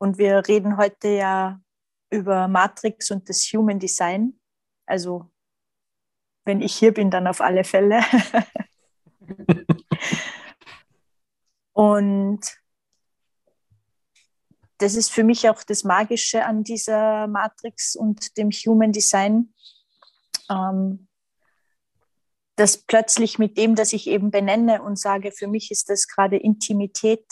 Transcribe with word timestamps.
Und 0.00 0.16
wir 0.16 0.48
reden 0.48 0.78
heute 0.78 1.08
ja 1.08 1.60
über 2.08 2.48
Matrix 2.48 3.10
und 3.10 3.28
das 3.28 3.42
Human 3.52 3.78
Design. 3.78 4.40
Also 4.86 5.30
wenn 6.46 6.62
ich 6.62 6.74
hier 6.74 6.94
bin, 6.94 7.10
dann 7.10 7.26
auf 7.26 7.42
alle 7.42 7.64
Fälle. 7.64 8.00
und 11.74 12.40
das 14.78 14.94
ist 14.94 15.12
für 15.12 15.22
mich 15.22 15.50
auch 15.50 15.62
das 15.64 15.84
Magische 15.84 16.46
an 16.46 16.64
dieser 16.64 17.26
Matrix 17.26 17.94
und 17.94 18.38
dem 18.38 18.50
Human 18.50 18.92
Design, 18.92 19.52
ähm, 20.48 21.08
dass 22.56 22.78
plötzlich 22.78 23.38
mit 23.38 23.58
dem, 23.58 23.74
dass 23.74 23.92
ich 23.92 24.06
eben 24.06 24.30
benenne 24.30 24.82
und 24.82 24.98
sage, 24.98 25.30
für 25.30 25.46
mich 25.46 25.70
ist 25.70 25.90
das 25.90 26.08
gerade 26.08 26.38
Intimität, 26.38 27.26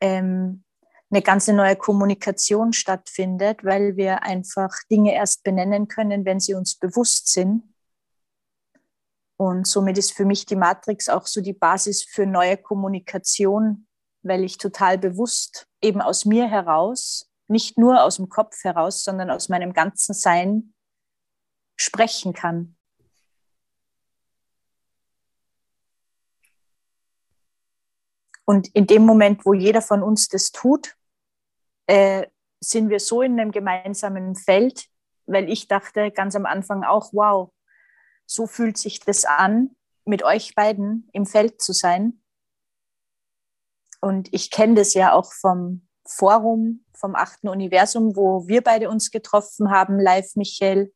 ähm, 0.00 0.63
eine 1.14 1.22
ganz 1.22 1.46
neue 1.46 1.76
Kommunikation 1.76 2.72
stattfindet, 2.72 3.62
weil 3.62 3.96
wir 3.96 4.24
einfach 4.24 4.70
Dinge 4.90 5.14
erst 5.14 5.44
benennen 5.44 5.86
können, 5.86 6.24
wenn 6.24 6.40
sie 6.40 6.54
uns 6.54 6.74
bewusst 6.74 7.32
sind. 7.32 7.62
Und 9.36 9.64
somit 9.68 9.96
ist 9.96 10.10
für 10.10 10.24
mich 10.24 10.44
die 10.44 10.56
Matrix 10.56 11.08
auch 11.08 11.26
so 11.26 11.40
die 11.40 11.52
Basis 11.52 12.02
für 12.02 12.26
neue 12.26 12.56
Kommunikation, 12.56 13.86
weil 14.22 14.42
ich 14.42 14.58
total 14.58 14.98
bewusst 14.98 15.68
eben 15.80 16.00
aus 16.00 16.24
mir 16.24 16.48
heraus, 16.48 17.30
nicht 17.46 17.78
nur 17.78 18.02
aus 18.02 18.16
dem 18.16 18.28
Kopf 18.28 18.64
heraus, 18.64 19.04
sondern 19.04 19.30
aus 19.30 19.48
meinem 19.48 19.72
ganzen 19.72 20.14
Sein 20.14 20.74
sprechen 21.76 22.32
kann. 22.32 22.76
Und 28.44 28.66
in 28.74 28.88
dem 28.88 29.06
Moment, 29.06 29.46
wo 29.46 29.54
jeder 29.54 29.80
von 29.80 30.02
uns 30.02 30.28
das 30.28 30.50
tut, 30.50 30.96
äh, 31.86 32.26
sind 32.60 32.88
wir 32.88 33.00
so 33.00 33.22
in 33.22 33.38
einem 33.38 33.50
gemeinsamen 33.50 34.34
Feld, 34.36 34.86
weil 35.26 35.50
ich 35.50 35.68
dachte 35.68 36.10
ganz 36.10 36.34
am 36.34 36.46
Anfang 36.46 36.84
auch, 36.84 37.12
wow, 37.12 37.52
so 38.26 38.46
fühlt 38.46 38.78
sich 38.78 39.00
das 39.00 39.24
an, 39.24 39.76
mit 40.04 40.22
euch 40.22 40.54
beiden 40.54 41.08
im 41.12 41.26
Feld 41.26 41.60
zu 41.62 41.72
sein. 41.72 42.22
Und 44.00 44.28
ich 44.32 44.50
kenne 44.50 44.74
das 44.74 44.94
ja 44.94 45.12
auch 45.12 45.32
vom 45.32 45.88
Forum, 46.06 46.84
vom 46.94 47.14
achten 47.14 47.48
Universum, 47.48 48.16
wo 48.16 48.46
wir 48.46 48.62
beide 48.62 48.90
uns 48.90 49.10
getroffen 49.10 49.70
haben, 49.70 49.98
live, 49.98 50.36
Michael. 50.36 50.92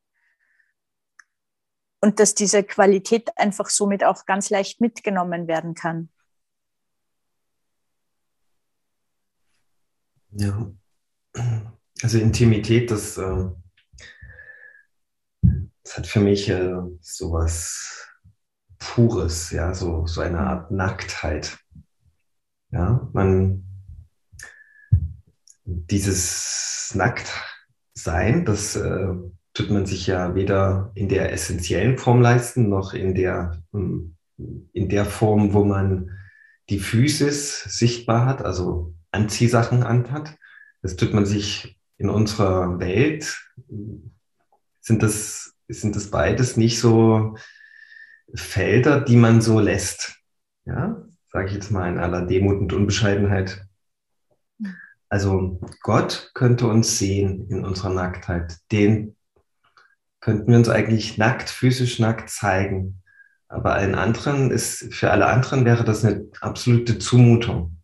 Und 2.01 2.19
dass 2.19 2.35
diese 2.35 2.63
Qualität 2.63 3.35
einfach 3.37 3.69
somit 3.69 4.03
auch 4.03 4.25
ganz 4.25 4.49
leicht 4.49 4.79
mitgenommen 4.79 5.47
werden 5.47 5.73
kann. 5.73 6.09
Ja, 10.31 10.71
also 12.01 12.17
Intimität, 12.17 12.91
das, 12.91 13.17
äh, 13.17 13.45
das 15.83 15.97
hat 15.97 16.07
für 16.07 16.19
mich 16.19 16.49
äh, 16.49 16.75
sowas 17.01 18.07
Pures, 18.79 19.51
ja, 19.51 19.73
so, 19.73 20.07
so 20.07 20.21
eine 20.21 20.39
Art 20.39 20.71
Nacktheit. 20.71 21.57
Ja, 22.71 23.09
man, 23.13 23.65
dieses 25.65 26.93
Nacktsein, 26.95 28.45
das 28.45 28.75
äh, 28.75 29.13
tut 29.53 29.69
man 29.69 29.85
sich 29.85 30.07
ja 30.07 30.35
weder 30.35 30.91
in 30.95 31.09
der 31.09 31.33
essentiellen 31.33 31.97
Form 31.97 32.21
leisten, 32.21 32.69
noch 32.69 32.93
in 32.93 33.15
der, 33.15 33.61
hm, 33.73 34.15
in 34.71 34.87
der 34.89 35.05
Form, 35.05 35.53
wo 35.53 35.65
man 35.65 36.11
die 36.69 36.79
Physis 36.79 37.63
sichtbar 37.63 38.25
hat, 38.25 38.45
also 38.45 38.93
Anziehsachen 39.11 39.83
anhat. 39.83 40.37
Das 40.81 40.95
tut 40.95 41.13
man 41.13 41.25
sich 41.25 41.79
in 41.97 42.09
unserer 42.09 42.79
Welt, 42.79 43.37
sind 44.79 45.03
das, 45.03 45.53
sind 45.67 45.95
das 45.95 46.09
beides 46.09 46.57
nicht 46.57 46.79
so 46.79 47.35
Felder, 48.33 49.01
die 49.01 49.17
man 49.17 49.41
so 49.41 49.59
lässt. 49.59 50.15
Ja, 50.65 51.03
sage 51.31 51.47
ich 51.47 51.53
jetzt 51.53 51.71
mal 51.71 51.89
in 51.89 51.99
aller 51.99 52.25
Demut 52.25 52.59
und 52.59 52.73
Unbescheidenheit. 52.73 53.65
Also 55.09 55.59
Gott 55.81 56.31
könnte 56.33 56.67
uns 56.67 56.99
sehen 56.99 57.47
in 57.49 57.65
unserer 57.65 57.89
Nacktheit. 57.89 58.57
Den 58.71 59.15
könnten 60.19 60.51
wir 60.51 60.57
uns 60.57 60.69
eigentlich 60.69 61.17
nackt, 61.17 61.49
physisch 61.49 61.99
nackt 61.99 62.29
zeigen. 62.29 63.01
Aber 63.47 63.73
allen 63.73 63.95
anderen 63.95 64.51
ist, 64.51 64.93
für 64.93 65.09
alle 65.09 65.25
anderen 65.25 65.65
wäre 65.65 65.83
das 65.83 66.05
eine 66.05 66.27
absolute 66.41 66.99
Zumutung. 66.99 67.77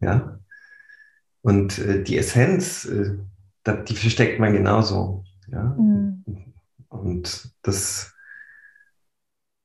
Ja. 0.00 0.35
Und 1.46 1.78
äh, 1.78 2.02
die 2.02 2.18
Essenz, 2.18 2.86
äh, 2.86 3.18
die 3.84 3.94
versteckt 3.94 4.40
man 4.40 4.52
genauso. 4.52 5.22
Ja. 5.46 5.76
Mhm. 5.78 6.24
Und 6.88 7.54
das, 7.62 8.12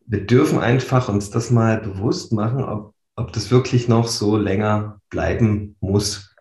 wir 0.06 0.28
dürfen 0.28 0.60
einfach 0.60 1.10
uns 1.10 1.32
das 1.32 1.50
mal 1.50 1.82
bewusst 1.82 2.34
machen, 2.34 2.64
ob, 2.64 2.94
ob 3.16 3.34
das 3.34 3.50
wirklich 3.50 3.88
noch 3.88 4.08
so 4.08 4.38
länger 4.38 5.02
bleiben 5.10 5.76
muss. 5.80 6.36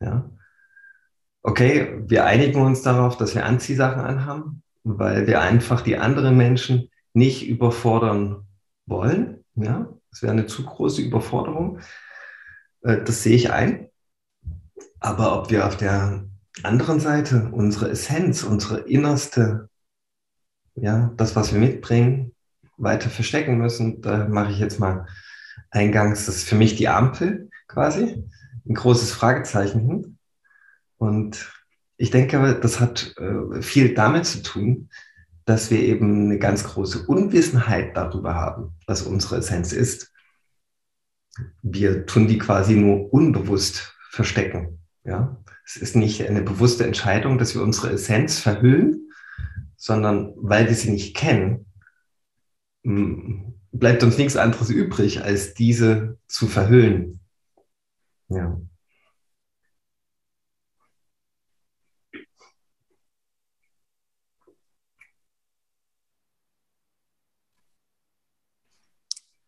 Ja. 0.00 0.30
Okay, 1.42 2.02
wir 2.06 2.24
einigen 2.24 2.62
uns 2.62 2.80
darauf, 2.80 3.18
dass 3.18 3.34
wir 3.34 3.44
Anziehsachen 3.44 4.00
anhaben, 4.00 4.62
weil 4.82 5.26
wir 5.26 5.42
einfach 5.42 5.82
die 5.82 5.98
anderen 5.98 6.38
Menschen 6.38 6.88
nicht 7.12 7.46
überfordern 7.46 8.46
wollen. 8.86 9.44
Ja, 9.56 9.92
das 10.10 10.22
wäre 10.22 10.32
eine 10.32 10.46
zu 10.46 10.64
große 10.64 11.02
Überforderung. 11.02 11.80
Äh, 12.80 13.04
das 13.04 13.22
sehe 13.22 13.36
ich 13.36 13.52
ein. 13.52 13.89
Aber 15.00 15.38
ob 15.38 15.50
wir 15.50 15.66
auf 15.66 15.76
der 15.76 16.24
anderen 16.62 17.00
Seite 17.00 17.48
unsere 17.52 17.90
Essenz, 17.90 18.42
unsere 18.42 18.80
innerste, 18.80 19.68
ja, 20.74 21.12
das, 21.16 21.36
was 21.36 21.52
wir 21.52 21.60
mitbringen, 21.60 22.32
weiter 22.76 23.10
verstecken 23.10 23.58
müssen, 23.58 24.00
da 24.02 24.28
mache 24.28 24.52
ich 24.52 24.58
jetzt 24.58 24.78
mal 24.78 25.06
eingangs, 25.70 26.26
das 26.26 26.36
ist 26.36 26.48
für 26.48 26.54
mich 26.54 26.76
die 26.76 26.88
Ampel 26.88 27.50
quasi, 27.68 28.24
ein 28.68 28.74
großes 28.74 29.12
Fragezeichen 29.12 29.80
hin. 29.80 30.18
Und 30.98 31.52
ich 31.96 32.10
denke, 32.10 32.58
das 32.60 32.80
hat 32.80 33.14
äh, 33.18 33.62
viel 33.62 33.94
damit 33.94 34.26
zu 34.26 34.42
tun, 34.42 34.90
dass 35.44 35.70
wir 35.70 35.80
eben 35.80 36.26
eine 36.26 36.38
ganz 36.38 36.64
große 36.64 37.06
Unwissenheit 37.06 37.96
darüber 37.96 38.34
haben, 38.34 38.74
was 38.86 39.02
unsere 39.02 39.38
Essenz 39.38 39.72
ist 39.72 40.10
wir 41.62 42.06
tun 42.06 42.26
die 42.26 42.38
quasi 42.38 42.74
nur 42.74 43.12
unbewusst 43.12 43.96
verstecken. 44.10 44.79
Ja? 45.04 45.36
Es 45.64 45.76
ist 45.76 45.96
nicht 45.96 46.26
eine 46.28 46.42
bewusste 46.42 46.84
Entscheidung, 46.84 47.38
dass 47.38 47.54
wir 47.54 47.62
unsere 47.62 47.90
Essenz 47.92 48.38
verhüllen, 48.38 49.10
sondern 49.76 50.34
weil 50.36 50.68
wir 50.68 50.74
sie 50.74 50.90
nicht 50.90 51.16
kennen, 51.16 51.66
bleibt 53.72 54.02
uns 54.02 54.18
nichts 54.18 54.36
anderes 54.36 54.70
übrig, 54.70 55.22
als 55.22 55.54
diese 55.54 56.18
zu 56.28 56.46
verhüllen. 56.46 57.20
Ja. 58.28 58.60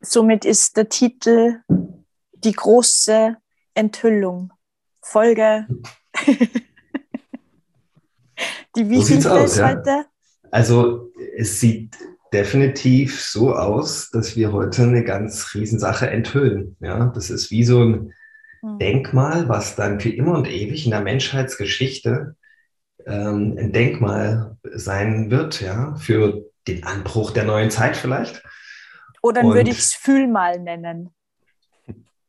Somit 0.05 0.45
ist 0.45 0.77
der 0.77 0.89
Titel 0.89 1.63
Die 2.33 2.53
große 2.53 3.37
Enthüllung. 3.75 4.52
Folge. 5.03 5.67
Die 8.77 8.89
wie 8.89 9.03
so 9.03 9.29
aus, 9.29 9.59
ja. 9.59 9.69
heute? 9.69 10.07
Also 10.51 11.13
es 11.37 11.61
sieht 11.61 11.97
definitiv 12.33 13.23
so 13.23 13.55
aus, 13.55 14.11
dass 14.11 14.37
wir 14.37 14.53
heute 14.53 14.85
eine 14.85 15.05
ganz 15.05 15.55
Riesensache 15.55 16.09
enthüllen. 16.09 16.77
Ja, 16.81 17.07
das 17.15 17.29
ist 17.31 17.51
wie 17.51 17.65
so 17.65 17.85
ein 17.85 18.15
hm. 18.61 18.79
Denkmal, 18.79 19.49
was 19.49 19.77
dann 19.77 20.01
für 20.01 20.09
immer 20.11 20.37
und 20.37 20.49
ewig 20.49 20.87
in 20.87 20.93
der 20.93 21.03
Menschheitsgeschichte 21.03 22.37
ähm, 23.07 23.57
ein 23.59 23.73
Denkmal 23.73 24.57
sein 24.63 25.31
wird, 25.31 25.61
ja, 25.61 25.95
für 25.97 26.45
den 26.67 26.85
Anbruch 26.85 27.33
der 27.33 27.45
neuen 27.45 27.71
Zeit 27.71 27.97
vielleicht. 27.97 28.43
Oder 29.21 29.43
dann 29.43 29.53
würde 29.53 29.71
ich 29.71 29.79
es 29.79 29.95
Fühlmal 29.95 30.59
nennen. 30.59 31.11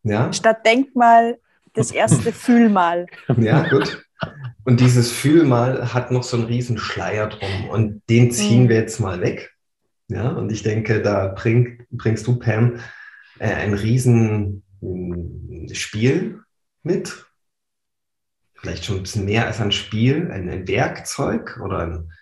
Ja. 0.04 0.34
Statt 0.34 0.66
Denkmal 0.66 1.40
das 1.74 1.92
erste 1.92 2.32
Fühlmal. 2.32 3.08
Ja, 3.38 3.68
gut. 3.68 4.06
Und 4.64 4.80
dieses 4.80 5.12
Fühlmal 5.12 5.94
hat 5.94 6.12
noch 6.12 6.24
so 6.24 6.38
einen 6.38 6.46
riesen 6.46 6.78
Schleier 6.78 7.28
drum 7.28 7.70
und 7.70 8.02
den 8.10 8.32
ziehen 8.32 8.64
mhm. 8.64 8.70
wir 8.70 8.78
jetzt 8.78 9.00
mal 9.00 9.20
weg. 9.20 9.54
Ja, 10.08 10.30
und 10.30 10.52
ich 10.52 10.64
denke, 10.64 11.02
da 11.02 11.28
bring, 11.28 11.86
bringst 11.92 12.28
du, 12.28 12.38
Pam, 12.38 12.80
äh, 13.40 13.48
ein 13.48 13.74
riesen 13.74 14.64
äh, 14.82 15.74
Spiel 15.74 16.42
mit. 16.84 17.26
Vielleicht 18.56 18.86
schon 18.86 18.98
ein 18.98 19.04
bisschen 19.04 19.26
mehr 19.26 19.48
als 19.48 19.60
ein 19.60 19.72
Spiel, 19.72 20.32
ein, 20.32 20.50
ein 20.50 20.68
Werkzeug 20.68 21.60
oder 21.62 21.80
ein, 21.80 22.14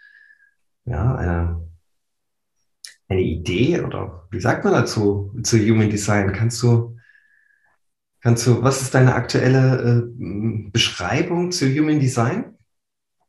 ja, 0.85 1.15
eine, 1.15 1.69
eine 3.07 3.21
Idee 3.21 3.81
oder 3.81 4.27
wie 4.31 4.39
sagt 4.39 4.63
man 4.63 4.73
dazu 4.73 5.35
zu 5.43 5.57
Human 5.59 5.89
Design? 5.89 6.33
Kannst 6.33 6.63
du 6.63 6.90
Kannst 8.21 8.45
du, 8.45 8.61
was 8.61 8.83
ist 8.83 8.93
deine 8.93 9.15
aktuelle 9.15 10.03
äh, 10.05 10.69
Beschreibung 10.71 11.51
zu 11.51 11.65
Human 11.67 11.99
Design? 11.99 12.55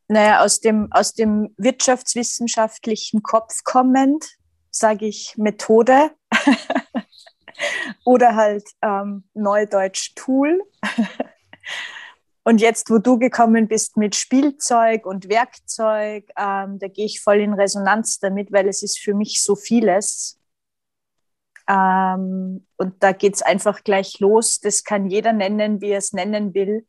Naja, 0.08 0.44
aus 0.44 0.60
dem, 0.60 0.88
aus 0.92 1.14
dem 1.14 1.54
wirtschaftswissenschaftlichen 1.56 3.22
Kopf 3.22 3.64
kommend, 3.64 4.26
sage 4.70 5.06
ich 5.06 5.34
Methode 5.38 6.10
oder 8.04 8.36
halt 8.36 8.64
ähm, 8.82 9.24
Neudeutsch 9.32 10.14
Tool. 10.14 10.62
und 12.44 12.60
jetzt, 12.60 12.90
wo 12.90 12.98
du 12.98 13.18
gekommen 13.18 13.68
bist 13.68 13.96
mit 13.96 14.14
Spielzeug 14.14 15.06
und 15.06 15.30
Werkzeug, 15.30 16.28
ähm, 16.36 16.78
da 16.78 16.88
gehe 16.88 17.06
ich 17.06 17.22
voll 17.22 17.40
in 17.40 17.54
Resonanz 17.54 18.18
damit, 18.18 18.52
weil 18.52 18.68
es 18.68 18.82
ist 18.82 18.98
für 18.98 19.14
mich 19.14 19.42
so 19.42 19.56
vieles. 19.56 20.38
Ähm, 21.72 22.66
und 22.76 23.02
da 23.02 23.12
geht 23.12 23.34
es 23.34 23.42
einfach 23.42 23.82
gleich 23.82 24.20
los. 24.20 24.60
Das 24.60 24.84
kann 24.84 25.08
jeder 25.08 25.32
nennen, 25.32 25.80
wie 25.80 25.90
er 25.90 25.98
es 25.98 26.12
nennen 26.12 26.52
will, 26.52 26.86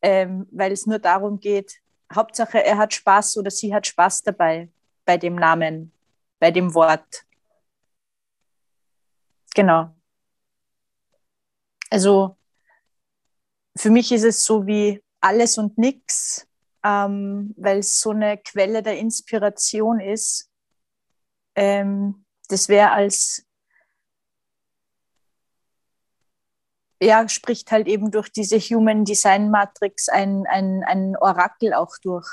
ähm, 0.00 0.46
weil 0.50 0.72
es 0.72 0.86
nur 0.86 0.98
darum 0.98 1.40
geht, 1.40 1.82
Hauptsache 2.14 2.64
er 2.64 2.78
hat 2.78 2.94
Spaß 2.94 3.36
oder 3.36 3.50
sie 3.50 3.74
hat 3.74 3.86
Spaß 3.86 4.22
dabei 4.22 4.70
bei 5.04 5.18
dem 5.18 5.34
Namen, 5.34 5.92
bei 6.38 6.50
dem 6.50 6.74
Wort. 6.74 7.26
Genau. 9.54 9.94
Also 11.90 12.36
für 13.76 13.90
mich 13.90 14.10
ist 14.10 14.24
es 14.24 14.44
so 14.44 14.66
wie 14.66 15.02
alles 15.20 15.58
und 15.58 15.76
nichts, 15.76 16.46
ähm, 16.82 17.54
weil 17.56 17.78
es 17.78 18.00
so 18.00 18.10
eine 18.10 18.38
Quelle 18.38 18.82
der 18.82 18.98
Inspiration 18.98 20.00
ist. 20.00 20.50
Ähm, 21.56 22.24
das 22.48 22.68
wäre 22.68 22.92
als 22.92 23.46
ja, 27.00 27.28
spricht 27.28 27.70
halt 27.70 27.86
eben 27.86 28.10
durch 28.10 28.30
diese 28.30 28.58
Human 28.58 29.04
Design 29.04 29.50
Matrix 29.50 30.08
ein, 30.08 30.46
ein, 30.46 30.82
ein 30.84 31.16
Orakel 31.16 31.74
auch 31.74 31.96
durch. 32.02 32.28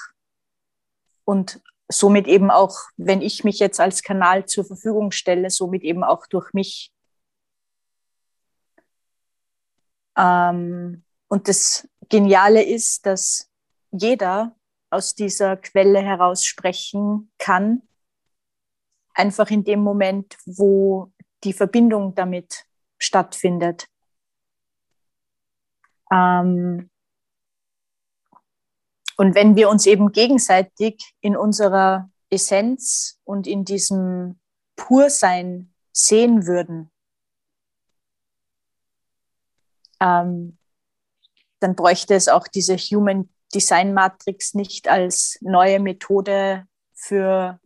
Und 1.25 1.61
somit 1.89 2.27
eben 2.27 2.51
auch, 2.51 2.77
wenn 2.97 3.21
ich 3.21 3.43
mich 3.43 3.59
jetzt 3.59 3.79
als 3.79 4.01
Kanal 4.03 4.45
zur 4.45 4.65
Verfügung 4.65 5.11
stelle, 5.11 5.49
somit 5.49 5.83
eben 5.83 6.03
auch 6.03 6.25
durch 6.27 6.53
mich. 6.53 6.93
Ähm, 10.17 11.03
und 11.27 11.47
das 11.47 11.87
Geniale 12.09 12.63
ist, 12.63 13.05
dass 13.05 13.49
jeder 13.91 14.55
aus 14.89 15.15
dieser 15.15 15.57
Quelle 15.57 16.01
heraus 16.01 16.43
sprechen 16.45 17.31
kann, 17.37 17.81
einfach 19.13 19.49
in 19.49 19.63
dem 19.63 19.81
Moment, 19.81 20.37
wo 20.45 21.11
die 21.43 21.53
Verbindung 21.53 22.15
damit 22.15 22.65
stattfindet. 22.97 23.87
Ähm, 26.11 26.89
und 29.17 29.35
wenn 29.35 29.55
wir 29.55 29.69
uns 29.69 29.85
eben 29.85 30.11
gegenseitig 30.11 31.13
in 31.21 31.37
unserer 31.37 32.09
Essenz 32.29 33.19
und 33.23 33.47
in 33.47 33.65
diesem 33.65 34.39
Pursein 34.75 35.73
sehen 35.91 36.47
würden, 36.47 36.91
ähm, 39.99 40.57
dann 41.59 41.75
bräuchte 41.75 42.15
es 42.15 42.27
auch 42.27 42.47
diese 42.47 42.75
Human 42.75 43.29
Design 43.53 43.93
Matrix 43.93 44.53
nicht 44.53 44.87
als 44.87 45.37
neue 45.41 45.79
Methode 45.79 46.65
für 46.93 47.59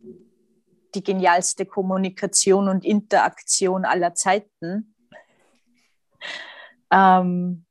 die 0.94 1.02
genialste 1.02 1.64
Kommunikation 1.66 2.68
und 2.68 2.84
Interaktion 2.84 3.84
aller 3.84 4.14
Zeiten, 4.14 4.94
ähm, 6.90 7.65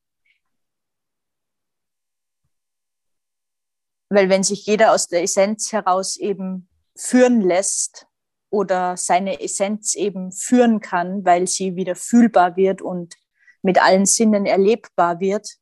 Weil 4.10 4.30
wenn 4.30 4.44
sich 4.44 4.66
jeder 4.66 4.94
aus 4.94 5.08
der 5.08 5.24
Essenz 5.24 5.72
heraus 5.72 6.18
eben 6.18 6.70
führen 6.96 7.42
lässt 7.42 8.08
oder 8.50 8.98
seine 8.98 9.42
Essenz 9.42 9.96
eben 9.96 10.32
führen 10.32 10.80
kann, 10.80 11.26
weil 11.26 11.48
sie 11.48 11.76
wieder 11.76 11.96
fühlbar 11.96 12.56
wird 12.56 12.82
und 12.82 13.16
mit 13.62 13.82
allen 13.82 14.06
Sinnen 14.06 14.46
erlebbar 14.46 15.20
wird, 15.20 15.58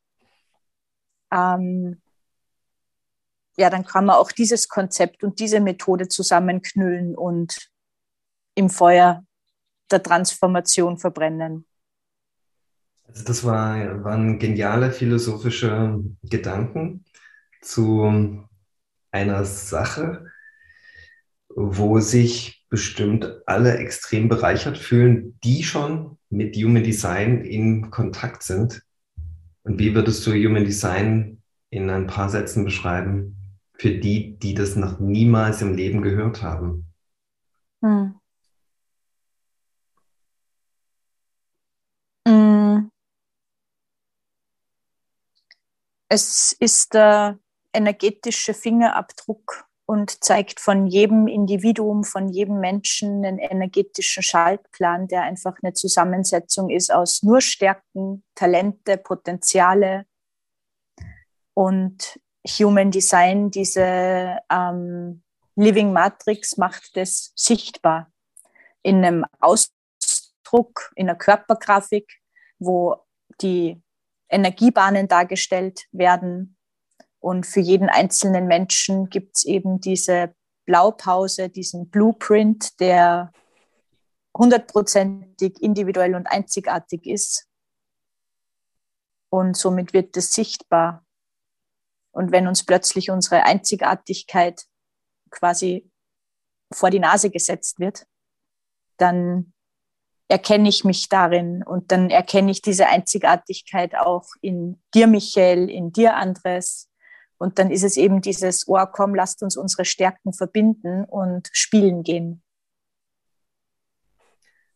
ähm, 1.31 2.01
ja, 3.55 3.69
dann 3.69 3.85
kann 3.85 4.05
man 4.05 4.15
auch 4.15 4.31
dieses 4.31 4.67
Konzept 4.67 5.23
und 5.23 5.39
diese 5.39 5.59
Methode 5.59 6.07
zusammenknüllen 6.07 7.15
und 7.15 7.71
im 8.55 8.69
Feuer 8.69 9.25
der 9.91 10.01
Transformation 10.01 10.97
verbrennen. 10.97 11.65
Also 13.07 13.23
das 13.25 13.43
war, 13.43 14.03
waren 14.03 14.39
geniale 14.39 14.91
philosophische 14.91 15.99
Gedanken 16.23 17.05
zu 17.63 18.47
einer 19.11 19.45
Sache, 19.45 20.31
wo 21.49 21.99
sich 21.99 22.65
bestimmt 22.69 23.41
alle 23.45 23.77
extrem 23.77 24.29
bereichert 24.29 24.77
fühlen, 24.77 25.37
die 25.43 25.63
schon 25.63 26.17
mit 26.29 26.55
Human 26.55 26.83
Design 26.83 27.41
in 27.41 27.91
Kontakt 27.91 28.43
sind. 28.43 28.83
Und 29.63 29.79
wie 29.79 29.93
würdest 29.93 30.25
du 30.25 30.31
Human 30.31 30.65
Design 30.65 31.41
in 31.69 31.89
ein 31.89 32.07
paar 32.07 32.29
Sätzen 32.29 32.65
beschreiben 32.65 33.37
für 33.73 33.91
die, 33.91 34.37
die 34.39 34.53
das 34.53 34.75
noch 34.75 34.99
niemals 34.99 35.61
im 35.61 35.75
Leben 35.75 36.01
gehört 36.01 36.41
haben? 36.41 36.87
Hm. 37.83 38.15
hm. 42.27 42.89
Es 46.09 46.55
ist 46.59 46.93
der 46.93 47.39
energetische 47.73 48.53
Fingerabdruck 48.53 49.67
und 49.85 50.23
zeigt 50.23 50.59
von 50.59 50.87
jedem 50.87 51.27
Individuum, 51.27 52.03
von 52.03 52.29
jedem 52.29 52.59
Menschen 52.59 53.25
einen 53.25 53.39
energetischen 53.39 54.23
Schaltplan, 54.23 55.07
der 55.07 55.23
einfach 55.23 55.55
eine 55.61 55.73
Zusammensetzung 55.73 56.69
ist 56.69 56.91
aus 56.93 57.23
nur 57.23 57.41
Stärken, 57.41 58.23
Talente, 58.35 58.97
Potenziale 58.97 60.05
und 61.53 62.19
Human 62.47 62.91
Design, 62.91 63.51
diese 63.51 64.37
ähm, 64.49 65.23
Living 65.55 65.93
Matrix 65.93 66.57
macht 66.57 66.95
das 66.95 67.31
sichtbar 67.35 68.11
in 68.81 69.03
einem 69.03 69.25
Ausdruck, 69.39 70.91
in 70.95 71.09
einer 71.09 71.17
Körpergrafik, 71.17 72.21
wo 72.59 72.97
die 73.41 73.81
Energiebahnen 74.29 75.07
dargestellt 75.07 75.85
werden, 75.91 76.57
und 77.23 77.45
für 77.45 77.61
jeden 77.61 77.87
einzelnen 77.87 78.47
Menschen 78.47 79.09
gibt 79.09 79.37
es 79.37 79.45
eben 79.45 79.79
diese 79.79 80.35
Blaupause, 80.65 81.47
diesen 81.47 81.89
Blueprint, 81.89 82.81
der 82.81 83.31
hundertprozentig 84.37 85.61
individuell 85.61 86.15
und 86.15 86.27
einzigartig 86.27 87.05
ist. 87.05 87.47
Und 89.29 89.55
somit 89.55 89.93
wird 89.93 90.17
es 90.17 90.33
sichtbar. 90.33 91.05
Und 92.11 92.33
wenn 92.33 92.45
uns 92.45 92.65
plötzlich 92.65 93.09
unsere 93.09 93.43
Einzigartigkeit 93.43 94.65
quasi 95.29 95.89
vor 96.73 96.89
die 96.89 96.99
Nase 96.99 97.29
gesetzt 97.29 97.79
wird, 97.79 98.05
dann 98.97 99.53
erkenne 100.27 100.67
ich 100.67 100.83
mich 100.83 101.07
darin 101.07 101.63
und 101.63 101.93
dann 101.93 102.09
erkenne 102.09 102.51
ich 102.51 102.61
diese 102.61 102.87
Einzigartigkeit 102.87 103.95
auch 103.95 104.27
in 104.41 104.83
dir, 104.93 105.07
Michael, 105.07 105.69
in 105.69 105.93
dir, 105.93 106.15
Andres, 106.15 106.89
und 107.43 107.59
dann 107.59 107.71
ist 107.71 107.83
es 107.83 107.97
eben 107.97 108.21
dieses, 108.21 108.69
oh 108.69 108.85
komm, 108.89 109.13
lasst 109.13 109.43
uns 109.43 109.57
unsere 109.57 109.83
Stärken 109.83 110.31
verbinden 110.31 111.03
und 111.03 111.49
spielen 111.51 112.03
gehen. 112.03 112.41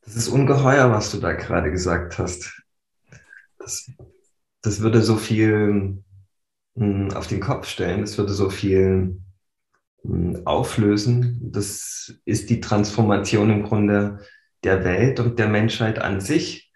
Das 0.02 0.18
ist 0.18 0.28
ungeheuer, 0.28 0.92
was 0.92 1.12
du 1.12 1.20
da 1.20 1.32
gerade 1.32 1.72
gesagt 1.72 2.20
hast. 2.20 2.62
Das, 3.58 3.90
das 4.62 4.82
würde 4.82 5.02
so 5.02 5.16
viel 5.16 6.04
hm, 6.76 7.12
auf 7.14 7.28
den 7.28 7.40
Kopf 7.40 7.68
stellen, 7.68 8.02
das 8.02 8.18
würde 8.18 8.34
so 8.34 8.50
viel 8.50 9.22
hm, 10.02 10.42
auflösen. 10.44 11.40
Das 11.42 12.20
ist 12.26 12.50
die 12.50 12.60
Transformation 12.60 13.50
im 13.50 13.64
Grunde 13.64 14.20
der 14.66 14.84
Welt 14.84 15.22
und 15.22 15.40
der 15.40 15.48
Menschheit 15.48 16.00
an 16.00 16.20
sich, 16.20 16.74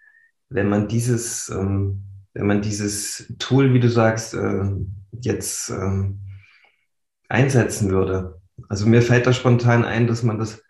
wenn 0.48 0.70
man 0.70 0.88
dieses, 0.88 1.50
ähm, 1.50 2.04
wenn 2.32 2.46
man 2.46 2.62
dieses 2.62 3.30
Tool, 3.38 3.74
wie 3.74 3.80
du 3.80 3.90
sagst, 3.90 4.32
äh, 4.32 4.70
jetzt 5.12 5.70
ähm, 5.70 6.20
einsetzen 7.28 7.90
würde. 7.90 8.40
Also 8.68 8.86
mir 8.86 9.02
fällt 9.02 9.26
da 9.26 9.32
spontan 9.32 9.84
ein, 9.84 10.06
dass 10.06 10.22
man 10.22 10.38
das, 10.38 10.62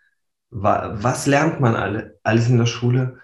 was 0.49 1.25
lernt 1.25 1.59
man 1.59 1.75
alle, 1.75 2.19
alles 2.23 2.49
in 2.49 2.57
der 2.57 2.65
Schule, 2.65 3.19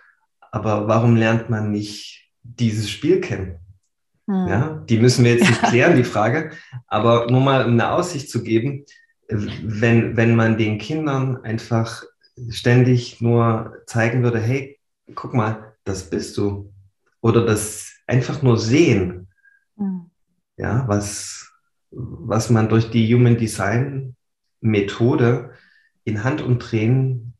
aber 0.51 0.87
warum 0.87 1.15
lernt 1.15 1.49
man 1.49 1.71
nicht 1.71 2.31
dieses 2.43 2.89
Spiel 2.89 3.21
kennen? 3.21 3.59
Hm. 4.27 4.47
Ja, 4.47 4.83
die 4.89 4.99
müssen 4.99 5.25
wir 5.25 5.33
jetzt 5.33 5.47
nicht 5.47 5.61
klären, 5.63 5.95
die 5.95 6.03
Frage, 6.03 6.51
aber 6.87 7.27
nur 7.29 7.41
mal 7.41 7.65
um 7.65 7.73
eine 7.73 7.91
Aussicht 7.91 8.29
zu 8.29 8.43
geben, 8.43 8.85
wenn, 9.29 10.17
wenn 10.17 10.35
man 10.35 10.57
den 10.57 10.79
Kindern 10.79 11.37
einfach 11.43 12.03
ständig 12.49 13.21
nur 13.21 13.75
zeigen 13.85 14.23
würde, 14.23 14.39
hey, 14.39 14.79
guck 15.15 15.33
mal, 15.33 15.75
das 15.83 16.09
bist 16.09 16.37
du. 16.37 16.73
Oder 17.21 17.45
das 17.45 17.91
einfach 18.07 18.41
nur 18.41 18.57
sehen. 18.57 19.28
Ja, 20.59 20.85
was, 20.87 21.51
was 21.89 22.49
man 22.49 22.67
durch 22.67 22.91
die 22.91 23.13
Human 23.13 23.37
Design 23.37 24.15
Methode 24.59 25.53
in 26.03 26.23
Handumdrehen 26.23 27.33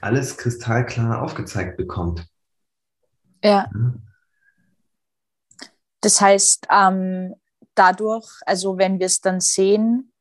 alles 0.00 0.36
kristallklar 0.36 1.22
aufgezeigt 1.22 1.76
bekommt. 1.76 2.26
Ja. 3.42 3.70
Das 6.00 6.20
heißt, 6.20 6.66
ähm, 6.70 7.36
dadurch, 7.76 8.28
also 8.44 8.78
wenn 8.78 8.98
wir 8.98 9.06
es 9.06 9.20
dann 9.20 9.40
sehen, 9.40 10.12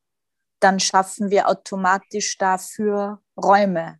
dann 0.59 0.79
schaffen 0.79 1.31
wir 1.31 1.49
automatisch 1.49 2.37
dafür 2.37 3.21
Räume. 3.35 3.99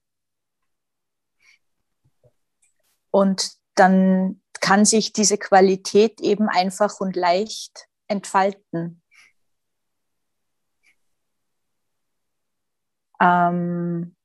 Und 3.10 3.54
dann 3.74 4.42
kann 4.62 4.86
sich 4.86 5.14
diese 5.14 5.38
Qualität 5.38 6.22
eben 6.22 6.48
einfach 6.48 7.00
und 7.00 7.16
leicht 7.16 7.88
entfalten. 8.08 9.02
Ähm, 13.22 14.16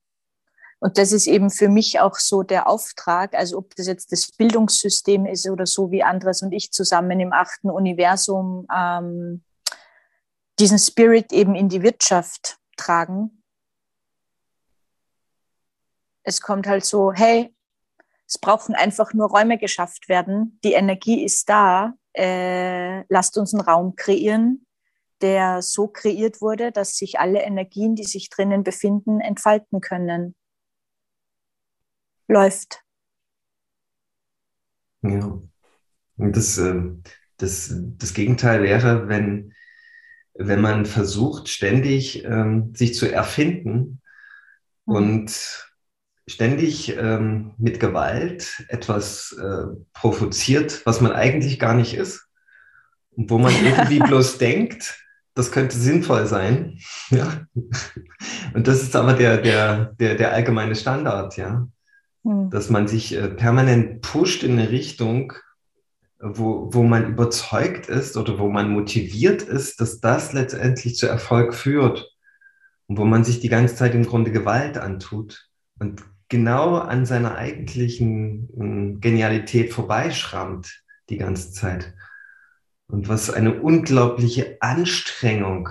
und 0.80 0.96
das 0.96 1.12
ist 1.12 1.26
eben 1.26 1.50
für 1.50 1.68
mich 1.68 2.00
auch 2.00 2.16
so 2.16 2.42
der 2.42 2.66
Auftrag, 2.66 3.34
also 3.34 3.58
ob 3.58 3.76
das 3.76 3.86
jetzt 3.86 4.12
das 4.12 4.32
Bildungssystem 4.32 5.26
ist 5.26 5.48
oder 5.48 5.66
so 5.66 5.90
wie 5.90 6.02
Andres 6.02 6.42
und 6.42 6.52
ich 6.52 6.72
zusammen 6.72 7.20
im 7.20 7.34
achten 7.34 7.70
Universum 7.70 8.66
ähm, 8.74 9.44
diesen 10.58 10.78
Spirit 10.78 11.32
eben 11.32 11.54
in 11.54 11.68
die 11.68 11.82
Wirtschaft 11.82 12.58
tragen. 12.76 13.42
Es 16.22 16.40
kommt 16.40 16.66
halt 16.66 16.84
so, 16.84 17.12
hey, 17.12 17.54
es 18.26 18.38
brauchen 18.38 18.74
einfach 18.74 19.12
nur 19.12 19.28
Räume 19.28 19.58
geschafft 19.58 20.08
werden. 20.08 20.60
Die 20.64 20.72
Energie 20.72 21.24
ist 21.24 21.48
da. 21.48 21.94
Äh, 22.12 23.04
lasst 23.08 23.38
uns 23.38 23.54
einen 23.54 23.62
Raum 23.62 23.94
kreieren, 23.96 24.66
der 25.20 25.62
so 25.62 25.88
kreiert 25.88 26.40
wurde, 26.40 26.72
dass 26.72 26.96
sich 26.96 27.18
alle 27.20 27.42
Energien, 27.42 27.94
die 27.94 28.04
sich 28.04 28.30
drinnen 28.30 28.64
befinden, 28.64 29.20
entfalten 29.20 29.80
können. 29.80 30.34
Läuft. 32.26 32.82
Ja. 35.02 35.40
Und 36.16 36.36
das, 36.36 36.58
ähm, 36.58 37.02
das, 37.38 37.74
das 37.74 38.14
Gegenteil 38.14 38.62
wäre, 38.62 39.08
wenn, 39.08 39.54
wenn 40.34 40.60
man 40.60 40.86
versucht, 40.86 41.48
ständig 41.48 42.24
ähm, 42.24 42.74
sich 42.74 42.94
zu 42.94 43.10
erfinden 43.10 44.02
mhm. 44.84 44.94
und 44.94 45.69
ständig 46.30 46.96
ähm, 46.96 47.52
mit 47.58 47.80
Gewalt 47.80 48.64
etwas 48.68 49.32
äh, 49.32 49.74
provoziert, 49.92 50.82
was 50.86 51.00
man 51.00 51.12
eigentlich 51.12 51.58
gar 51.58 51.74
nicht 51.74 51.94
ist. 51.94 52.26
Und 53.10 53.30
wo 53.30 53.38
man 53.38 53.52
irgendwie 53.64 53.98
bloß 53.98 54.38
denkt, 54.38 55.00
das 55.34 55.52
könnte 55.52 55.76
sinnvoll 55.76 56.26
sein. 56.26 56.78
Ja. 57.10 57.44
Und 58.54 58.68
das 58.68 58.82
ist 58.82 58.94
aber 58.94 59.14
der, 59.14 59.38
der, 59.38 59.86
der, 59.98 60.14
der 60.14 60.32
allgemeine 60.32 60.76
Standard, 60.76 61.36
ja. 61.36 61.66
Mhm. 62.22 62.50
Dass 62.50 62.70
man 62.70 62.86
sich 62.86 63.16
äh, 63.16 63.28
permanent 63.28 64.00
pusht 64.00 64.44
in 64.44 64.52
eine 64.52 64.70
Richtung, 64.70 65.32
wo, 66.20 66.68
wo 66.72 66.82
man 66.84 67.08
überzeugt 67.08 67.88
ist 67.88 68.16
oder 68.16 68.38
wo 68.38 68.48
man 68.48 68.70
motiviert 68.70 69.42
ist, 69.42 69.80
dass 69.80 70.00
das 70.00 70.32
letztendlich 70.32 70.96
zu 70.96 71.06
Erfolg 71.06 71.54
führt. 71.54 72.14
Und 72.86 72.98
wo 72.98 73.04
man 73.04 73.24
sich 73.24 73.40
die 73.40 73.48
ganze 73.48 73.74
Zeit 73.74 73.94
im 73.94 74.04
Grunde 74.04 74.30
Gewalt 74.30 74.78
antut. 74.78 75.48
Und 75.78 76.04
genau 76.30 76.76
an 76.76 77.04
seiner 77.04 77.36
eigentlichen 77.36 78.48
hm, 78.56 79.00
Genialität 79.00 79.74
vorbeischrammt 79.74 80.82
die 81.10 81.18
ganze 81.18 81.52
Zeit. 81.52 81.92
Und 82.86 83.08
was 83.08 83.30
eine 83.30 83.60
unglaubliche 83.60 84.56
Anstrengung 84.60 85.68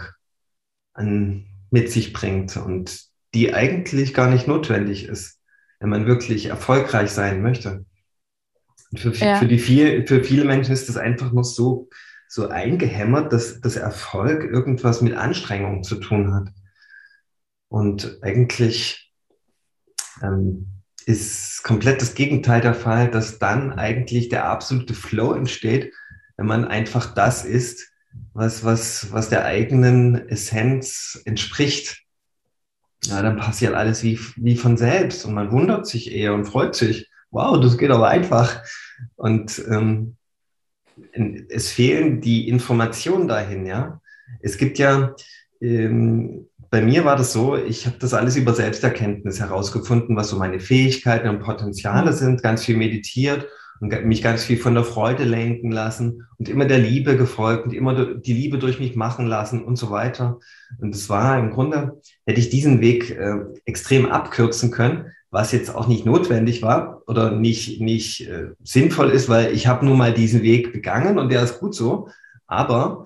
an, 0.93 1.45
mit 1.71 1.91
sich 1.91 2.13
bringt 2.13 2.55
und 2.57 3.03
die 3.33 3.53
eigentlich 3.53 4.13
gar 4.13 4.29
nicht 4.29 4.47
notwendig 4.47 5.05
ist, 5.05 5.39
wenn 5.79 5.89
man 5.89 6.05
wirklich 6.05 6.47
erfolgreich 6.47 7.11
sein 7.11 7.41
möchte. 7.41 7.85
Und 8.91 8.99
für, 8.99 9.11
ja. 9.11 9.37
für, 9.37 9.47
die 9.47 9.59
viel, 9.59 10.07
für 10.07 10.23
viele 10.23 10.45
Menschen 10.45 10.73
ist 10.73 10.89
das 10.89 10.97
einfach 10.97 11.31
noch 11.31 11.43
so, 11.43 11.89
so 12.27 12.47
eingehämmert, 12.47 13.31
dass, 13.31 13.61
dass 13.61 13.75
Erfolg 13.75 14.43
irgendwas 14.43 15.01
mit 15.01 15.13
Anstrengung 15.13 15.83
zu 15.83 15.95
tun 15.95 16.33
hat. 16.33 16.49
Und 17.67 18.19
eigentlich 18.23 19.08
ähm, 20.21 20.67
ist 21.05 21.63
komplett 21.63 22.01
das 22.01 22.13
Gegenteil 22.13 22.61
der 22.61 22.75
Fall, 22.75 23.09
dass 23.09 23.39
dann 23.39 23.73
eigentlich 23.73 24.29
der 24.29 24.45
absolute 24.45 24.93
Flow 24.93 25.33
entsteht, 25.33 25.93
wenn 26.37 26.45
man 26.45 26.65
einfach 26.65 27.13
das 27.13 27.45
ist, 27.45 27.91
was, 28.33 28.63
was, 28.63 29.11
was 29.11 29.29
der 29.29 29.45
eigenen 29.45 30.29
Essenz 30.29 31.21
entspricht. 31.25 32.03
Ja, 33.05 33.21
dann 33.21 33.37
passiert 33.37 33.73
alles 33.73 34.03
wie, 34.03 34.19
wie 34.35 34.55
von 34.55 34.77
selbst 34.77 35.25
und 35.25 35.33
man 35.33 35.51
wundert 35.51 35.87
sich 35.87 36.11
eher 36.11 36.33
und 36.33 36.45
freut 36.45 36.75
sich. 36.75 37.09
Wow, 37.31 37.59
das 37.61 37.77
geht 37.77 37.91
aber 37.91 38.09
einfach. 38.09 38.61
Und 39.15 39.63
ähm, 39.69 40.17
es 41.49 41.71
fehlen 41.71 42.21
die 42.21 42.49
Informationen 42.49 43.27
dahin, 43.27 43.65
ja. 43.65 44.01
Es 44.41 44.57
gibt 44.57 44.77
ja 44.77 45.15
ähm, 45.61 46.48
bei 46.69 46.81
mir 46.81 47.03
war 47.05 47.15
das 47.15 47.33
so, 47.33 47.55
ich 47.55 47.85
habe 47.85 47.97
das 47.99 48.13
alles 48.13 48.35
über 48.35 48.53
Selbsterkenntnis 48.53 49.39
herausgefunden, 49.39 50.15
was 50.15 50.29
so 50.29 50.37
meine 50.37 50.59
Fähigkeiten 50.59 51.27
und 51.27 51.39
Potenziale 51.39 52.11
mhm. 52.11 52.15
sind, 52.15 52.43
ganz 52.43 52.63
viel 52.63 52.77
meditiert 52.77 53.47
und 53.79 54.05
mich 54.05 54.21
ganz 54.21 54.43
viel 54.43 54.57
von 54.57 54.75
der 54.75 54.83
Freude 54.83 55.23
lenken 55.23 55.71
lassen 55.71 56.27
und 56.37 56.49
immer 56.49 56.65
der 56.65 56.79
Liebe 56.79 57.17
gefolgt 57.17 57.65
und 57.65 57.73
immer 57.73 58.13
die 58.13 58.33
Liebe 58.33 58.59
durch 58.59 58.79
mich 58.79 58.95
machen 58.95 59.25
lassen 59.25 59.63
und 59.63 59.77
so 59.77 59.89
weiter. 59.89 60.39
Und 60.79 60.93
es 60.93 61.09
war 61.09 61.39
im 61.39 61.51
Grunde, 61.51 61.99
hätte 62.25 62.39
ich 62.39 62.49
diesen 62.49 62.81
Weg 62.81 63.11
äh, 63.11 63.37
extrem 63.65 64.05
abkürzen 64.05 64.69
können, 64.69 65.11
was 65.31 65.51
jetzt 65.51 65.73
auch 65.73 65.87
nicht 65.87 66.05
notwendig 66.05 66.61
war 66.61 67.03
oder 67.07 67.31
nicht, 67.31 67.81
nicht 67.81 68.27
äh, 68.27 68.49
sinnvoll 68.63 69.09
ist, 69.09 69.29
weil 69.29 69.53
ich 69.53 69.67
habe 69.67 69.85
nun 69.85 69.97
mal 69.97 70.13
diesen 70.13 70.41
Weg 70.43 70.73
begangen 70.73 71.17
und 71.17 71.29
der 71.29 71.43
ist 71.43 71.59
gut 71.59 71.73
so. 71.73 72.09
Aber 72.47 73.05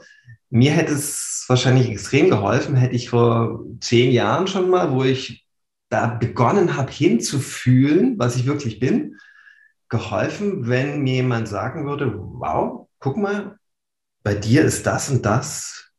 mir 0.54 0.72
hätte 0.72 0.94
es 0.94 1.46
wahrscheinlich 1.48 1.90
extrem 1.90 2.30
geholfen, 2.30 2.76
hätte 2.76 2.96
ich 2.96 3.10
vor 3.10 3.66
zehn 3.80 4.12
Jahren 4.12 4.46
schon 4.46 4.70
mal, 4.70 4.92
wo 4.92 5.04
ich 5.04 5.48
da 5.90 6.06
begonnen 6.06 6.78
habe 6.78 6.92
hinzufühlen, 6.92 8.20
was 8.20 8.36
ich 8.36 8.46
wirklich 8.46 8.80
bin, 8.80 9.18
geholfen, 9.90 10.68
wenn 10.68 11.02
mir 11.02 11.16
jemand 11.16 11.48
sagen 11.48 11.88
würde, 11.88 12.14
wow, 12.16 12.88
guck 13.00 13.18
mal, 13.18 13.58
bei 14.22 14.36
dir 14.36 14.64
ist 14.64 14.86
das 14.86 15.10
und 15.10 15.26
das, 15.26 15.92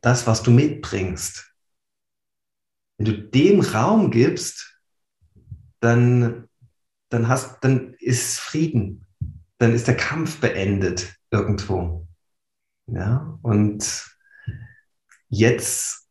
das, 0.00 0.26
was 0.26 0.42
du 0.42 0.52
mitbringst. 0.52 1.52
Wenn 2.96 3.04
du 3.04 3.12
dem 3.12 3.60
Raum 3.60 4.10
gibst, 4.10 4.80
dann, 5.80 6.48
dann 7.10 7.28
hast, 7.28 7.62
dann 7.62 7.92
ist 7.98 8.40
Frieden, 8.40 9.06
dann 9.58 9.74
ist 9.74 9.86
der 9.86 9.98
Kampf 9.98 10.40
beendet 10.40 11.14
irgendwo. 11.30 12.07
Ja, 12.88 13.38
und 13.42 14.06
jetzt 15.28 16.08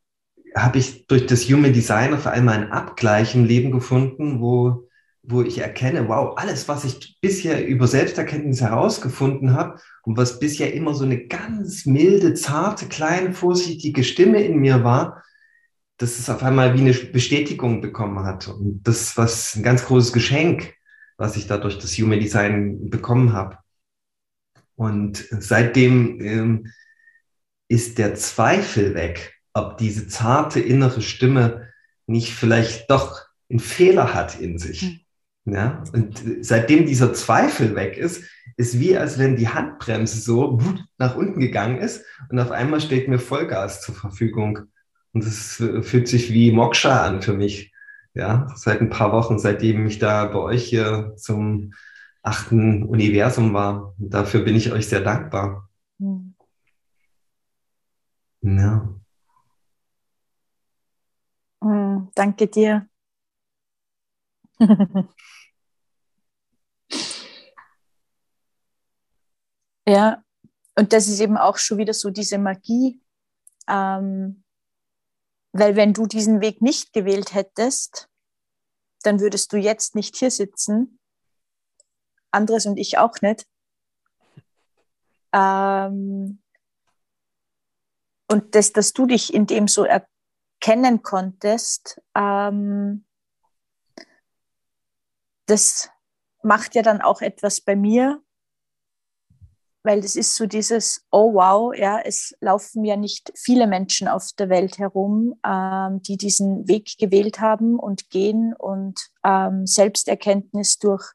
habe 0.56 0.78
ich 0.78 1.08
durch 1.08 1.26
das 1.26 1.44
Human 1.50 1.74
Design 1.74 2.14
auf 2.14 2.28
einmal 2.28 2.56
einen 2.56 2.72
Abgleich 2.72 3.36
im 3.36 3.46
Leben 3.46 3.72
gefunden, 3.72 4.40
wo, 4.40 4.88
wo 5.24 5.42
ich 5.42 5.60
erkenne, 5.60 6.08
wow, 6.08 6.38
alles, 6.38 6.68
was 6.68 6.86
ich 6.86 7.18
bisher 7.20 7.66
über 7.66 7.88
Selbsterkenntnis 7.88 8.62
herausgefunden 8.62 9.54
habe 9.54 9.80
und 10.04 10.18
was 10.18 10.40
bisher 10.40 10.74
immer 10.74 10.94
so 10.94 11.04
eine 11.04 11.28
ganz 11.28 11.86
milde, 11.86 12.34
zarte, 12.36 12.88
kleine, 12.88 13.34
vorsichtige 13.34 14.04
Stimme 14.04 14.44
in 14.44 14.58
mir 14.58 14.84
war, 14.84 15.24
dass 15.98 16.20
es 16.20 16.30
auf 16.30 16.44
einmal 16.44 16.76
wie 16.76 16.82
eine 16.82 16.94
Bestätigung 16.94 17.82
bekommen 17.82 18.24
hat. 18.24 18.48
Und 18.48 18.82
das 18.84 19.18
was 19.18 19.56
ein 19.56 19.64
ganz 19.64 19.86
großes 19.86 20.14
Geschenk, 20.14 20.74
was 21.18 21.36
ich 21.38 21.48
da 21.48 21.58
durch 21.58 21.80
das 21.80 21.98
Human 21.98 22.20
Design 22.20 22.90
bekommen 22.90 23.34
habe. 23.34 23.58
Und 24.78 25.26
seitdem 25.32 26.22
ähm, 26.22 26.68
ist 27.68 27.98
der 27.98 28.16
Zweifel 28.16 28.94
weg, 28.94 29.34
ob 29.54 29.78
diese 29.78 30.08
zarte 30.08 30.60
innere 30.60 31.02
Stimme 31.02 31.68
nicht 32.06 32.34
vielleicht 32.34 32.90
doch 32.90 33.26
einen 33.50 33.60
Fehler 33.60 34.14
hat 34.14 34.40
in 34.40 34.60
sich. 34.60 35.04
Mhm. 35.46 35.54
Ja? 35.54 35.84
Und 35.94 36.24
seitdem 36.42 36.86
dieser 36.86 37.14
Zweifel 37.14 37.76
weg 37.76 37.98
ist, 37.98 38.24
ist 38.56 38.80
wie 38.80 38.96
als 38.96 39.18
wenn 39.18 39.36
die 39.36 39.50
Handbremse 39.50 40.20
so 40.20 40.62
nach 40.98 41.16
unten 41.16 41.40
gegangen 41.40 41.80
ist 41.80 42.06
und 42.30 42.40
auf 42.40 42.52
einmal 42.52 42.80
steht 42.80 43.08
mir 43.08 43.20
Vollgas 43.20 43.82
zur 43.82 43.96
Verfügung. 43.96 44.60
Und 45.12 45.26
das 45.26 45.64
fühlt 45.82 46.08
sich 46.08 46.32
wie 46.32 46.52
Moksha 46.52 47.04
an 47.04 47.22
für 47.22 47.34
mich. 47.34 47.74
Ja, 48.14 48.48
seit 48.56 48.82
ein 48.82 48.90
paar 48.90 49.12
Wochen, 49.12 49.38
seitdem 49.38 49.86
ich 49.86 50.00
da 50.00 50.26
bei 50.26 50.40
euch 50.40 50.64
hier 50.66 51.14
zum 51.18 51.74
achten 52.28 52.84
Universum 52.84 53.54
war. 53.54 53.96
Und 53.98 54.14
dafür 54.14 54.42
bin 54.42 54.56
ich 54.56 54.72
euch 54.72 54.88
sehr 54.88 55.02
dankbar. 55.02 55.70
Mhm. 55.98 56.36
Ja. 58.42 58.94
Mhm, 61.62 62.12
danke 62.14 62.48
dir. 62.48 62.88
ja, 69.88 70.24
und 70.76 70.94
das 70.94 71.08
ist 71.08 71.20
eben 71.20 71.38
auch 71.38 71.58
schon 71.58 71.78
wieder 71.80 71.94
so 71.94 72.10
diese 72.10 72.38
Magie, 72.38 73.02
ähm, 73.68 74.44
weil 75.52 75.76
wenn 75.76 75.94
du 75.94 76.06
diesen 76.06 76.42
Weg 76.42 76.62
nicht 76.62 76.94
gewählt 76.94 77.34
hättest, 77.34 78.10
dann 79.04 79.20
würdest 79.20 79.52
du 79.54 79.58
jetzt 79.58 79.96
nicht 79.96 80.16
hier 80.16 80.32
sitzen, 80.32 80.97
Andres 82.38 82.66
und 82.66 82.78
ich 82.78 82.98
auch 82.98 83.16
nicht. 83.22 83.48
Ähm, 85.34 86.42
und 88.30 88.56
das, 88.56 88.74
dass 88.74 88.94
du 88.94 89.06
dich 89.06 89.34
in 89.34 89.48
dem 89.48 89.68
so 89.68 89.86
erkennen 89.86 91.02
konntest, 91.02 92.02
ähm, 92.16 93.06
das 95.48 95.90
macht 96.44 96.76
ja 96.76 96.82
dann 96.82 97.02
auch 97.02 97.22
etwas 97.22 97.62
bei 97.62 97.76
mir, 97.76 98.22
weil 99.84 100.02
das 100.02 100.18
ist 100.18 100.36
so 100.36 100.46
dieses, 100.46 101.06
oh 101.12 101.34
wow, 101.34 101.74
ja, 101.74 102.00
es 102.00 102.36
laufen 102.42 102.84
ja 102.84 102.98
nicht 102.98 103.32
viele 103.36 103.68
Menschen 103.68 104.10
auf 104.10 104.32
der 104.38 104.50
Welt 104.50 104.78
herum, 104.78 105.40
ähm, 105.46 106.02
die 106.02 106.18
diesen 106.18 106.68
Weg 106.68 106.98
gewählt 106.98 107.40
haben 107.40 107.80
und 107.80 108.10
gehen 108.10 108.54
und 108.54 109.00
ähm, 109.24 109.66
Selbsterkenntnis 109.66 110.78
durch 110.80 111.14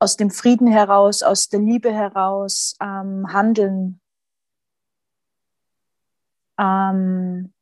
aus 0.00 0.16
dem 0.16 0.30
Frieden 0.30 0.66
heraus, 0.66 1.22
aus 1.22 1.48
der 1.48 1.60
Liebe 1.60 1.92
heraus 1.92 2.74
ähm, 2.80 3.32
handeln. 3.32 4.00
Ähm, 6.58 7.52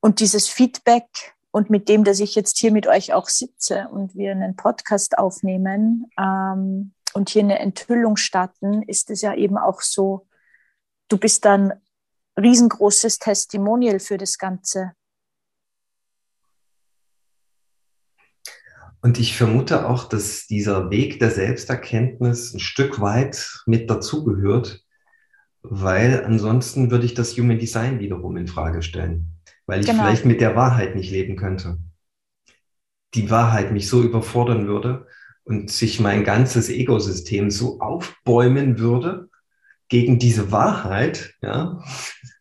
und 0.00 0.18
dieses 0.18 0.48
Feedback 0.48 1.34
und 1.52 1.70
mit 1.70 1.88
dem, 1.88 2.02
dass 2.02 2.18
ich 2.18 2.34
jetzt 2.34 2.58
hier 2.58 2.72
mit 2.72 2.88
euch 2.88 3.12
auch 3.12 3.28
sitze 3.28 3.88
und 3.88 4.16
wir 4.16 4.32
einen 4.32 4.56
Podcast 4.56 5.18
aufnehmen, 5.18 6.10
ähm, 6.18 6.94
und 7.14 7.28
hier 7.28 7.42
eine 7.42 7.58
Enthüllung 7.58 8.16
starten, 8.16 8.82
ist 8.82 9.10
es 9.10 9.22
ja 9.22 9.34
eben 9.34 9.58
auch 9.58 9.80
so, 9.80 10.26
du 11.08 11.18
bist 11.18 11.44
dann 11.44 11.72
riesengroßes 12.38 13.18
Testimonial 13.18 14.00
für 14.00 14.16
das 14.16 14.38
Ganze. 14.38 14.92
Und 19.02 19.18
ich 19.18 19.36
vermute 19.36 19.88
auch, 19.88 20.08
dass 20.08 20.46
dieser 20.46 20.90
Weg 20.90 21.18
der 21.18 21.30
Selbsterkenntnis 21.30 22.54
ein 22.54 22.60
Stück 22.60 23.00
weit 23.00 23.62
mit 23.66 23.90
dazugehört, 23.90 24.84
weil 25.62 26.24
ansonsten 26.24 26.90
würde 26.90 27.04
ich 27.04 27.14
das 27.14 27.36
Human 27.36 27.58
Design 27.58 27.98
wiederum 28.00 28.36
in 28.36 28.46
Frage 28.46 28.82
stellen, 28.82 29.40
weil 29.66 29.80
ich 29.80 29.86
genau. 29.86 30.04
vielleicht 30.04 30.24
mit 30.24 30.40
der 30.40 30.56
Wahrheit 30.56 30.94
nicht 30.94 31.10
leben 31.10 31.36
könnte. 31.36 31.78
Die 33.14 33.28
Wahrheit 33.30 33.72
mich 33.72 33.88
so 33.88 34.02
überfordern 34.02 34.66
würde, 34.66 35.06
und 35.44 35.70
sich 35.70 36.00
mein 36.00 36.24
ganzes 36.24 36.68
Ecosystem 36.68 37.50
so 37.50 37.80
aufbäumen 37.80 38.78
würde 38.78 39.28
gegen 39.88 40.18
diese 40.18 40.52
Wahrheit, 40.52 41.34
ja, 41.42 41.82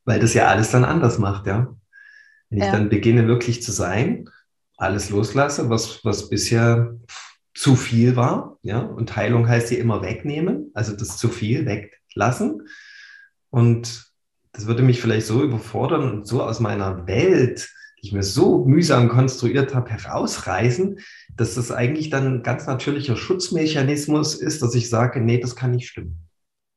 weil 0.06 0.20
das 0.20 0.34
ja 0.34 0.48
alles 0.48 0.72
dann 0.72 0.86
anders 0.86 1.18
macht, 1.18 1.48
ja. 1.48 1.76
Wenn 2.50 2.60
ja. 2.60 2.66
ich 2.66 2.72
dann 2.72 2.90
beginne 2.90 3.28
wirklich 3.28 3.64
zu 3.64 3.72
sein, 3.72 4.30
alles 4.82 5.10
loslasse, 5.10 5.70
was, 5.70 6.04
was 6.04 6.30
bisher 6.30 6.96
zu 7.54 7.76
viel 7.76 8.16
war, 8.16 8.58
ja, 8.62 8.80
und 8.80 9.16
Heilung 9.16 9.48
heißt 9.48 9.72
ja 9.72 9.78
immer 9.78 10.02
wegnehmen, 10.02 10.72
also 10.74 10.96
das 10.96 11.18
zu 11.18 11.30
viel 11.30 11.66
weglassen. 11.66 12.68
Und 13.50 14.12
das 14.54 14.68
würde 14.68 14.84
mich 14.84 15.02
vielleicht 15.02 15.28
so 15.28 15.44
überfordern 15.44 16.10
und 16.10 16.28
so 16.28 16.42
aus 16.42 16.60
meiner 16.60 17.08
Welt 17.08 17.70
die 18.02 18.08
ich 18.08 18.14
mir 18.14 18.24
so 18.24 18.66
mühsam 18.66 19.10
konstruiert 19.10 19.76
habe, 19.76 19.92
herausreißen, 19.92 21.00
dass 21.36 21.56
das 21.56 21.72
eigentlich 21.72 22.10
dann 22.10 22.26
ein 22.26 22.44
ganz 22.44 22.66
natürlicher 22.66 23.16
Schutzmechanismus 23.16 24.36
ist, 24.36 24.62
dass 24.62 24.74
ich 24.74 24.90
sage, 24.90 25.22
nee, 25.22 25.40
das 25.40 25.56
kann 25.56 25.72
nicht 25.72 25.88
stimmen. 25.88 26.28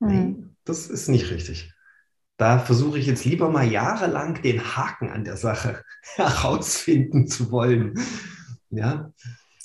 Mhm. 0.01 0.09
Nee, 0.09 0.37
das 0.65 0.89
ist 0.89 1.09
nicht 1.09 1.31
richtig. 1.31 1.74
Da 2.37 2.59
versuche 2.59 2.99
ich 2.99 3.07
jetzt 3.07 3.25
lieber 3.25 3.49
mal 3.49 3.65
jahrelang 3.65 4.43
den 4.43 4.77
Haken 4.77 5.11
an 5.11 5.25
der 5.25 5.37
Sache 5.37 5.85
herausfinden 6.17 7.29
zu 7.29 7.51
wollen. 7.51 7.95
Ja. 8.71 9.13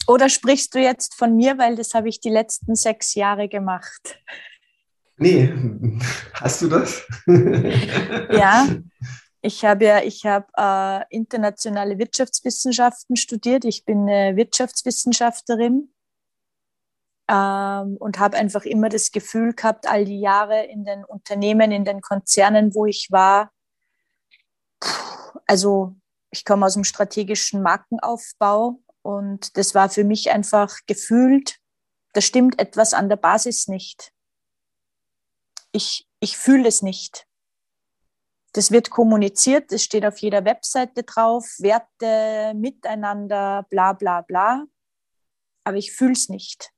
Oder 0.07 0.29
sprichst 0.29 0.73
du 0.75 0.79
jetzt 0.79 1.15
von 1.15 1.35
mir, 1.35 1.57
weil 1.57 1.75
das 1.75 1.93
habe 1.93 2.09
ich 2.09 2.19
die 2.19 2.29
letzten 2.29 2.75
sechs 2.75 3.15
Jahre 3.15 3.47
gemacht? 3.47 4.19
Nee, 5.17 5.53
hast 6.33 6.61
du 6.61 6.67
das? 6.67 7.05
ja, 7.27 8.67
ich 9.41 9.65
habe 9.65 9.85
ja, 9.85 10.01
ich 10.01 10.25
habe 10.25 10.47
äh, 10.57 11.15
internationale 11.15 11.97
Wirtschaftswissenschaften 11.97 13.17
studiert. 13.17 13.65
Ich 13.65 13.85
bin 13.85 14.09
eine 14.09 14.35
Wirtschaftswissenschaftlerin 14.37 15.89
ähm, 17.29 17.95
und 17.97 18.17
habe 18.17 18.37
einfach 18.37 18.65
immer 18.65 18.89
das 18.89 19.11
Gefühl 19.11 19.53
gehabt, 19.53 19.87
all 19.87 20.03
die 20.03 20.19
Jahre 20.19 20.65
in 20.65 20.83
den 20.83 21.05
Unternehmen, 21.05 21.71
in 21.71 21.85
den 21.85 22.01
Konzernen, 22.01 22.73
wo 22.73 22.87
ich 22.87 23.09
war, 23.11 23.51
also 25.45 25.95
ich 26.31 26.43
komme 26.43 26.65
aus 26.65 26.73
dem 26.73 26.83
strategischen 26.83 27.61
Markenaufbau 27.61 28.79
und 29.03 29.55
das 29.57 29.75
war 29.75 29.89
für 29.89 30.03
mich 30.03 30.31
einfach 30.31 30.79
gefühlt, 30.87 31.59
da 32.13 32.21
stimmt 32.21 32.59
etwas 32.59 32.93
an 32.95 33.09
der 33.09 33.17
Basis 33.17 33.67
nicht. 33.67 34.11
Ich, 35.71 36.07
ich 36.19 36.35
fühle 36.35 36.67
es 36.67 36.81
nicht. 36.81 37.27
Das 38.53 38.71
wird 38.71 38.89
kommuniziert, 38.89 39.71
das 39.71 39.83
steht 39.83 40.03
auf 40.03 40.17
jeder 40.17 40.43
Webseite 40.45 41.03
drauf, 41.03 41.45
Werte, 41.59 42.55
Miteinander, 42.55 43.67
bla 43.69 43.93
bla 43.93 44.21
bla. 44.21 44.65
Aber 45.63 45.77
ich 45.77 45.91
fühle 45.91 46.13
es 46.13 46.29
nicht. 46.29 46.71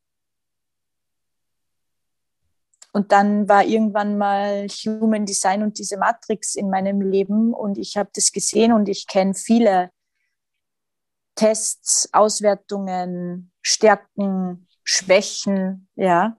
Und 2.93 3.11
dann 3.11 3.47
war 3.47 3.63
irgendwann 3.63 4.17
mal 4.17 4.67
Human 4.67 5.25
Design 5.25 5.63
und 5.63 5.79
diese 5.79 5.97
Matrix 5.97 6.55
in 6.55 6.69
meinem 6.69 7.01
Leben 7.01 7.53
und 7.53 7.77
ich 7.77 7.95
habe 7.95 8.09
das 8.13 8.31
gesehen 8.31 8.73
und 8.73 8.89
ich 8.89 9.07
kenne 9.07 9.33
viele 9.33 9.91
Tests, 11.35 12.09
Auswertungen, 12.11 13.51
Stärken, 13.61 14.67
Schwächen, 14.83 15.87
ja. 15.95 16.37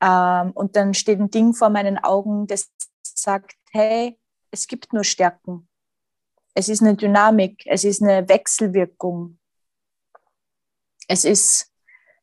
Ähm, 0.00 0.52
und 0.52 0.76
dann 0.76 0.94
steht 0.94 1.20
ein 1.20 1.30
Ding 1.30 1.52
vor 1.52 1.68
meinen 1.68 1.98
Augen, 1.98 2.46
das 2.46 2.70
sagt, 3.02 3.56
hey, 3.70 4.18
es 4.50 4.66
gibt 4.66 4.94
nur 4.94 5.04
Stärken. 5.04 5.68
Es 6.54 6.68
ist 6.68 6.82
eine 6.82 6.96
Dynamik, 6.96 7.62
es 7.66 7.84
ist 7.84 8.02
eine 8.02 8.28
Wechselwirkung. 8.28 9.38
Es 11.06 11.24
ist 11.24 11.70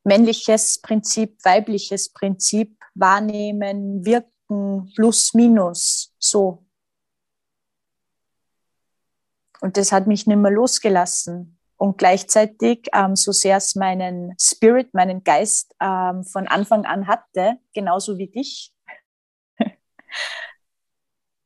männliches 0.04 0.82
Prinzip, 0.82 1.38
weibliches 1.44 2.10
Prinzip, 2.10 2.77
wahrnehmen, 3.00 4.06
wirken, 4.06 4.92
plus, 4.96 5.34
minus, 5.34 6.14
so. 6.20 6.66
Und 9.60 9.78
das 9.78 9.92
hat 9.92 10.08
mich 10.08 10.28
nicht 10.28 10.38
mehr 10.38 10.52
losgelassen. 10.52 11.58
Und 11.78 12.00
gleichzeitig, 12.00 12.90
ähm, 12.94 13.16
so 13.16 13.32
sehr 13.32 13.58
es 13.58 13.76
meinen 13.76 14.34
Spirit, 14.40 14.94
meinen 14.94 15.24
Geist 15.24 15.76
ähm, 15.80 16.24
von 16.24 16.48
Anfang 16.48 16.86
an 16.86 17.08
hatte, 17.08 17.60
genauso 17.74 18.18
wie 18.18 18.28
dich, 18.28 18.74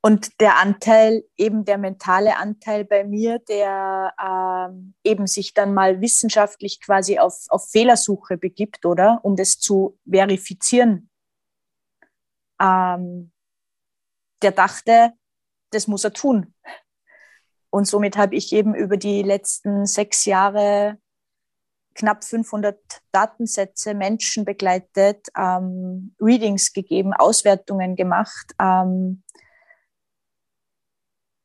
und 0.02 0.40
der 0.40 0.58
Anteil, 0.58 1.24
eben 1.36 1.66
der 1.66 1.78
mentale 1.78 2.38
Anteil 2.38 2.86
bei 2.86 3.04
mir, 3.04 3.40
der 3.40 4.14
ähm, 4.22 4.94
eben 5.04 5.28
sich 5.28 5.54
dann 5.54 5.74
mal 5.74 6.00
wissenschaftlich 6.00 6.80
quasi 6.82 7.20
auf, 7.20 7.46
auf 7.50 7.70
Fehlersuche 7.70 8.38
begibt, 8.38 8.86
oder? 8.86 9.20
Um 9.24 9.36
das 9.36 9.60
zu 9.60 10.00
verifizieren. 10.10 11.11
Ähm, 12.62 13.32
der 14.42 14.52
dachte, 14.52 15.14
das 15.72 15.88
muss 15.88 16.04
er 16.04 16.14
tun. 16.14 16.54
Und 17.70 17.86
somit 17.86 18.18
habe 18.18 18.36
ich 18.36 18.52
eben 18.54 18.76
über 18.76 18.98
die 18.98 19.24
letzten 19.24 19.86
sechs 19.86 20.26
Jahre 20.26 20.98
knapp 21.96 22.24
500 22.24 22.80
Datensätze 23.12 23.94
Menschen 23.94 24.46
begleitet, 24.46 25.28
ähm, 25.38 26.16
Readings 26.20 26.74
gegeben, 26.74 27.14
Auswertungen 27.14 27.96
gemacht, 27.96 28.54
ähm, 28.60 29.24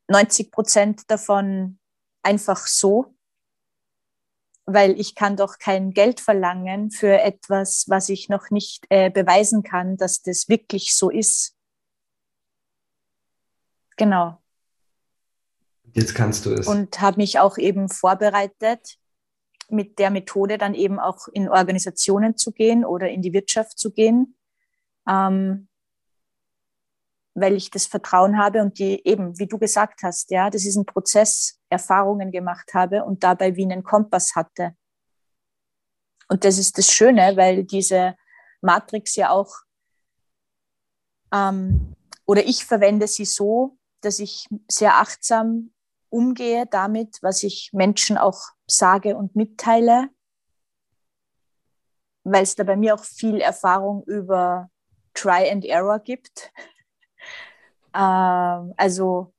90 0.09 0.51
Prozent 0.51 1.11
davon 1.11 1.79
einfach 2.23 2.65
so, 2.65 3.16
weil 4.67 4.99
ich 4.99 5.15
kann 5.15 5.37
doch 5.37 5.59
kein 5.59 5.91
Geld 5.91 6.19
verlangen 6.19 6.91
für 6.91 7.21
etwas, 7.21 7.85
was 7.87 8.09
ich 8.09 8.27
noch 8.27 8.51
nicht 8.51 8.85
äh, 8.89 9.09
beweisen 9.09 9.63
kann, 9.63 9.95
dass 9.95 10.21
das 10.21 10.49
wirklich 10.49 10.93
so 10.95 11.09
ist. 11.09 11.55
Genau. 13.95 14.37
Jetzt 15.93 16.13
kannst 16.13 16.45
du 16.45 16.51
es. 16.51 16.67
Und 16.67 16.99
habe 16.99 17.17
mich 17.17 17.39
auch 17.39 17.57
eben 17.57 17.87
vorbereitet, 17.87 18.97
mit 19.69 19.99
der 19.99 20.11
Methode 20.11 20.57
dann 20.57 20.75
eben 20.75 20.99
auch 20.99 21.29
in 21.29 21.49
Organisationen 21.49 22.37
zu 22.37 22.51
gehen 22.51 22.85
oder 22.85 23.09
in 23.09 23.21
die 23.21 23.33
Wirtschaft 23.33 23.79
zu 23.79 23.91
gehen. 23.91 24.35
Ähm, 25.07 25.66
weil 27.39 27.53
ich 27.53 27.69
das 27.69 27.85
Vertrauen 27.85 28.37
habe 28.37 28.61
und 28.61 28.79
die 28.79 29.01
eben, 29.05 29.37
wie 29.39 29.47
du 29.47 29.57
gesagt 29.57 30.01
hast, 30.03 30.31
ja, 30.31 30.49
das 30.49 30.65
ist 30.65 30.75
ein 30.75 30.85
Prozess, 30.85 31.59
Erfahrungen 31.69 32.31
gemacht 32.31 32.73
habe 32.73 33.03
und 33.03 33.23
dabei 33.23 33.55
wie 33.55 33.63
einen 33.63 33.83
Kompass 33.83 34.35
hatte. 34.35 34.75
Und 36.29 36.43
das 36.43 36.57
ist 36.57 36.77
das 36.77 36.91
Schöne, 36.91 37.37
weil 37.37 37.63
diese 37.63 38.15
Matrix 38.61 39.15
ja 39.15 39.29
auch 39.29 39.53
Ähm, 41.33 41.93
oder 42.25 42.45
ich 42.45 42.65
verwende 42.65 43.07
sie 43.07 43.25
so, 43.25 43.77
dass 44.01 44.19
ich 44.19 44.47
sehr 44.69 44.95
achtsam 44.95 45.73
umgehe 46.09 46.65
damit, 46.65 47.19
was 47.21 47.43
ich 47.43 47.69
Menschen 47.73 48.17
auch 48.17 48.39
sage 48.65 49.17
und 49.17 49.35
mitteile, 49.35 50.09
weil 52.23 52.43
es 52.43 52.55
da 52.55 52.63
bei 52.63 52.77
mir 52.77 52.95
auch 52.95 53.03
viel 53.03 53.41
Erfahrung 53.41 54.03
über 54.05 54.69
Try 55.13 55.49
and 55.51 55.65
Error 55.65 55.99
gibt. 55.99 56.51
Ähm, 57.97 58.73
also 58.77 59.33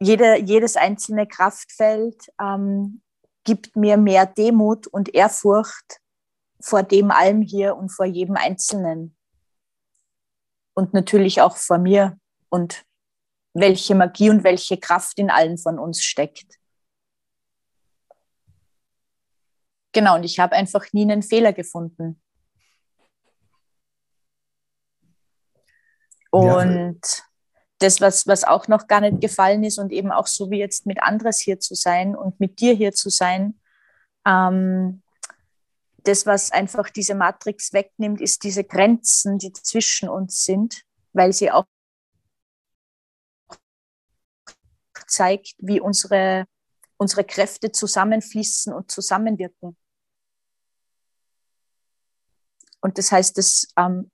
jede, 0.00 0.40
jedes 0.40 0.76
einzelne 0.76 1.26
Kraftfeld 1.26 2.30
ähm, 2.40 3.02
gibt 3.44 3.74
mir 3.74 3.96
mehr 3.96 4.26
Demut 4.26 4.86
und 4.86 5.14
Ehrfurcht 5.14 6.00
vor 6.60 6.82
dem 6.82 7.10
allem 7.10 7.42
hier 7.42 7.76
und 7.76 7.90
vor 7.90 8.06
jedem 8.06 8.36
Einzelnen. 8.36 9.16
Und 10.74 10.94
natürlich 10.94 11.40
auch 11.40 11.56
vor 11.56 11.78
mir 11.78 12.18
und 12.48 12.84
welche 13.54 13.96
Magie 13.96 14.30
und 14.30 14.44
welche 14.44 14.78
Kraft 14.78 15.18
in 15.18 15.30
allen 15.30 15.58
von 15.58 15.78
uns 15.80 16.02
steckt. 16.02 16.58
Genau, 19.92 20.14
und 20.14 20.24
ich 20.24 20.38
habe 20.38 20.54
einfach 20.54 20.92
nie 20.92 21.02
einen 21.02 21.22
Fehler 21.22 21.52
gefunden. 21.52 22.22
Und 26.30 27.00
ja. 27.02 27.27
Das, 27.78 28.00
was, 28.00 28.26
was 28.26 28.44
auch 28.44 28.68
noch 28.68 28.86
gar 28.86 29.00
nicht 29.00 29.20
gefallen 29.20 29.62
ist 29.64 29.78
und 29.78 29.92
eben 29.92 30.10
auch 30.10 30.26
so 30.26 30.50
wie 30.50 30.58
jetzt 30.58 30.86
mit 30.86 31.02
Andres 31.02 31.38
hier 31.38 31.60
zu 31.60 31.74
sein 31.74 32.16
und 32.16 32.40
mit 32.40 32.60
dir 32.60 32.74
hier 32.74 32.92
zu 32.92 33.08
sein, 33.08 33.60
ähm, 34.26 35.02
das, 36.04 36.26
was 36.26 36.50
einfach 36.50 36.90
diese 36.90 37.14
Matrix 37.14 37.72
wegnimmt, 37.72 38.20
ist 38.20 38.42
diese 38.42 38.64
Grenzen, 38.64 39.38
die 39.38 39.52
zwischen 39.52 40.08
uns 40.08 40.44
sind, 40.44 40.82
weil 41.12 41.32
sie 41.32 41.50
auch 41.50 41.66
zeigt, 45.06 45.54
wie 45.58 45.80
unsere, 45.80 46.46
unsere 46.96 47.24
Kräfte 47.24 47.72
zusammenfließen 47.72 48.72
und 48.72 48.90
zusammenwirken. 48.90 49.76
Und 52.80 52.98
das 52.98 53.12
heißt, 53.12 53.38
es 53.38 53.68
ähm, 53.76 54.10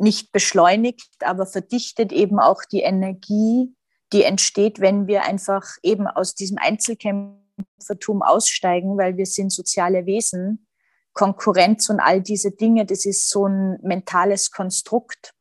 nicht 0.00 0.32
beschleunigt, 0.32 1.08
aber 1.20 1.46
verdichtet 1.46 2.12
eben 2.12 2.38
auch 2.40 2.62
die 2.64 2.80
Energie, 2.80 3.74
die 4.12 4.24
entsteht, 4.24 4.80
wenn 4.80 5.06
wir 5.06 5.24
einfach 5.24 5.64
eben 5.82 6.06
aus 6.06 6.34
diesem 6.34 6.58
Einzelkämpfertum 6.58 8.22
aussteigen, 8.22 8.98
weil 8.98 9.16
wir 9.16 9.26
sind 9.26 9.50
soziale 9.50 10.06
Wesen. 10.06 10.66
Konkurrenz 11.12 11.90
und 11.90 12.00
all 12.00 12.22
diese 12.22 12.52
Dinge, 12.52 12.86
das 12.86 13.04
ist 13.04 13.28
so 13.28 13.46
ein 13.46 13.78
mentales 13.82 14.50
Konstrukt. 14.50 15.34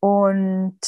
Und 0.00 0.78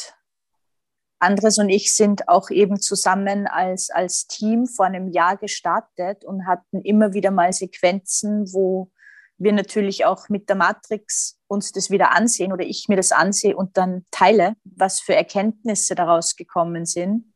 Andres 1.19 1.59
und 1.59 1.71
ich 1.71 1.95
sind 1.95 2.29
auch 2.29 2.51
eben 2.51 2.79
zusammen 2.81 3.47
als, 3.47 3.89
als 3.91 4.27
Team 4.27 4.67
vor 4.67 4.87
einem 4.87 5.09
Jahr 5.09 5.37
gestartet 5.37 6.25
und 6.25 6.47
hatten 6.47 6.83
immer 6.83 7.15
wieder 7.15 7.31
mal 7.31 7.53
Sequenzen, 7.53 8.53
wo 8.53 8.91
wir 9.39 9.53
natürlich 9.53 10.05
auch 10.05 10.29
mit 10.29 10.49
der 10.49 10.57
Matrix 10.57 11.39
uns 11.47 11.73
das 11.73 11.91
wieder 11.91 12.13
ansehen 12.13 12.53
oder 12.53 12.65
ich 12.65 12.89
mir 12.89 12.97
das 12.97 13.13
ansehe 13.13 13.57
und 13.57 13.77
dann 13.77 14.07
teile, 14.11 14.57
was 14.65 15.01
für 15.01 15.15
Erkenntnisse 15.15 15.95
daraus 15.95 16.37
gekommen 16.37 16.87
sind. 16.87 17.33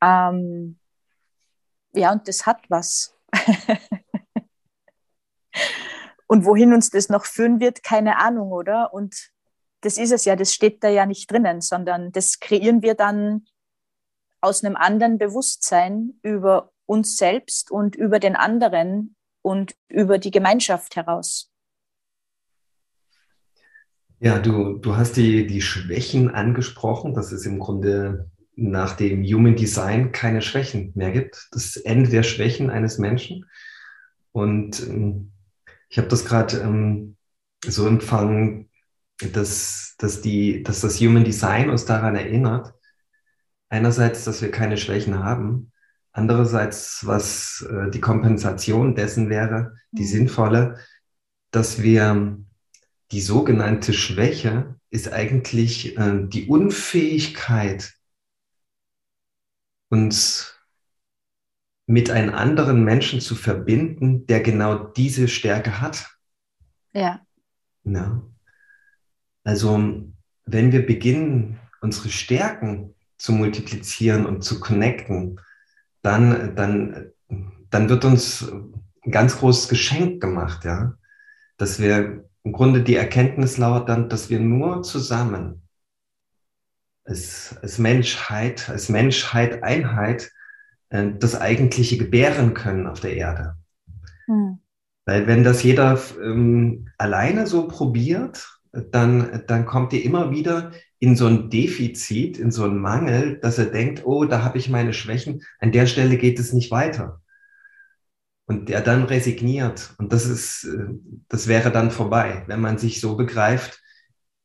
Ähm, 0.00 0.78
ja, 1.92 2.12
und 2.12 2.28
das 2.28 2.46
hat 2.46 2.62
was. 2.68 3.16
und 6.26 6.44
wohin 6.44 6.72
uns 6.72 6.90
das 6.90 7.08
noch 7.08 7.24
führen 7.24 7.60
wird, 7.60 7.82
keine 7.82 8.18
Ahnung, 8.18 8.52
oder? 8.52 8.92
Und 8.92 9.30
das 9.80 9.98
ist 9.98 10.12
es 10.12 10.24
ja, 10.24 10.36
das 10.36 10.54
steht 10.54 10.82
da 10.84 10.88
ja 10.88 11.06
nicht 11.06 11.30
drinnen, 11.30 11.60
sondern 11.60 12.12
das 12.12 12.40
kreieren 12.40 12.82
wir 12.82 12.94
dann 12.94 13.46
aus 14.40 14.64
einem 14.64 14.76
anderen 14.76 15.18
Bewusstsein 15.18 16.18
über 16.22 16.72
uns 16.86 17.16
selbst 17.16 17.70
und 17.70 17.96
über 17.96 18.18
den 18.18 18.36
anderen 18.36 19.16
und 19.44 19.76
über 19.88 20.18
die 20.18 20.30
Gemeinschaft 20.30 20.96
heraus. 20.96 21.50
Ja, 24.18 24.38
du, 24.38 24.78
du 24.78 24.96
hast 24.96 25.16
die, 25.16 25.46
die 25.46 25.60
Schwächen 25.60 26.30
angesprochen. 26.30 27.12
Das 27.14 27.30
ist 27.30 27.44
im 27.44 27.58
Grunde 27.58 28.30
nach 28.56 28.96
dem 28.96 29.22
Human 29.22 29.54
Design 29.54 30.12
keine 30.12 30.40
Schwächen 30.40 30.92
mehr 30.94 31.12
gibt. 31.12 31.48
Das 31.52 31.76
Ende 31.76 32.08
der 32.08 32.22
Schwächen 32.22 32.70
eines 32.70 32.98
Menschen. 32.98 33.44
Und 34.32 34.80
ähm, 34.88 35.32
ich 35.90 35.98
habe 35.98 36.08
das 36.08 36.24
gerade 36.24 36.58
ähm, 36.58 37.16
so 37.66 37.86
empfangen, 37.86 38.70
dass, 39.32 39.94
dass, 39.98 40.22
die, 40.22 40.62
dass 40.62 40.80
das 40.80 41.00
Human 41.00 41.24
Design 41.24 41.68
uns 41.68 41.84
daran 41.84 42.16
erinnert, 42.16 42.72
einerseits, 43.68 44.24
dass 44.24 44.40
wir 44.40 44.50
keine 44.50 44.78
Schwächen 44.78 45.22
haben, 45.22 45.72
andererseits, 46.14 47.06
was 47.06 47.66
äh, 47.68 47.90
die 47.90 48.00
Kompensation 48.00 48.94
dessen 48.94 49.28
wäre, 49.28 49.74
die 49.90 50.04
mhm. 50.04 50.08
sinnvolle, 50.08 50.78
dass 51.50 51.82
wir 51.82 52.38
die 53.10 53.20
sogenannte 53.20 53.92
Schwäche 53.92 54.76
ist 54.90 55.12
eigentlich 55.12 55.98
äh, 55.98 56.26
die 56.26 56.46
Unfähigkeit, 56.46 57.92
uns 59.90 60.58
mit 61.86 62.10
einem 62.10 62.34
anderen 62.34 62.82
Menschen 62.84 63.20
zu 63.20 63.34
verbinden, 63.34 64.26
der 64.26 64.40
genau 64.40 64.74
diese 64.78 65.28
Stärke 65.28 65.80
hat. 65.80 66.08
Ja. 66.92 67.20
ja. 67.84 68.22
Also 69.42 69.76
wenn 70.46 70.72
wir 70.72 70.86
beginnen, 70.86 71.58
unsere 71.82 72.08
Stärken 72.08 72.94
zu 73.18 73.32
multiplizieren 73.32 74.24
und 74.24 74.42
zu 74.42 74.60
connecten, 74.60 75.38
dann, 76.04 76.54
dann, 76.54 77.12
dann 77.70 77.88
wird 77.88 78.04
uns 78.04 78.52
ein 79.04 79.10
ganz 79.10 79.38
großes 79.38 79.68
Geschenk 79.68 80.20
gemacht, 80.20 80.64
ja. 80.64 80.94
Dass 81.56 81.80
wir 81.80 82.24
im 82.42 82.52
Grunde 82.52 82.82
die 82.82 82.96
Erkenntnis 82.96 83.56
lauert 83.56 83.88
dann, 83.88 84.08
dass 84.08 84.28
wir 84.28 84.38
nur 84.38 84.82
zusammen 84.82 85.62
als, 87.04 87.56
als 87.62 87.78
Menschheit, 87.78 88.68
als 88.68 88.88
Menschheit, 88.88 89.62
Einheit, 89.62 90.30
äh, 90.90 91.12
das 91.18 91.40
eigentliche 91.40 91.96
gebären 91.96 92.52
können 92.52 92.86
auf 92.86 93.00
der 93.00 93.16
Erde. 93.16 93.56
Hm. 94.26 94.58
Weil 95.06 95.26
wenn 95.26 95.42
das 95.42 95.62
jeder 95.62 95.98
ähm, 96.22 96.88
alleine 96.98 97.46
so 97.46 97.66
probiert, 97.68 98.60
dann, 98.72 99.42
dann 99.46 99.64
kommt 99.64 99.92
ihr 99.92 100.04
immer 100.04 100.30
wieder 100.30 100.72
in 101.04 101.16
so 101.16 101.26
ein 101.26 101.50
Defizit, 101.50 102.38
in 102.38 102.50
so 102.50 102.64
einen 102.64 102.78
Mangel, 102.78 103.38
dass 103.38 103.58
er 103.58 103.66
denkt, 103.66 104.06
oh, 104.06 104.24
da 104.24 104.42
habe 104.42 104.56
ich 104.56 104.70
meine 104.70 104.94
Schwächen, 104.94 105.42
an 105.58 105.70
der 105.70 105.86
Stelle 105.86 106.16
geht 106.16 106.38
es 106.38 106.54
nicht 106.54 106.70
weiter. 106.70 107.20
Und 108.46 108.70
der 108.70 108.80
dann 108.80 109.04
resigniert. 109.04 109.90
Und 109.98 110.14
das 110.14 110.24
ist, 110.24 110.64
äh, 110.64 110.94
das 111.28 111.46
wäre 111.46 111.70
dann 111.70 111.90
vorbei, 111.90 112.44
wenn 112.46 112.62
man 112.62 112.78
sich 112.78 113.02
so 113.02 113.16
begreift, 113.16 113.82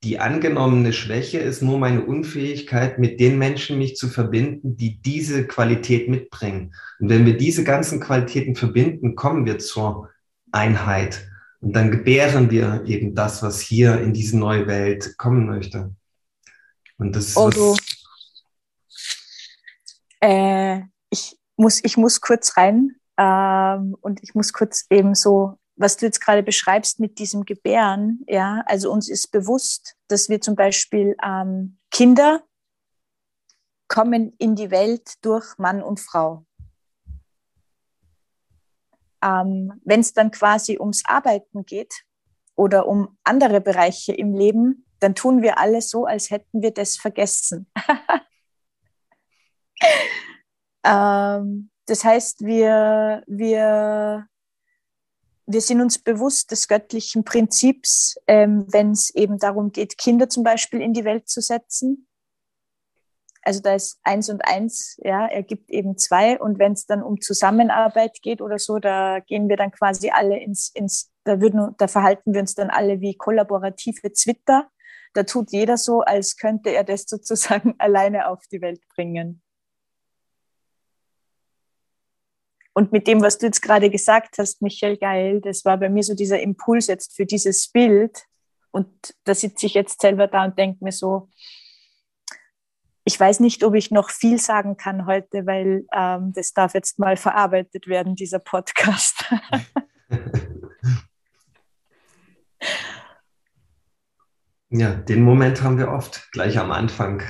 die 0.04 0.20
angenommene 0.20 0.92
Schwäche 0.92 1.40
ist 1.40 1.62
nur 1.62 1.80
meine 1.80 2.06
Unfähigkeit, 2.06 3.00
mit 3.00 3.22
den 3.22 3.38
Menschen 3.38 3.78
mich 3.78 3.96
zu 3.96 4.10
verbinden, 4.10 4.76
die 4.76 5.02
diese 5.02 5.48
Qualität 5.48 6.10
mitbringen. 6.10 6.74
Und 7.00 7.10
wenn 7.10 7.26
wir 7.26 7.38
diese 7.38 7.64
ganzen 7.64 8.02
Qualitäten 8.02 8.56
verbinden, 8.56 9.16
kommen 9.16 9.46
wir 9.46 9.60
zur 9.60 10.10
Einheit. 10.52 11.26
Und 11.62 11.74
dann 11.74 11.92
gebären 11.92 12.52
wir 12.52 12.84
eben 12.86 13.16
das, 13.16 13.44
was 13.44 13.62
hier 13.62 14.02
in 14.02 14.14
diese 14.14 14.38
neue 14.38 14.68
Welt 14.68 15.18
kommen 15.18 15.46
möchte. 15.46 15.94
Und 17.00 17.16
das 17.16 17.36
oh, 17.36 17.50
du. 17.50 17.76
Äh, 20.22 20.82
ich, 21.10 21.38
muss, 21.56 21.84
ich 21.84 21.98
muss 21.98 22.22
kurz 22.22 22.56
rein 22.58 22.96
ähm, 23.18 23.96
und 24.02 24.22
ich 24.22 24.36
muss 24.36 24.54
kurz 24.54 24.86
eben 24.90 25.16
so, 25.16 25.58
was 25.76 25.98
du 25.98 26.06
jetzt 26.06 26.20
gerade 26.20 26.44
beschreibst 26.44 27.00
mit 27.00 27.18
diesem 27.18 27.46
Gebären, 27.46 28.24
ja, 28.28 28.62
also 28.66 28.92
uns 28.92 29.10
ist 29.10 29.32
bewusst, 29.32 29.96
dass 30.10 30.30
wir 30.30 30.42
zum 30.42 30.56
Beispiel 30.56 31.16
ähm, 31.24 31.80
Kinder 31.90 32.44
kommen 33.88 34.34
in 34.38 34.56
die 34.56 34.70
Welt 34.70 35.14
durch 35.22 35.58
Mann 35.58 35.82
und 35.82 36.00
Frau 36.00 36.46
ähm, 39.22 39.80
wenn 39.84 40.00
es 40.00 40.14
dann 40.14 40.32
quasi 40.32 40.78
ums 40.80 41.04
Arbeiten 41.06 41.66
geht 41.66 42.04
oder 42.56 42.88
um 42.88 43.18
andere 43.24 43.62
Bereiche 43.62 44.14
im 44.14 44.34
Leben, 44.34 44.86
dann 45.00 45.16
tun 45.16 45.42
wir 45.42 45.58
alles 45.58 45.90
so, 45.90 46.06
als 46.06 46.30
hätten 46.30 46.62
wir 46.62 46.72
das 46.72 46.98
vergessen. 46.98 47.72
ähm, 50.84 51.70
das 51.86 52.04
heißt, 52.04 52.46
wir, 52.46 53.24
wir, 53.28 54.28
wir 55.46 55.62
sind 55.62 55.82
uns 55.82 55.98
bewusst 55.98 56.52
des 56.52 56.68
göttlichen 56.68 57.24
Prinzips, 57.24 58.18
ähm, 58.28 58.66
wenn 58.70 58.92
es 58.92 59.14
eben 59.16 59.40
darum 59.40 59.72
geht, 59.72 59.98
Kinder 59.98 60.30
zum 60.30 60.44
Beispiel 60.44 60.82
in 60.82 60.94
die 60.94 61.06
Welt 61.06 61.28
zu 61.28 61.42
setzen 61.42 62.08
also 63.50 63.62
da 63.62 63.74
ist 63.74 64.00
eins 64.04 64.30
und 64.30 64.46
eins, 64.46 64.98
ja, 65.04 65.26
er 65.26 65.44
gibt 65.44 65.72
eben 65.72 65.98
zwei. 65.98 66.40
Und 66.40 66.60
wenn 66.60 66.74
es 66.74 66.86
dann 66.86 67.02
um 67.02 67.20
Zusammenarbeit 67.22 68.22
geht 68.22 68.42
oder 68.42 68.60
so, 68.60 68.80
da 68.80 69.20
gehen 69.22 69.50
wir 69.50 69.58
dann 69.58 69.72
quasi 69.72 70.12
alle 70.12 70.40
ins, 70.40 70.70
ins 70.74 71.12
da, 71.24 71.42
würden, 71.42 71.74
da 71.78 71.88
verhalten 71.88 72.34
wir 72.34 72.42
uns 72.42 72.56
dann 72.56 72.70
alle 72.70 73.02
wie 73.02 73.16
kollaborative 73.16 74.14
Twitter. 74.14 74.70
Da 75.14 75.24
tut 75.24 75.52
jeder 75.52 75.78
so, 75.78 76.02
als 76.02 76.38
könnte 76.38 76.70
er 76.70 76.84
das 76.84 77.04
sozusagen 77.04 77.76
alleine 77.80 78.28
auf 78.28 78.46
die 78.52 78.62
Welt 78.62 78.82
bringen. 78.96 79.42
Und 82.74 82.92
mit 82.92 83.08
dem, 83.08 83.22
was 83.22 83.38
du 83.38 83.48
jetzt 83.48 83.62
gerade 83.62 83.90
gesagt 83.90 84.38
hast, 84.38 84.62
Michael 84.62 84.98
Geil, 84.98 85.42
das 85.42 85.66
war 85.66 85.78
bei 85.78 85.90
mir 85.90 86.04
so 86.04 86.14
dieser 86.14 86.40
Impuls 86.40 86.88
jetzt 86.88 87.16
für 87.16 87.26
dieses 87.26 87.70
Bild. 87.70 88.26
Und 88.72 89.16
da 89.26 89.34
sitze 89.34 89.66
ich 89.66 89.74
jetzt 89.74 90.00
selber 90.02 90.28
da 90.28 90.46
und 90.46 90.58
denke 90.58 90.84
mir 90.84 90.92
so, 90.92 91.30
ich 93.04 93.20
weiß 93.20 93.40
nicht, 93.40 93.64
ob 93.64 93.74
ich 93.74 93.90
noch 93.90 94.12
viel 94.12 94.38
sagen 94.38 94.78
kann 94.78 95.08
heute, 95.08 95.48
weil 95.48 95.88
ähm, 95.92 96.32
das 96.34 96.54
darf 96.54 96.76
jetzt 96.76 97.00
mal 97.00 97.18
verarbeitet 97.18 97.88
werden, 97.88 98.16
dieser 98.16 98.40
Podcast. 98.40 99.26
Ja, 104.72 104.94
den 104.94 105.24
Moment 105.24 105.64
haben 105.64 105.80
wir 105.80 105.90
oft, 105.90 106.32
gleich 106.32 106.60
am 106.60 106.72
Anfang. 106.72 107.24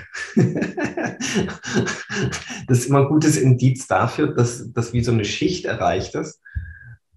das 2.68 2.80
ist 2.80 2.88
immer 2.88 3.00
ein 3.00 3.08
gutes 3.08 3.38
Indiz 3.38 3.88
dafür, 3.88 4.34
dass, 4.34 4.74
dass 4.74 4.92
wie 4.92 5.04
so 5.04 5.14
eine 5.14 5.24
Schicht 5.24 5.64
erreicht 5.66 6.16
ist. 6.16 6.42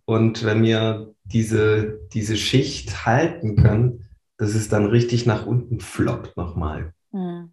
Und 0.04 0.44
wenn 0.44 0.62
wir 0.62 1.12
diese, 1.24 2.00
diese 2.12 2.36
Schicht 2.36 3.04
halten 3.04 3.56
können, 3.56 4.08
dass 4.36 4.54
es 4.54 4.68
dann 4.68 4.86
richtig 4.86 5.26
nach 5.26 5.44
unten 5.46 5.80
floppt 5.80 6.36
nochmal. 6.36 6.92
Mhm. 7.10 7.52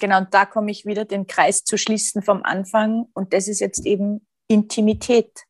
Genau, 0.00 0.18
und 0.18 0.34
da 0.34 0.46
komme 0.46 0.70
ich 0.70 0.86
wieder, 0.86 1.04
den 1.04 1.26
Kreis 1.26 1.64
zu 1.64 1.76
schließen 1.76 2.22
vom 2.22 2.42
Anfang. 2.42 3.06
Und 3.12 3.32
das 3.34 3.48
ist 3.48 3.60
jetzt 3.60 3.86
eben 3.86 4.26
Intimität. 4.48 5.44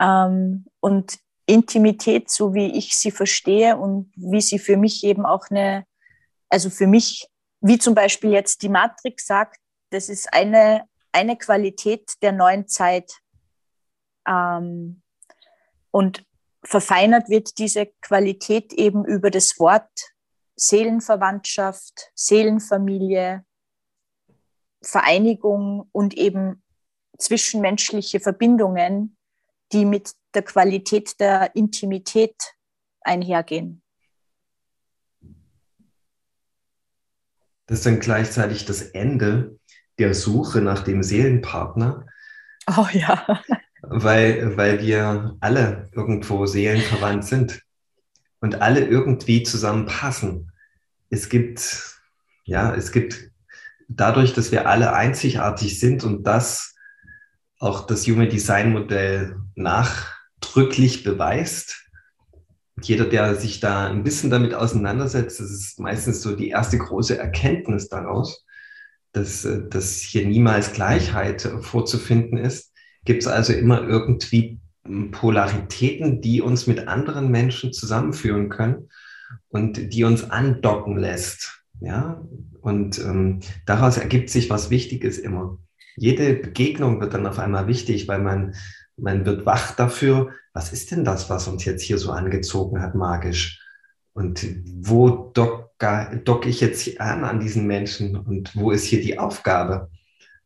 Ähm, 0.00 0.66
und 0.80 1.18
Intimität, 1.46 2.30
so 2.30 2.54
wie 2.54 2.76
ich 2.76 2.96
sie 2.96 3.10
verstehe 3.10 3.76
und 3.76 4.12
wie 4.16 4.40
sie 4.40 4.58
für 4.58 4.76
mich 4.76 5.04
eben 5.04 5.24
auch 5.24 5.46
eine, 5.50 5.86
also 6.48 6.70
für 6.70 6.86
mich, 6.86 7.28
wie 7.60 7.78
zum 7.78 7.94
Beispiel 7.94 8.30
jetzt 8.30 8.62
die 8.62 8.68
Matrix 8.68 9.26
sagt, 9.26 9.58
das 9.90 10.08
ist 10.08 10.32
eine, 10.32 10.88
eine 11.12 11.36
Qualität 11.36 12.14
der 12.22 12.32
neuen 12.32 12.66
Zeit. 12.68 13.12
Ähm, 14.26 15.02
und 15.92 16.24
verfeinert 16.64 17.28
wird 17.28 17.58
diese 17.58 17.86
Qualität 18.02 18.72
eben 18.72 19.04
über 19.04 19.30
das 19.30 19.58
Wort 19.58 19.90
Seelenverwandtschaft, 20.56 22.10
Seelenfamilie, 22.14 23.44
Vereinigung 24.82 25.88
und 25.92 26.14
eben 26.14 26.62
zwischenmenschliche 27.18 28.20
Verbindungen, 28.20 29.16
die 29.72 29.84
mit 29.84 30.12
der 30.36 30.42
Qualität 30.42 31.18
der 31.18 31.56
Intimität 31.56 32.54
einhergehen. 33.00 33.82
Das 37.66 37.78
ist 37.78 37.86
dann 37.86 37.98
gleichzeitig 37.98 38.64
das 38.64 38.82
Ende 38.82 39.58
der 39.98 40.14
Suche 40.14 40.60
nach 40.60 40.84
dem 40.84 41.02
Seelenpartner. 41.02 42.06
Oh 42.76 42.86
ja. 42.92 43.42
Weil, 43.82 44.56
weil 44.56 44.80
wir 44.80 45.36
alle 45.40 45.88
irgendwo 45.92 46.46
seelenverwandt 46.46 47.24
sind 47.24 47.62
und 48.40 48.60
alle 48.60 48.84
irgendwie 48.84 49.42
zusammenpassen. 49.42 50.52
Es 51.10 51.28
gibt, 51.28 52.00
ja, 52.44 52.74
es 52.74 52.92
gibt 52.92 53.30
dadurch, 53.88 54.32
dass 54.32 54.52
wir 54.52 54.68
alle 54.68 54.92
einzigartig 54.92 55.80
sind 55.80 56.04
und 56.04 56.24
das 56.24 56.74
auch 57.58 57.86
das 57.86 58.06
Human 58.06 58.28
Design 58.28 58.72
Modell 58.72 59.40
nachdrücklich 60.40 61.04
beweist. 61.04 61.82
Jeder, 62.82 63.06
der 63.06 63.36
sich 63.36 63.60
da 63.60 63.86
ein 63.86 64.02
bisschen 64.02 64.30
damit 64.30 64.54
auseinandersetzt, 64.54 65.40
das 65.40 65.50
ist 65.50 65.80
meistens 65.80 66.20
so 66.20 66.36
die 66.36 66.48
erste 66.48 66.78
große 66.78 67.16
Erkenntnis 67.16 67.88
daraus, 67.88 68.44
dass, 69.12 69.48
dass 69.70 70.00
hier 70.00 70.26
niemals 70.26 70.72
Gleichheit 70.72 71.42
vorzufinden 71.62 72.36
ist. 72.36 72.72
Gibt 73.04 73.22
es 73.22 73.28
also 73.28 73.54
immer 73.54 73.82
irgendwie 73.82 74.60
Polaritäten, 75.10 76.20
die 76.20 76.42
uns 76.42 76.66
mit 76.66 76.86
anderen 76.86 77.30
Menschen 77.30 77.72
zusammenführen 77.72 78.50
können 78.50 78.90
und 79.48 79.94
die 79.94 80.04
uns 80.04 80.30
andocken 80.30 80.98
lässt. 80.98 81.62
Ja, 81.80 82.22
und 82.60 82.98
ähm, 82.98 83.40
daraus 83.64 83.96
ergibt 83.96 84.30
sich 84.30 84.48
was 84.48 84.70
Wichtiges 84.70 85.18
immer. 85.18 85.58
Jede 85.96 86.34
Begegnung 86.34 87.00
wird 87.00 87.14
dann 87.14 87.26
auf 87.26 87.38
einmal 87.38 87.66
wichtig, 87.66 88.06
weil 88.08 88.20
man, 88.20 88.54
man 88.96 89.24
wird 89.26 89.46
wach 89.46 89.74
dafür, 89.76 90.32
was 90.52 90.72
ist 90.72 90.90
denn 90.90 91.04
das, 91.04 91.28
was 91.28 91.48
uns 91.48 91.64
jetzt 91.64 91.82
hier 91.82 91.98
so 91.98 92.12
angezogen 92.12 92.80
hat, 92.80 92.94
magisch? 92.94 93.62
Und 94.12 94.46
wo 94.64 95.30
docke 95.34 96.22
dock 96.24 96.46
ich 96.46 96.60
jetzt 96.62 97.00
an 97.00 97.24
an 97.24 97.40
diesen 97.40 97.66
Menschen 97.66 98.16
und 98.16 98.56
wo 98.56 98.70
ist 98.70 98.84
hier 98.84 99.02
die 99.02 99.18
Aufgabe? 99.18 99.90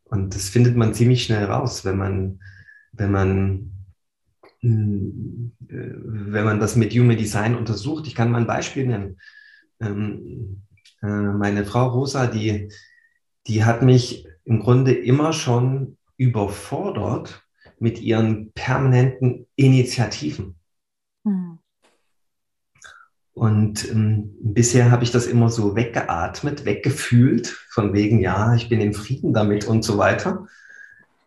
Und 0.04 0.34
das 0.34 0.48
findet 0.48 0.76
man 0.76 0.92
ziemlich 0.92 1.22
schnell 1.22 1.44
raus, 1.44 1.84
wenn 1.84 1.96
man, 1.96 2.40
wenn 2.92 3.12
man 3.12 3.70
äh, 4.62 4.68
wenn 4.68 6.44
man 6.44 6.60
das 6.60 6.76
mit 6.76 6.92
Human 6.92 7.16
Design 7.16 7.54
untersucht. 7.54 8.06
Ich 8.06 8.14
kann 8.14 8.30
mal 8.30 8.40
ein 8.40 8.46
Beispiel 8.46 8.86
nennen. 8.86 9.20
Ähm, 9.80 10.64
äh, 11.02 11.06
meine 11.06 11.64
Frau 11.64 11.88
Rosa, 11.88 12.26
die, 12.26 12.72
die 13.46 13.64
hat 13.64 13.82
mich 13.82 14.26
im 14.44 14.60
Grunde 14.60 14.92
immer 14.92 15.32
schon 15.32 15.96
überfordert 16.16 17.42
mit 17.80 18.00
ihren 18.00 18.52
permanenten 18.52 19.46
Initiativen. 19.56 20.54
Mhm. 21.24 21.58
Und 23.32 23.88
ähm, 23.90 24.36
bisher 24.40 24.90
habe 24.90 25.02
ich 25.02 25.10
das 25.10 25.26
immer 25.26 25.48
so 25.48 25.74
weggeatmet, 25.74 26.66
weggefühlt, 26.66 27.48
von 27.70 27.94
wegen, 27.94 28.20
ja, 28.20 28.54
ich 28.54 28.68
bin 28.68 28.80
im 28.80 28.92
Frieden 28.92 29.32
damit 29.32 29.66
und 29.66 29.82
so 29.82 29.96
weiter. 29.96 30.46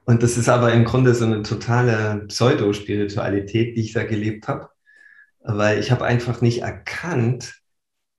Und 0.06 0.22
das 0.22 0.38
ist 0.38 0.48
aber 0.48 0.74
im 0.74 0.84
Grunde 0.84 1.16
so 1.16 1.26
eine 1.26 1.42
totale 1.42 2.26
Pseudospiritualität, 2.28 3.76
die 3.76 3.82
ich 3.82 3.94
da 3.94 4.04
gelebt 4.04 4.48
habe, 4.48 4.70
weil 5.40 5.80
ich 5.80 5.92
habe 5.92 6.06
einfach 6.06 6.42
nicht 6.42 6.62
erkannt, 6.62 7.56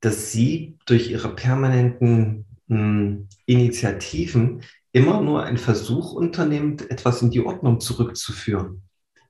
dass 0.00 0.32
sie 0.32 0.76
durch 0.86 1.10
ihre 1.10 1.34
permanenten 1.34 2.46
mh, 2.66 2.78
hm, 2.78 3.28
Initiativen 3.46 4.62
immer 4.94 5.20
nur 5.20 5.42
einen 5.42 5.58
Versuch 5.58 6.12
unternimmt, 6.12 6.88
etwas 6.88 7.20
in 7.20 7.30
die 7.30 7.44
Ordnung 7.44 7.80
zurückzuführen, 7.80 8.82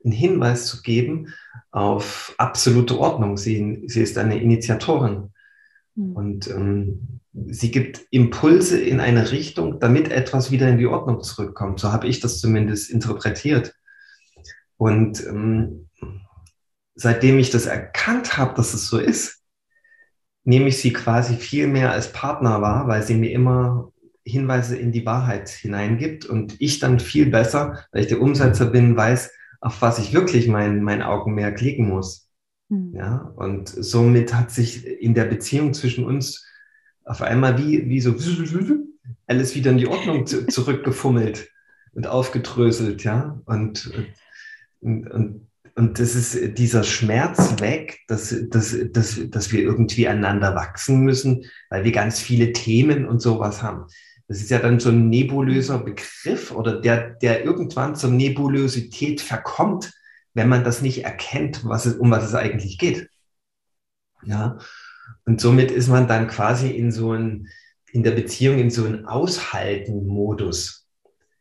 einen 0.05 0.13
Hinweis 0.13 0.67
zu 0.67 0.83
geben 0.83 1.33
auf 1.71 2.35
absolute 2.37 2.99
Ordnung. 2.99 3.39
Sie, 3.39 3.83
sie 3.87 4.03
ist 4.03 4.19
eine 4.19 4.39
Initiatorin. 4.39 5.33
Mhm. 5.95 6.13
Und 6.13 6.51
ähm, 6.51 7.21
sie 7.33 7.71
gibt 7.71 8.03
Impulse 8.11 8.79
in 8.79 9.01
eine 9.01 9.33
Richtung, 9.33 9.81
damit 9.81 10.11
etwas 10.11 10.51
wieder 10.51 10.69
in 10.69 10.77
die 10.77 10.87
Ordnung 10.87 11.23
zurückkommt. 11.23 11.81
So 11.81 11.93
habe 11.93 12.09
ich 12.09 12.21
das 12.21 12.41
zumindest 12.41 12.91
interpretiert. 12.91 13.75
Und 14.77 15.27
ähm, 15.27 15.89
seitdem 16.95 17.39
ich 17.39 17.49
das 17.49 17.65
erkannt 17.65 18.37
habe, 18.37 18.53
dass 18.55 18.75
es 18.75 18.87
so 18.87 18.99
ist, 18.99 19.41
nehme 20.45 20.69
ich 20.69 20.77
sie 20.77 20.93
quasi 20.93 21.37
viel 21.37 21.69
mehr 21.69 21.91
als 21.91 22.13
Partner 22.13 22.61
wahr, 22.61 22.87
weil 22.87 23.03
sie 23.03 23.15
mir 23.15 23.33
immer 23.33 23.94
Hinweise 24.25 24.77
in 24.77 24.93
die 24.93 25.05
Wahrheit 25.05 25.49
hineingibt 25.49 26.25
und 26.25 26.61
ich 26.61 26.79
dann 26.79 26.99
viel 26.99 27.27
besser, 27.27 27.85
weil 27.93 28.03
ich 28.03 28.09
der 28.09 28.21
Umsetzer 28.21 28.67
bin, 28.67 28.97
weiß, 28.97 29.33
auf 29.61 29.81
was 29.83 29.99
ich 29.99 30.13
wirklich 30.13 30.49
mein, 30.49 30.83
mein 30.83 31.03
Augenmerk 31.03 31.61
legen 31.61 31.89
muss. 31.89 32.29
Mhm. 32.69 32.95
Ja, 32.95 33.33
und 33.37 33.69
somit 33.69 34.35
hat 34.35 34.51
sich 34.51 34.87
in 34.87 35.15
der 35.15 35.25
Beziehung 35.25 35.75
zwischen 35.75 36.05
uns 36.05 36.47
auf 37.05 37.23
einmal 37.23 37.59
wie, 37.59 37.89
wie 37.89 38.01
so 38.01 38.15
alles 39.27 39.55
wieder 39.55 39.71
in 39.71 39.79
die 39.79 39.89
Ordnung 39.89 40.27
zu, 40.27 40.47
zurückgefummelt 40.49 41.51
und 41.93 42.07
aufgedröselt, 42.07 43.05
ja. 43.05 43.41
Und, 43.45 43.93
und, 44.81 45.07
und, 45.11 45.49
und 45.77 45.99
das 45.99 46.15
ist 46.15 46.59
dieser 46.59 46.85
Schmerz 46.85 47.61
weg, 47.61 48.01
dass, 48.07 48.35
dass, 48.49 48.77
dass, 48.93 49.21
dass 49.29 49.53
wir 49.53 49.61
irgendwie 49.61 50.09
einander 50.09 50.55
wachsen 50.55 51.01
müssen, 51.01 51.45
weil 51.69 51.85
wir 51.85 51.93
ganz 51.93 52.21
viele 52.21 52.53
Themen 52.53 53.07
und 53.07 53.21
sowas 53.21 53.63
haben. 53.63 53.87
Das 54.35 54.43
ist 54.43 54.51
ja 54.51 54.59
dann 54.59 54.81
so 54.81 54.89
ein 54.89 55.09
nebulöser 55.11 55.79
Begriff 55.79 56.51
oder 56.51 56.81
der, 56.81 57.11
der 57.11 57.45
irgendwann 57.45 57.95
zur 57.95 58.11
Nebulosität 58.11 59.21
verkommt, 59.21 59.93
wenn 60.33 60.49
man 60.49 60.65
das 60.65 60.83
nicht 60.83 61.05
erkennt, 61.05 61.65
was 61.65 61.87
es, 61.87 61.95
um 61.95 62.11
was 62.11 62.25
es 62.25 62.35
eigentlich 62.35 62.79
geht. 62.79 63.09
Ja. 64.25 64.59
Und 65.25 65.41
somit 65.41 65.71
ist 65.71 65.87
man 65.87 66.09
dann 66.09 66.27
quasi 66.27 66.69
in 66.71 66.91
so 66.91 67.13
ein, 67.13 67.47
in 67.93 68.03
der 68.03 68.11
Beziehung 68.11 68.59
in 68.59 68.71
so 68.71 68.85
einen 68.85 69.07
Aushalten-Modus. 69.07 70.89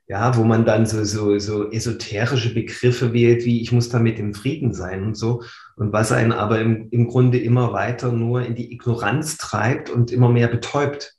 Ja, 0.05 0.37
wo 0.37 0.43
man 0.43 0.63
dann 0.63 0.85
so, 0.85 1.03
so, 1.03 1.39
so 1.39 1.71
esoterische 1.71 2.53
Begriffe 2.53 3.11
wählt, 3.11 3.43
wie 3.43 3.63
ich 3.63 3.71
muss 3.71 3.89
damit 3.89 4.19
im 4.19 4.35
Frieden 4.35 4.71
sein 4.71 5.01
und 5.01 5.15
so. 5.15 5.41
Und 5.77 5.93
was 5.93 6.11
einen 6.11 6.31
aber 6.31 6.61
im, 6.61 6.89
im 6.91 7.07
Grunde 7.07 7.39
immer 7.39 7.73
weiter 7.73 8.11
nur 8.11 8.45
in 8.45 8.53
die 8.53 8.71
Ignoranz 8.71 9.37
treibt 9.37 9.89
und 9.89 10.11
immer 10.11 10.29
mehr 10.29 10.47
betäubt. 10.47 11.17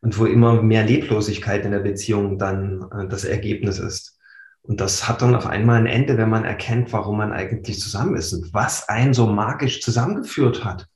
Und 0.00 0.18
wo 0.18 0.26
immer 0.26 0.62
mehr 0.62 0.84
Leblosigkeit 0.84 1.64
in 1.64 1.72
der 1.72 1.80
Beziehung 1.80 2.38
dann 2.38 2.86
äh, 2.92 3.08
das 3.08 3.24
Ergebnis 3.24 3.78
ist. 3.78 4.18
Und 4.62 4.80
das 4.80 5.08
hat 5.08 5.22
dann 5.22 5.34
auf 5.34 5.46
einmal 5.46 5.78
ein 5.80 5.86
Ende, 5.86 6.18
wenn 6.18 6.28
man 6.28 6.44
erkennt, 6.44 6.92
warum 6.92 7.16
man 7.16 7.32
eigentlich 7.32 7.80
zusammen 7.80 8.16
ist 8.16 8.32
und 8.32 8.52
was 8.52 8.88
einen 8.88 9.14
so 9.14 9.26
magisch 9.26 9.80
zusammengeführt 9.80 10.64
hat. 10.64 10.86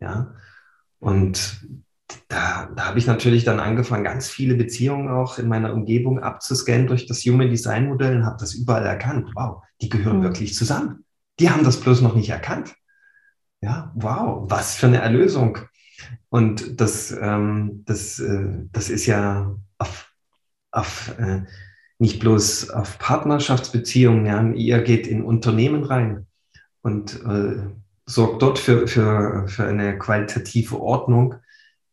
Ja. 0.00 0.34
Und 1.00 1.66
da, 2.28 2.70
da 2.74 2.86
habe 2.86 2.98
ich 2.98 3.06
natürlich 3.06 3.44
dann 3.44 3.60
angefangen, 3.60 4.04
ganz 4.04 4.28
viele 4.28 4.54
Beziehungen 4.54 5.08
auch 5.08 5.38
in 5.38 5.48
meiner 5.48 5.72
Umgebung 5.72 6.20
abzuscannen 6.20 6.86
durch 6.86 7.06
das 7.06 7.22
Human 7.22 7.50
Design 7.50 7.88
Modell 7.88 8.16
und 8.16 8.24
habe 8.24 8.36
das 8.38 8.54
überall 8.54 8.86
erkannt. 8.86 9.30
Wow, 9.34 9.62
die 9.80 9.88
gehören 9.88 10.18
mhm. 10.18 10.24
wirklich 10.24 10.54
zusammen. 10.54 11.04
Die 11.38 11.50
haben 11.50 11.64
das 11.64 11.80
bloß 11.80 12.00
noch 12.00 12.14
nicht 12.14 12.30
erkannt. 12.30 12.74
Ja, 13.60 13.92
wow, 13.94 14.44
was 14.48 14.76
für 14.76 14.86
eine 14.86 15.00
Erlösung. 15.00 15.58
Und 16.28 16.80
das, 16.80 17.10
ähm, 17.20 17.82
das, 17.86 18.20
äh, 18.20 18.46
das 18.72 18.90
ist 18.90 19.06
ja 19.06 19.56
auf, 19.78 20.12
auf 20.70 21.18
äh, 21.18 21.42
nicht 21.98 22.20
bloß 22.20 22.70
auf 22.70 22.98
Partnerschaftsbeziehungen, 22.98 24.26
ja, 24.26 24.42
ihr 24.52 24.82
geht 24.82 25.06
in 25.06 25.24
Unternehmen 25.24 25.82
rein 25.82 26.26
und 26.82 27.20
äh, 27.24 27.56
sorgt 28.06 28.42
dort 28.42 28.58
für, 28.58 28.86
für, 28.86 29.48
für 29.48 29.66
eine 29.66 29.98
qualitative 29.98 30.80
Ordnung, 30.80 31.34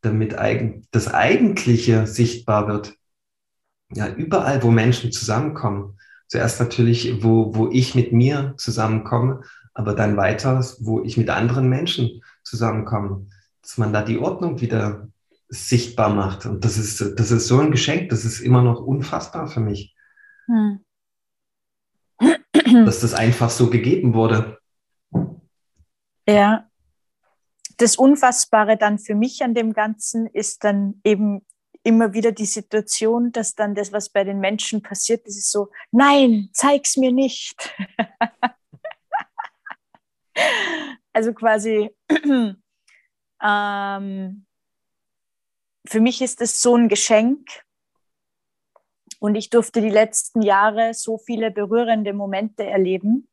damit 0.01 0.37
eigen, 0.37 0.87
das 0.91 1.11
Eigentliche 1.11 2.05
sichtbar 2.07 2.67
wird. 2.67 2.95
Ja, 3.93 4.07
überall, 4.07 4.61
wo 4.63 4.71
Menschen 4.71 5.11
zusammenkommen. 5.11 5.97
Zuerst 6.27 6.59
natürlich, 6.59 7.23
wo, 7.23 7.55
wo 7.55 7.69
ich 7.71 7.95
mit 7.95 8.11
mir 8.11 8.53
zusammenkomme, 8.57 9.41
aber 9.73 9.93
dann 9.93 10.17
weiter, 10.17 10.63
wo 10.79 11.03
ich 11.03 11.17
mit 11.17 11.29
anderen 11.29 11.69
Menschen 11.69 12.21
zusammenkomme, 12.43 13.27
dass 13.65 13.79
man 13.79 13.91
da 13.91 14.03
die 14.03 14.19
Ordnung 14.19 14.61
wieder 14.61 15.07
sichtbar 15.47 16.13
macht. 16.13 16.45
Und 16.45 16.63
das 16.63 16.77
ist, 16.77 17.19
das 17.19 17.31
ist 17.31 17.47
so 17.47 17.59
ein 17.59 17.71
Geschenk, 17.71 18.09
das 18.09 18.23
ist 18.23 18.39
immer 18.39 18.61
noch 18.61 18.79
unfassbar 18.79 19.47
für 19.47 19.59
mich. 19.59 19.95
Hm. 20.45 20.85
Dass 22.85 22.99
das 22.99 23.15
einfach 23.15 23.49
so 23.49 23.71
gegeben 23.71 24.13
wurde. 24.13 24.59
Ja. 26.27 26.69
Das 27.77 27.97
Unfassbare 27.97 28.77
dann 28.77 28.99
für 28.99 29.15
mich 29.15 29.43
an 29.43 29.55
dem 29.55 29.73
Ganzen 29.73 30.27
ist 30.27 30.63
dann 30.63 31.01
eben 31.03 31.43
immer 31.81 32.13
wieder 32.13 32.31
die 32.31 32.45
Situation, 32.45 33.31
dass 33.31 33.55
dann 33.55 33.73
das, 33.73 33.91
was 33.91 34.09
bei 34.09 34.23
den 34.23 34.39
Menschen 34.39 34.83
passiert, 34.83 35.25
das 35.25 35.37
ist 35.37 35.51
so, 35.51 35.71
nein, 35.91 36.49
zeig's 36.53 36.97
mir 36.97 37.11
nicht. 37.11 37.73
also 41.13 41.33
quasi, 41.33 41.89
ähm, 43.45 44.45
für 45.87 45.99
mich 45.99 46.21
ist 46.21 46.41
es 46.41 46.61
so 46.61 46.75
ein 46.75 46.89
Geschenk, 46.89 47.47
und 49.19 49.35
ich 49.35 49.49
durfte 49.49 49.81
die 49.81 49.89
letzten 49.89 50.43
Jahre 50.43 50.93
so 50.93 51.17
viele 51.17 51.49
berührende 51.49 52.13
Momente 52.13 52.63
erleben. 52.63 53.27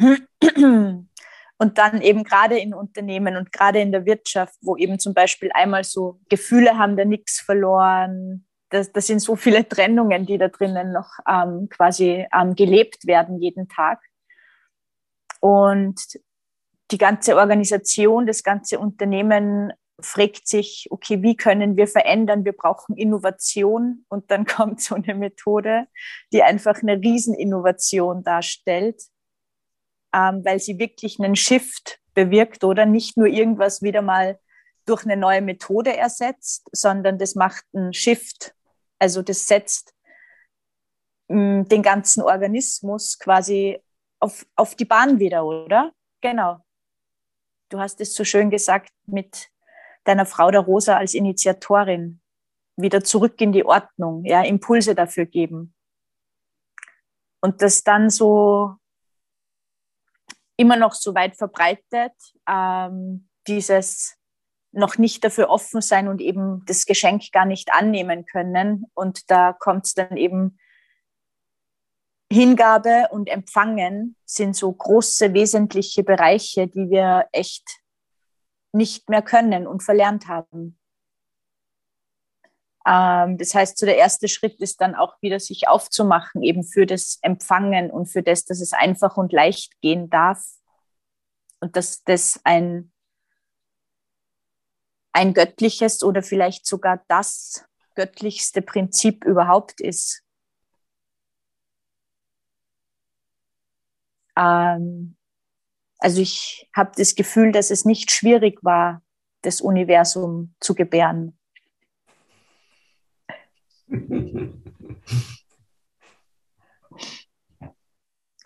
Und 0.00 1.78
dann 1.78 2.00
eben 2.02 2.22
gerade 2.22 2.56
in 2.56 2.72
Unternehmen 2.72 3.36
und 3.36 3.50
gerade 3.50 3.80
in 3.80 3.90
der 3.90 4.06
Wirtschaft, 4.06 4.54
wo 4.60 4.76
eben 4.76 5.00
zum 5.00 5.12
Beispiel 5.12 5.50
einmal 5.52 5.82
so 5.82 6.20
Gefühle 6.28 6.78
haben 6.78 6.96
da 6.96 7.04
nichts 7.04 7.40
verloren. 7.40 8.46
Das, 8.68 8.92
das 8.92 9.08
sind 9.08 9.18
so 9.18 9.34
viele 9.34 9.66
Trennungen, 9.66 10.24
die 10.24 10.38
da 10.38 10.46
drinnen 10.46 10.92
noch 10.92 11.10
ähm, 11.26 11.68
quasi 11.68 12.24
ähm, 12.32 12.54
gelebt 12.54 13.08
werden 13.08 13.42
jeden 13.42 13.68
Tag. 13.68 14.00
Und 15.40 16.00
die 16.90 16.98
ganze 16.98 17.36
Organisation, 17.36 18.26
das 18.26 18.42
ganze 18.42 18.78
Unternehmen 18.78 19.72
fragt 20.00 20.46
sich, 20.46 20.86
okay, 20.90 21.22
wie 21.22 21.36
können 21.36 21.76
wir 21.76 21.88
verändern? 21.88 22.44
Wir 22.44 22.52
brauchen 22.52 22.96
Innovation. 22.96 24.04
Und 24.08 24.30
dann 24.30 24.46
kommt 24.46 24.80
so 24.80 24.94
eine 24.94 25.14
Methode, 25.14 25.86
die 26.32 26.42
einfach 26.42 26.82
eine 26.82 26.96
Rieseninnovation 26.96 28.22
darstellt, 28.22 29.02
ähm, 30.14 30.44
weil 30.44 30.60
sie 30.60 30.78
wirklich 30.78 31.18
einen 31.18 31.36
Shift 31.36 32.00
bewirkt 32.14 32.64
oder 32.64 32.86
nicht 32.86 33.16
nur 33.16 33.26
irgendwas 33.26 33.82
wieder 33.82 34.02
mal 34.02 34.38
durch 34.86 35.04
eine 35.04 35.16
neue 35.16 35.42
Methode 35.42 35.96
ersetzt, 35.96 36.68
sondern 36.72 37.18
das 37.18 37.34
macht 37.34 37.64
einen 37.74 37.92
Shift. 37.92 38.54
Also 38.98 39.22
das 39.22 39.46
setzt 39.46 39.94
mh, 41.28 41.36
mm, 41.36 41.68
den 41.68 41.82
ganzen 41.82 42.22
Organismus 42.22 43.18
quasi 43.18 43.78
auf, 44.20 44.46
auf 44.56 44.74
die 44.74 44.86
Bahn 44.86 45.18
wieder, 45.18 45.44
oder? 45.44 45.92
Genau. 46.20 46.64
Du 47.68 47.78
hast 47.78 48.00
es 48.00 48.14
so 48.14 48.24
schön 48.24 48.50
gesagt 48.50 48.92
mit 49.06 49.50
deiner 50.04 50.26
Frau 50.26 50.50
der 50.50 50.60
Rosa 50.60 50.96
als 50.96 51.14
Initiatorin 51.14 52.20
wieder 52.76 53.02
zurück 53.02 53.40
in 53.40 53.52
die 53.52 53.64
Ordnung, 53.64 54.24
ja, 54.24 54.42
Impulse 54.42 54.94
dafür 54.94 55.26
geben. 55.26 55.74
Und 57.40 57.60
das 57.60 57.82
dann 57.82 58.08
so 58.08 58.76
immer 60.56 60.76
noch 60.76 60.94
so 60.94 61.14
weit 61.14 61.36
verbreitet, 61.36 62.12
ähm, 62.48 63.28
dieses 63.46 64.16
noch 64.72 64.98
nicht 64.98 65.24
dafür 65.24 65.48
offen 65.50 65.80
sein 65.80 66.08
und 66.08 66.20
eben 66.20 66.64
das 66.66 66.84
Geschenk 66.84 67.32
gar 67.32 67.44
nicht 67.44 67.72
annehmen 67.72 68.26
können. 68.26 68.86
Und 68.94 69.30
da 69.30 69.52
kommt 69.52 69.86
es 69.86 69.94
dann 69.94 70.16
eben 70.16 70.58
Hingabe 72.30 73.08
und 73.10 73.28
Empfangen 73.28 74.16
sind 74.24 74.54
so 74.54 74.70
große, 74.70 75.32
wesentliche 75.32 76.04
Bereiche, 76.04 76.66
die 76.68 76.90
wir 76.90 77.26
echt 77.32 77.66
nicht 78.72 79.08
mehr 79.08 79.22
können 79.22 79.66
und 79.66 79.82
verlernt 79.82 80.28
haben. 80.28 80.78
Ähm, 82.86 83.38
das 83.38 83.54
heißt, 83.54 83.78
so 83.78 83.86
der 83.86 83.96
erste 83.96 84.28
Schritt 84.28 84.60
ist 84.60 84.80
dann 84.80 84.94
auch 84.94 85.20
wieder 85.20 85.40
sich 85.40 85.68
aufzumachen, 85.68 86.42
eben 86.42 86.64
für 86.64 86.86
das 86.86 87.18
Empfangen 87.22 87.90
und 87.90 88.06
für 88.06 88.22
das, 88.22 88.44
dass 88.44 88.60
es 88.60 88.72
einfach 88.72 89.16
und 89.16 89.32
leicht 89.32 89.80
gehen 89.80 90.10
darf 90.10 90.44
und 91.60 91.76
dass 91.76 92.02
das 92.04 92.40
ein, 92.44 92.92
ein 95.12 95.34
göttliches 95.34 96.02
oder 96.02 96.22
vielleicht 96.22 96.66
sogar 96.66 97.02
das 97.08 97.64
göttlichste 97.94 98.62
Prinzip 98.62 99.24
überhaupt 99.24 99.80
ist. 99.80 100.22
Ähm, 104.38 105.16
also 105.98 106.20
ich 106.20 106.68
habe 106.74 106.92
das 106.96 107.14
Gefühl, 107.14 107.52
dass 107.52 107.70
es 107.70 107.84
nicht 107.84 108.10
schwierig 108.10 108.62
war, 108.62 109.02
das 109.42 109.60
Universum 109.60 110.54
zu 110.60 110.74
gebären. 110.74 111.38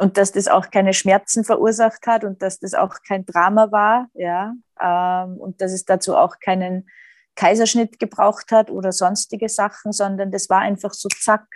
und 0.03 0.17
dass 0.17 0.33
das 0.33 0.49
auch 0.49 0.71
keine 0.71 0.95
Schmerzen 0.95 1.45
verursacht 1.45 2.07
hat 2.09 2.25
und 2.25 2.43
dass 2.43 2.59
das 2.59 2.75
auch 2.75 2.97
kein 3.07 3.25
Drama 3.25 3.71
war, 3.71 4.09
ja, 4.15 4.53
ähm, 4.81 5.37
und 5.37 5.61
dass 5.61 5.73
es 5.73 5.85
dazu 5.85 6.17
auch 6.17 6.41
keinen 6.41 6.89
Kaiserschnitt 7.37 8.01
gebraucht 8.01 8.51
hat 8.51 8.69
oder 8.69 8.91
sonstige 8.91 9.49
Sachen, 9.49 9.93
sondern 9.93 10.33
das 10.33 10.51
war 10.51 10.59
einfach 10.59 10.93
so 10.93 11.09
zack. 11.09 11.47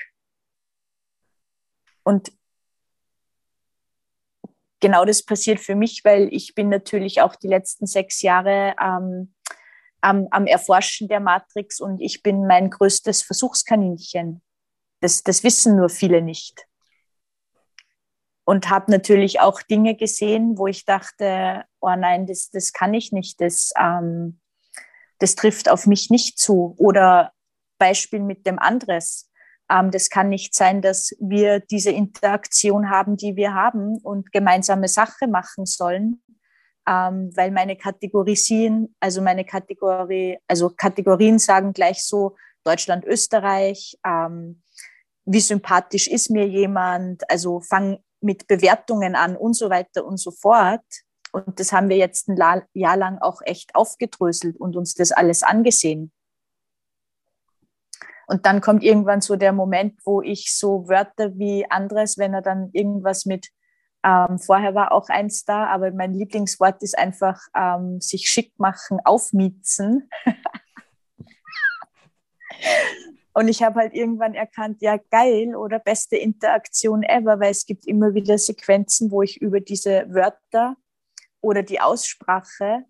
Und 2.05 2.33
genau 4.81 5.05
das 5.05 5.25
passiert 5.25 5.61
für 5.61 5.75
mich, 5.75 6.05
weil 6.05 6.29
ich 6.33 6.55
bin 6.55 6.69
natürlich 6.69 7.21
auch 7.21 7.37
die 7.37 7.49
letzten 7.49 7.87
sechs 7.87 8.23
Jahre 8.23 8.75
ähm, 8.81 9.35
am, 10.01 10.29
am, 10.31 10.47
Erforschen 10.47 11.09
der 11.09 11.21
Matrix 11.21 11.81
und 11.81 12.01
ich 12.01 12.23
bin 12.23 12.47
mein 12.47 12.71
größtes 12.71 13.23
Versuchskaninchen. 13.23 14.43
Das, 15.01 15.23
das 15.23 15.43
wissen 15.43 15.77
nur 15.77 15.89
viele 15.89 16.23
nicht. 16.23 16.67
Und 18.45 18.71
habe 18.71 18.93
natürlich 18.93 19.41
auch 19.41 19.61
Dinge 19.63 19.97
gesehen, 19.97 20.57
wo 20.57 20.69
ich 20.69 20.85
dachte, 20.85 21.65
oh 21.81 21.95
nein, 21.97 22.27
das, 22.27 22.51
das 22.51 22.73
kann 22.73 22.95
ich 22.95 23.11
nicht, 23.11 23.41
das, 23.41 23.73
ähm, 23.77 24.41
das 25.19 25.35
trifft 25.35 25.69
auf 25.69 25.87
mich 25.87 26.11
nicht 26.11 26.39
zu. 26.39 26.75
Oder 26.79 27.33
Beispiel 27.79 28.21
mit 28.21 28.47
dem 28.47 28.59
Andres. 28.59 29.31
Ähm, 29.71 29.91
das 29.91 30.11
kann 30.11 30.29
nicht 30.29 30.55
sein, 30.55 30.83
dass 30.83 31.13
wir 31.21 31.61
diese 31.61 31.91
Interaktion 31.91 32.91
haben, 32.91 33.17
die 33.17 33.37
wir 33.37 33.55
haben 33.55 33.99
und 33.99 34.33
gemeinsame 34.33 34.89
Sache 34.89 35.27
machen 35.27 35.67
sollen, 35.67 36.23
ähm, 36.89 37.31
weil 37.35 37.51
meine 37.51 37.77
Kategorien, 37.77 38.95
also 39.01 39.21
meine 39.21 39.45
Kategorie, 39.45 40.39
also 40.47 40.71
Kategorien 40.71 41.39
sagen 41.39 41.73
gleich 41.73 42.05
so 42.05 42.37
Deutschland, 42.65 43.05
Österreich, 43.05 43.99
ähm, 44.05 44.63
wie 45.25 45.41
sympathisch 45.41 46.07
ist 46.07 46.31
mir 46.31 46.47
jemand, 46.47 47.29
also 47.29 47.61
fang 47.61 47.99
mit 48.21 48.47
Bewertungen 48.47 49.15
an 49.15 49.37
und 49.37 49.55
so 49.55 49.71
weiter 49.71 50.05
und 50.05 50.19
so 50.19 50.31
fort. 50.31 50.85
Und 51.33 51.59
das 51.61 51.73
haben 51.73 51.89
wir 51.89 51.97
jetzt 51.97 52.29
ein 52.29 52.39
Jahr 52.73 52.97
lang 52.97 53.19
auch 53.19 53.41
echt 53.45 53.75
aufgedröselt 53.75 54.59
und 54.59 54.77
uns 54.77 54.95
das 54.95 55.13
alles 55.13 55.43
angesehen. 55.43 56.13
Und 58.27 58.45
dann 58.45 58.61
kommt 58.61 58.83
irgendwann 58.83 59.21
so 59.21 59.37
der 59.37 59.53
Moment, 59.53 60.01
wo 60.05 60.21
ich 60.21 60.57
so 60.57 60.89
Wörter 60.89 61.39
wie 61.39 61.71
anderes, 61.71 62.19
wenn 62.19 62.35
er 62.35 62.43
dann 62.43 62.71
irgendwas 62.73 63.25
mit, 63.25 63.51
ähm, 64.05 64.39
vorher 64.39 64.75
war 64.75 64.93
auch 64.93 65.09
eins 65.09 65.45
da, 65.45 65.67
aber 65.67 65.93
mein 65.93 66.13
Lieblingswort 66.13 66.83
ist 66.83 66.99
einfach 66.99 67.41
ähm, 67.57 68.01
sich 68.01 68.29
schick 68.29 68.53
machen, 68.59 68.99
aufmietzen. 69.05 70.11
Und 73.33 73.49
ich 73.49 73.63
habe 73.63 73.81
halt 73.81 73.95
irgendwann 73.95 74.35
erkannt, 74.35 74.81
ja, 74.81 74.97
geil 75.11 75.55
oder 75.55 75.79
beste 75.79 76.17
Interaktion 76.17 77.03
ever, 77.03 77.39
weil 77.39 77.51
es 77.51 77.67
gibt 77.67 77.87
immer 77.87 78.15
wieder 78.15 78.39
Sequenzen, 78.39 79.11
wo 79.11 79.21
ich 79.23 79.41
über 79.43 79.61
diese 79.61 80.07
Wörter 80.09 80.75
oder 81.43 81.63
die 81.63 81.81
Aussprache 81.81 82.87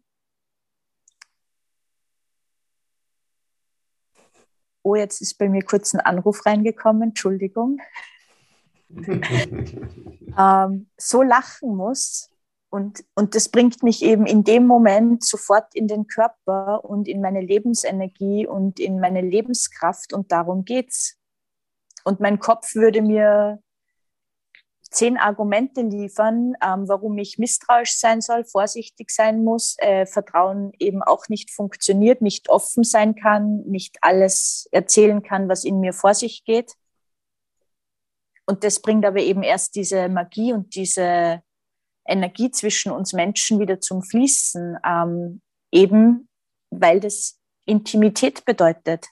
Oh, 4.86 4.94
jetzt 4.94 5.20
ist 5.20 5.34
bei 5.34 5.48
mir 5.48 5.62
kurz 5.62 5.94
ein 5.94 6.00
Anruf 6.00 6.46
reingekommen, 6.46 7.08
Entschuldigung. 7.08 7.80
ähm, 10.38 10.86
so 10.96 11.22
lachen 11.22 11.74
muss, 11.74 12.30
und, 12.70 13.04
und 13.14 13.34
das 13.34 13.48
bringt 13.48 13.82
mich 13.82 14.02
eben 14.02 14.26
in 14.26 14.44
dem 14.44 14.66
Moment 14.66 15.24
sofort 15.24 15.74
in 15.74 15.88
den 15.88 16.06
Körper 16.06 16.84
und 16.84 17.08
in 17.08 17.20
meine 17.20 17.40
Lebensenergie 17.40 18.46
und 18.46 18.78
in 18.78 19.00
meine 19.00 19.22
Lebenskraft 19.22 20.12
und 20.12 20.30
darum 20.30 20.64
geht's. 20.64 21.16
Und 22.04 22.20
mein 22.20 22.38
Kopf 22.38 22.74
würde 22.74 23.02
mir 23.02 23.60
zehn 24.90 25.16
Argumente 25.16 25.82
liefern, 25.82 26.54
ähm, 26.62 26.88
warum 26.88 27.18
ich 27.18 27.38
misstrauisch 27.38 27.96
sein 27.98 28.20
soll, 28.20 28.44
vorsichtig 28.44 29.10
sein 29.10 29.44
muss, 29.44 29.76
äh, 29.78 30.06
Vertrauen 30.06 30.72
eben 30.78 31.02
auch 31.02 31.28
nicht 31.28 31.50
funktioniert, 31.50 32.22
nicht 32.22 32.48
offen 32.48 32.84
sein 32.84 33.14
kann, 33.14 33.62
nicht 33.66 33.98
alles 34.00 34.68
erzählen 34.72 35.22
kann, 35.22 35.48
was 35.48 35.64
in 35.64 35.80
mir 35.80 35.92
vor 35.92 36.14
sich 36.14 36.44
geht. 36.44 36.74
Und 38.46 38.62
das 38.62 38.80
bringt 38.80 39.04
aber 39.04 39.20
eben 39.20 39.42
erst 39.42 39.74
diese 39.74 40.08
Magie 40.08 40.52
und 40.52 40.74
diese 40.76 41.42
Energie 42.06 42.50
zwischen 42.50 42.92
uns 42.92 43.12
Menschen 43.12 43.58
wieder 43.58 43.80
zum 43.80 44.02
Fließen, 44.02 44.78
ähm, 44.86 45.42
eben 45.72 46.28
weil 46.70 47.00
das 47.00 47.38
Intimität 47.64 48.44
bedeutet. 48.44 49.06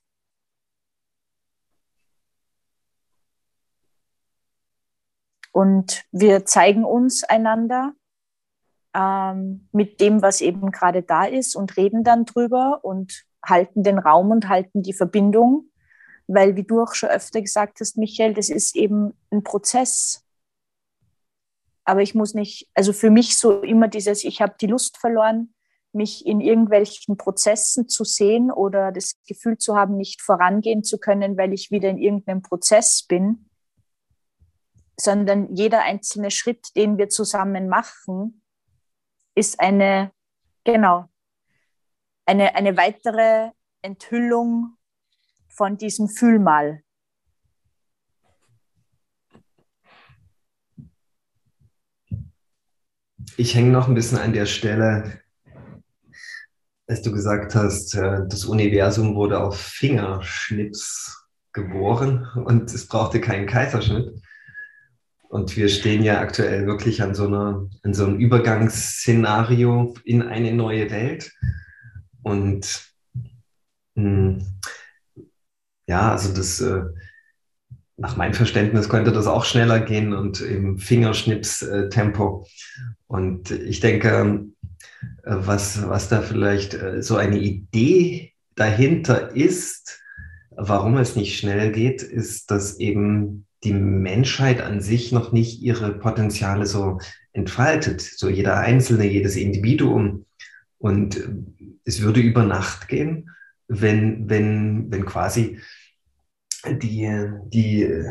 Und 5.54 6.04
wir 6.10 6.44
zeigen 6.46 6.84
uns 6.84 7.22
einander 7.22 7.92
ähm, 8.94 9.68
mit 9.72 10.00
dem, 10.00 10.20
was 10.20 10.40
eben 10.40 10.72
gerade 10.72 11.02
da 11.02 11.24
ist 11.24 11.54
und 11.54 11.76
reden 11.76 12.02
dann 12.02 12.24
drüber 12.24 12.80
und 12.82 13.24
halten 13.44 13.82
den 13.82 13.98
Raum 13.98 14.30
und 14.30 14.48
halten 14.48 14.82
die 14.82 14.92
Verbindung. 14.92 15.70
Weil, 16.26 16.56
wie 16.56 16.64
du 16.64 16.82
auch 16.82 16.94
schon 16.94 17.10
öfter 17.10 17.40
gesagt 17.40 17.80
hast, 17.80 17.98
Michael, 17.98 18.34
das 18.34 18.48
ist 18.48 18.74
eben 18.74 19.14
ein 19.30 19.42
Prozess 19.44 20.24
aber 21.84 22.02
ich 22.02 22.14
muss 22.14 22.34
nicht, 22.34 22.68
also 22.74 22.92
für 22.92 23.10
mich 23.10 23.36
so 23.36 23.60
immer 23.60 23.88
dieses, 23.88 24.24
ich 24.24 24.40
habe 24.40 24.54
die 24.60 24.66
Lust 24.66 24.96
verloren, 24.98 25.54
mich 25.92 26.26
in 26.26 26.40
irgendwelchen 26.40 27.16
Prozessen 27.16 27.88
zu 27.88 28.04
sehen 28.04 28.50
oder 28.50 28.90
das 28.90 29.16
Gefühl 29.28 29.58
zu 29.58 29.76
haben, 29.76 29.96
nicht 29.96 30.22
vorangehen 30.22 30.82
zu 30.82 30.98
können, 30.98 31.36
weil 31.36 31.52
ich 31.52 31.70
wieder 31.70 31.88
in 31.88 31.98
irgendeinem 31.98 32.42
Prozess 32.42 33.04
bin, 33.06 33.48
sondern 34.98 35.54
jeder 35.54 35.82
einzelne 35.82 36.30
Schritt, 36.30 36.74
den 36.76 36.98
wir 36.98 37.08
zusammen 37.08 37.68
machen, 37.68 38.42
ist 39.34 39.60
eine, 39.60 40.12
genau, 40.64 41.08
eine, 42.26 42.54
eine 42.54 42.76
weitere 42.76 43.50
Enthüllung 43.82 44.76
von 45.48 45.76
diesem 45.76 46.08
Fühlmal. 46.08 46.82
Ich 53.36 53.54
hänge 53.54 53.70
noch 53.70 53.88
ein 53.88 53.94
bisschen 53.94 54.18
an 54.18 54.32
der 54.32 54.46
Stelle, 54.46 55.20
als 56.86 57.02
du 57.02 57.10
gesagt 57.10 57.54
hast, 57.54 57.94
äh, 57.94 58.20
das 58.28 58.44
Universum 58.44 59.16
wurde 59.16 59.40
auf 59.40 59.58
Fingerschnips 59.58 61.26
geboren 61.52 62.28
und 62.44 62.72
es 62.72 62.86
brauchte 62.86 63.20
keinen 63.20 63.46
Kaiserschnitt. 63.46 64.20
Und 65.34 65.56
wir 65.56 65.68
stehen 65.68 66.04
ja 66.04 66.20
aktuell 66.20 66.64
wirklich 66.64 67.02
an 67.02 67.16
so, 67.16 67.26
einer, 67.26 67.68
an 67.82 67.92
so 67.92 68.06
einem 68.06 68.20
Übergangsszenario 68.20 69.92
in 70.04 70.22
eine 70.22 70.52
neue 70.52 70.92
Welt. 70.92 71.32
Und 72.22 72.94
mh, 73.96 74.36
hm, 74.36 74.46
ja, 75.88 76.12
also 76.12 76.32
das, 76.32 76.60
äh, 76.60 76.84
nach 77.96 78.16
meinem 78.16 78.34
Verständnis 78.34 78.88
könnte 78.88 79.10
das 79.10 79.26
auch 79.26 79.44
schneller 79.44 79.80
gehen 79.80 80.12
und 80.12 80.40
im 80.40 80.78
Fingerschnips-Tempo. 80.78 82.46
Und 83.08 83.50
ich 83.50 83.80
denke, 83.80 84.44
was, 85.24 85.88
was 85.88 86.08
da 86.08 86.22
vielleicht 86.22 86.74
äh, 86.74 87.02
so 87.02 87.16
eine 87.16 87.38
Idee 87.38 88.34
dahinter 88.54 89.34
ist, 89.34 90.00
warum 90.50 90.96
es 90.96 91.16
nicht 91.16 91.36
schnell 91.36 91.72
geht, 91.72 92.02
ist, 92.02 92.52
dass 92.52 92.78
eben 92.78 93.46
die 93.64 93.72
Menschheit 93.72 94.60
an 94.60 94.80
sich 94.80 95.12
noch 95.12 95.32
nicht 95.32 95.62
ihre 95.62 95.92
Potenziale 95.98 96.66
so 96.66 96.98
entfaltet. 97.32 98.00
So 98.00 98.28
jeder 98.28 98.58
Einzelne, 98.58 99.04
jedes 99.04 99.36
Individuum. 99.36 100.26
Und 100.78 101.28
es 101.84 102.02
würde 102.02 102.20
über 102.20 102.44
Nacht 102.44 102.88
gehen, 102.88 103.30
wenn, 103.68 104.28
wenn, 104.28 104.90
wenn 104.90 105.06
quasi 105.06 105.58
die, 106.66 107.10
die, 107.46 108.04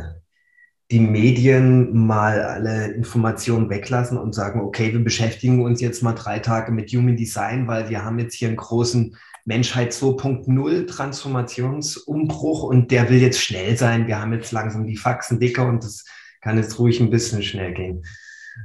die 0.91 0.99
Medien 0.99 2.05
mal 2.05 2.41
alle 2.41 2.91
Informationen 2.91 3.69
weglassen 3.69 4.17
und 4.17 4.33
sagen, 4.33 4.61
okay, 4.61 4.93
wir 4.93 5.03
beschäftigen 5.03 5.63
uns 5.63 5.81
jetzt 5.81 6.03
mal 6.03 6.13
drei 6.13 6.39
Tage 6.39 6.71
mit 6.71 6.91
Human 6.91 7.17
Design, 7.17 7.67
weil 7.67 7.89
wir 7.89 8.03
haben 8.03 8.19
jetzt 8.19 8.35
hier 8.35 8.47
einen 8.47 8.57
großen 8.57 9.15
Menschheit 9.45 9.91
2.0 9.91 10.87
Transformationsumbruch 10.87 12.63
und 12.63 12.91
der 12.91 13.09
will 13.09 13.21
jetzt 13.21 13.41
schnell 13.41 13.77
sein. 13.77 14.07
Wir 14.07 14.19
haben 14.19 14.33
jetzt 14.33 14.51
langsam 14.51 14.85
die 14.85 14.97
Faxen 14.97 15.39
dicker 15.39 15.67
und 15.67 15.83
das 15.83 16.05
kann 16.41 16.57
jetzt 16.57 16.79
ruhig 16.79 16.99
ein 16.99 17.09
bisschen 17.09 17.43
schnell 17.43 17.73
gehen. 17.73 18.03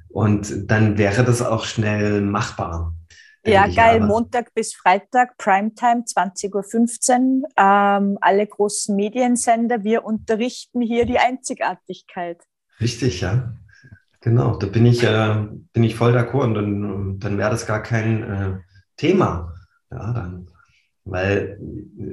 Und 0.08 0.70
dann 0.70 0.98
wäre 0.98 1.24
das 1.24 1.42
auch 1.42 1.64
schnell 1.64 2.20
machbar. 2.20 2.94
Ja, 3.46 3.66
geil. 3.66 4.00
Montag 4.00 4.52
bis 4.54 4.74
Freitag, 4.74 5.38
Primetime, 5.38 6.02
20.15 6.02 7.42
Uhr. 7.42 7.48
Ähm, 7.56 8.18
alle 8.20 8.46
großen 8.46 8.94
Mediensender, 8.94 9.84
wir 9.84 10.04
unterrichten 10.04 10.82
hier 10.82 11.06
die 11.06 11.18
Einzigartigkeit. 11.18 12.42
Richtig, 12.80 13.22
ja. 13.22 13.54
Genau, 14.20 14.56
da 14.56 14.66
bin 14.66 14.84
ich, 14.84 15.02
äh, 15.02 15.46
bin 15.72 15.84
ich 15.84 15.94
voll 15.94 16.16
d'accord 16.16 16.44
und 16.44 16.54
dann, 16.54 17.18
dann 17.20 17.38
wäre 17.38 17.50
das 17.50 17.66
gar 17.66 17.82
kein 17.82 18.22
äh, 18.22 18.58
Thema. 18.96 19.54
Ja, 19.90 20.12
dann, 20.12 20.50
weil 21.10 21.58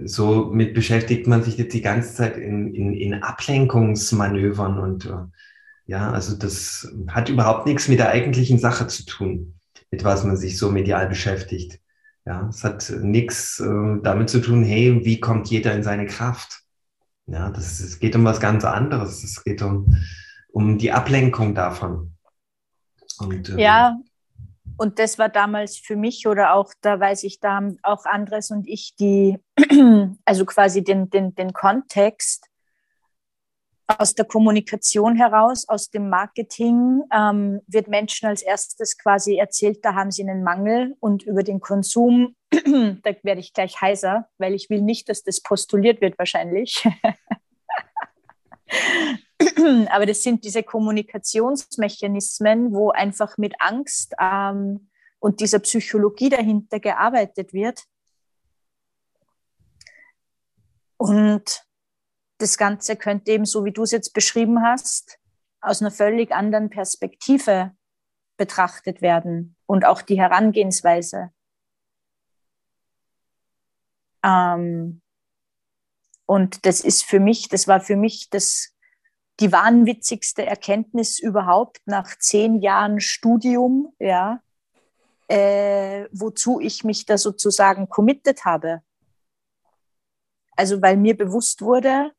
so 0.05 0.45
mit 0.45 0.73
beschäftigt 0.73 1.27
man 1.27 1.43
sich 1.43 1.57
jetzt 1.57 1.73
die 1.73 1.81
ganze 1.81 2.13
Zeit 2.13 2.37
in, 2.37 2.73
in, 2.73 2.93
in 2.93 3.13
Ablenkungsmanövern 3.23 4.79
und 4.79 5.05
äh, 5.05 5.25
ja, 5.87 6.11
also 6.11 6.35
das 6.35 6.91
hat 7.07 7.29
überhaupt 7.29 7.67
nichts 7.67 7.87
mit 7.87 7.99
der 7.99 8.09
eigentlichen 8.09 8.57
Sache 8.57 8.87
zu 8.87 9.05
tun 9.05 9.55
mit 9.95 10.03
was 10.03 10.25
man 10.25 10.35
sich 10.35 10.57
so 10.57 10.71
medial 10.71 11.07
beschäftigt. 11.07 11.79
Ja, 12.25 12.47
es 12.49 12.63
hat 12.63 12.91
nichts 13.01 13.61
äh, 13.61 14.01
damit 14.01 14.29
zu 14.29 14.41
tun, 14.41 14.63
hey, 14.63 15.05
wie 15.05 15.19
kommt 15.21 15.47
jeder 15.47 15.73
in 15.73 15.83
seine 15.83 16.05
Kraft? 16.05 16.63
Ja, 17.27 17.49
das, 17.49 17.79
es 17.79 17.99
geht 17.99 18.15
um 18.15 18.25
was 18.25 18.41
ganz 18.41 18.65
anderes. 18.65 19.23
Es 19.23 19.43
geht 19.43 19.61
um, 19.61 19.95
um 20.49 20.77
die 20.77 20.91
Ablenkung 20.91 21.55
davon. 21.55 22.17
Und, 23.19 23.49
ähm, 23.49 23.59
ja, 23.59 23.97
und 24.77 24.99
das 24.99 25.17
war 25.17 25.29
damals 25.29 25.77
für 25.77 25.95
mich 25.95 26.27
oder 26.27 26.53
auch, 26.53 26.73
da 26.81 26.99
weiß 26.99 27.23
ich, 27.23 27.39
da 27.39 27.55
haben 27.55 27.77
auch 27.83 28.05
Andres 28.05 28.51
und 28.51 28.67
ich 28.67 28.95
die, 28.95 29.37
also 30.25 30.45
quasi 30.45 30.83
den, 30.83 31.09
den, 31.09 31.33
den 31.35 31.53
Kontext 31.53 32.47
aus 33.87 34.15
der 34.15 34.25
Kommunikation 34.25 35.15
heraus, 35.15 35.69
aus 35.69 35.89
dem 35.91 36.09
Marketing 36.09 37.03
ähm, 37.13 37.61
wird 37.67 37.87
Menschen 37.87 38.27
als 38.27 38.41
erstes 38.41 38.97
quasi 38.97 39.37
erzählt, 39.37 39.79
da 39.83 39.93
haben 39.93 40.11
sie 40.11 40.23
einen 40.23 40.43
Mangel 40.43 40.95
und 40.99 41.23
über 41.23 41.43
den 41.43 41.59
Konsum, 41.59 42.35
da 42.51 43.11
werde 43.23 43.39
ich 43.39 43.53
gleich 43.53 43.79
heiser, 43.81 44.27
weil 44.37 44.53
ich 44.53 44.69
will 44.69 44.81
nicht, 44.81 45.07
dass 45.07 45.23
das 45.23 45.41
postuliert 45.41 46.01
wird 46.01 46.17
wahrscheinlich. 46.17 46.87
Aber 49.89 50.05
das 50.05 50.23
sind 50.23 50.43
diese 50.43 50.63
Kommunikationsmechanismen, 50.63 52.73
wo 52.73 52.91
einfach 52.91 53.37
mit 53.37 53.53
Angst 53.59 54.13
ähm, 54.19 54.89
und 55.19 55.39
dieser 55.39 55.59
Psychologie 55.59 56.29
dahinter 56.29 56.79
gearbeitet 56.79 57.53
wird. 57.53 57.83
Und 60.97 61.65
das 62.37 62.57
Ganze 62.57 62.95
könnte 62.95 63.31
eben, 63.31 63.45
so 63.45 63.65
wie 63.65 63.71
du 63.71 63.83
es 63.83 63.91
jetzt 63.91 64.13
beschrieben 64.13 64.63
hast, 64.63 65.19
aus 65.61 65.81
einer 65.81 65.91
völlig 65.91 66.31
anderen 66.31 66.69
Perspektive 66.69 67.75
betrachtet 68.37 69.01
werden 69.01 69.55
und 69.65 69.85
auch 69.85 70.01
die 70.01 70.19
Herangehensweise. 70.19 71.31
Ähm, 74.23 75.01
und 76.25 76.65
das 76.65 76.81
ist 76.81 77.03
für 77.03 77.19
mich, 77.19 77.49
das 77.49 77.67
war 77.67 77.79
für 77.79 77.95
mich 77.95 78.29
das, 78.29 78.74
die 79.39 79.51
wahnwitzigste 79.51 80.45
Erkenntnis 80.45 81.19
überhaupt 81.19 81.81
nach 81.85 82.17
zehn 82.17 82.61
Jahren 82.61 82.99
Studium, 83.01 83.93
ja, 83.99 84.41
äh, 85.27 86.05
wozu 86.11 86.59
ich 86.59 86.83
mich 86.83 87.05
da 87.05 87.17
sozusagen 87.17 87.89
committed 87.89 88.45
habe. 88.45 88.81
Also 90.55 90.81
weil 90.81 90.97
mir 90.97 91.17
bewusst 91.17 91.61
wurde, 91.61 92.11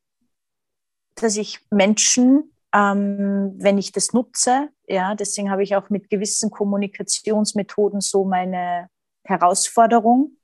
dass 1.15 1.37
ich 1.37 1.65
Menschen, 1.71 2.53
ähm, 2.75 3.55
wenn 3.57 3.79
ich 3.79 3.93
das 3.93 4.13
nutze, 4.13 4.69
ja, 4.87 5.15
deswegen 5.15 5.51
habe 5.51 5.63
ich 5.63 5.75
auch 5.77 5.89
mit 5.89 6.11
gewissen 6.11 6.51
Kommunikationsmethoden 6.51 8.01
so 8.01 8.25
meine 8.25 8.91
Herausforderung, 9.25 10.37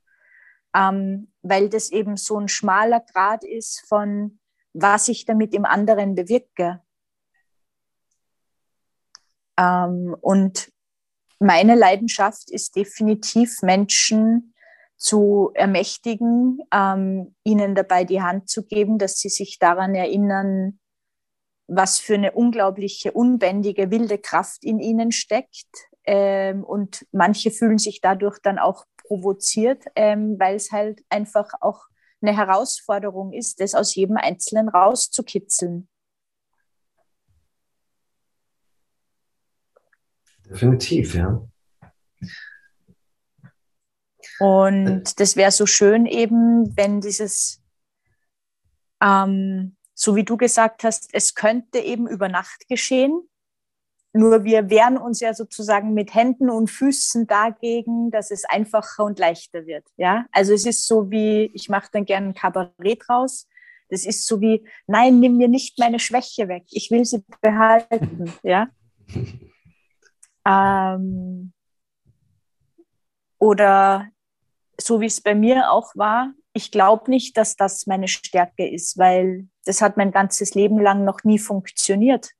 ähm, 0.75 1.31
weil 1.43 1.69
das 1.69 1.91
eben 1.91 2.17
so 2.17 2.39
ein 2.39 2.47
schmaler 2.47 3.01
Grad 3.01 3.43
ist 3.43 3.85
von, 3.87 4.39
was 4.73 5.07
ich 5.07 5.25
damit 5.25 5.53
im 5.53 5.65
anderen 5.65 6.15
bewirke. 6.15 6.81
Ähm, 9.57 10.15
und 10.21 10.71
meine 11.39 11.75
Leidenschaft 11.75 12.49
ist 12.49 12.75
definitiv 12.75 13.61
Menschen 13.61 14.53
zu 14.97 15.51
ermächtigen, 15.53 16.59
ähm, 16.73 17.35
ihnen 17.43 17.75
dabei 17.75 18.05
die 18.05 18.21
Hand 18.21 18.49
zu 18.49 18.65
geben, 18.65 18.97
dass 18.97 19.17
sie 19.17 19.29
sich 19.29 19.59
daran 19.59 19.95
erinnern, 19.95 20.79
was 21.67 21.99
für 21.99 22.15
eine 22.15 22.31
unglaubliche, 22.31 23.11
unbändige, 23.11 23.91
wilde 23.91 24.17
Kraft 24.17 24.63
in 24.63 24.79
ihnen 24.79 25.11
steckt. 25.11 25.89
Ähm, 26.05 26.63
und 26.63 27.05
manche 27.11 27.51
fühlen 27.51 27.77
sich 27.77 28.01
dadurch 28.01 28.39
dann 28.39 28.59
auch 28.59 28.85
provoziert, 28.97 29.83
ähm, 29.95 30.37
weil 30.39 30.55
es 30.55 30.71
halt 30.71 31.01
einfach 31.09 31.53
auch 31.61 31.87
eine 32.23 32.35
Herausforderung 32.35 33.33
ist, 33.33 33.59
das 33.59 33.75
aus 33.75 33.95
jedem 33.95 34.17
Einzelnen 34.17 34.69
rauszukitzeln. 34.69 35.87
Definitiv, 40.45 41.15
ja. 41.15 41.45
Und 44.39 45.19
das 45.19 45.35
wäre 45.35 45.51
so 45.51 45.65
schön 45.65 46.05
eben, 46.05 46.75
wenn 46.75 47.01
dieses, 47.01 47.61
ähm, 49.01 49.77
so 49.93 50.15
wie 50.15 50.23
du 50.23 50.37
gesagt 50.37 50.83
hast, 50.83 51.13
es 51.13 51.35
könnte 51.35 51.79
eben 51.79 52.07
über 52.07 52.29
Nacht 52.29 52.67
geschehen. 52.67 53.29
Nur 54.13 54.43
wir 54.43 54.69
wehren 54.69 54.97
uns 54.97 55.19
ja 55.21 55.33
sozusagen 55.33 55.95
mit 55.95 56.13
Händen 56.13 56.51
und 56.51 56.69
Füßen 56.69 57.25
dagegen, 57.25 58.11
dass 58.11 58.29
es 58.29 58.45
einfacher 58.45 59.03
und 59.05 59.17
leichter 59.17 59.65
wird. 59.65 59.85
Ja, 59.97 60.25
also 60.31 60.53
es 60.53 60.67
ist 60.67 60.85
so 60.85 61.09
wie, 61.09 61.49
ich 61.53 61.67
mache 61.67 61.89
dann 61.91 62.05
gerne 62.05 62.27
ein 62.27 62.33
Kabarett 62.35 63.09
raus. 63.09 63.47
Das 63.89 64.05
ist 64.05 64.27
so 64.27 64.39
wie, 64.39 64.67
nein, 64.85 65.19
nimm 65.19 65.37
mir 65.37 65.47
nicht 65.47 65.79
meine 65.79 65.99
Schwäche 65.99 66.47
weg. 66.47 66.63
Ich 66.69 66.91
will 66.91 67.05
sie 67.05 67.23
behalten. 67.41 68.31
Ja. 68.43 68.67
Ähm, 70.45 71.53
oder 73.39 74.09
so 74.79 75.01
wie 75.01 75.05
es 75.05 75.21
bei 75.21 75.35
mir 75.35 75.71
auch 75.71 75.95
war, 75.95 76.33
ich 76.53 76.71
glaube 76.71 77.09
nicht, 77.09 77.37
dass 77.37 77.55
das 77.55 77.87
meine 77.87 78.07
Stärke 78.07 78.67
ist, 78.67 78.97
weil 78.97 79.47
das 79.65 79.81
hat 79.81 79.97
mein 79.97 80.11
ganzes 80.11 80.53
Leben 80.53 80.79
lang 80.79 81.03
noch 81.03 81.23
nie 81.23 81.39
funktioniert. 81.39 82.31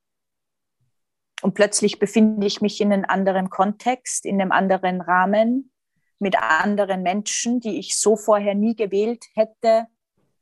Und 1.43 1.53
plötzlich 1.55 1.99
befinde 1.99 2.47
ich 2.47 2.61
mich 2.61 2.79
in 2.79 2.93
einem 2.93 3.03
anderen 3.05 3.49
Kontext, 3.49 4.25
in 4.25 4.39
einem 4.39 4.53
anderen 4.53 5.01
Rahmen, 5.01 5.73
mit 6.17 6.37
anderen 6.37 7.03
Menschen, 7.03 7.59
die 7.59 7.79
ich 7.79 7.97
so 7.97 8.15
vorher 8.15 8.55
nie 8.55 8.77
gewählt 8.77 9.25
hätte, 9.35 9.87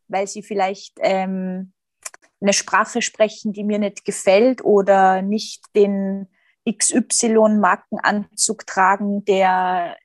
weil 0.08 0.28
sie 0.28 0.44
vielleicht 0.44 1.00
ähm, 1.00 1.74
eine 2.40 2.54
Sprache 2.54 3.02
sprechen, 3.02 3.52
die 3.52 3.64
mir 3.64 3.80
nicht 3.80 4.06
gefällt 4.06 4.64
oder 4.64 5.24
nicht 5.24 5.66
den 5.76 6.28
XY-Markenanzug 6.70 8.68
tragen, 8.68 9.26
der 9.26 9.98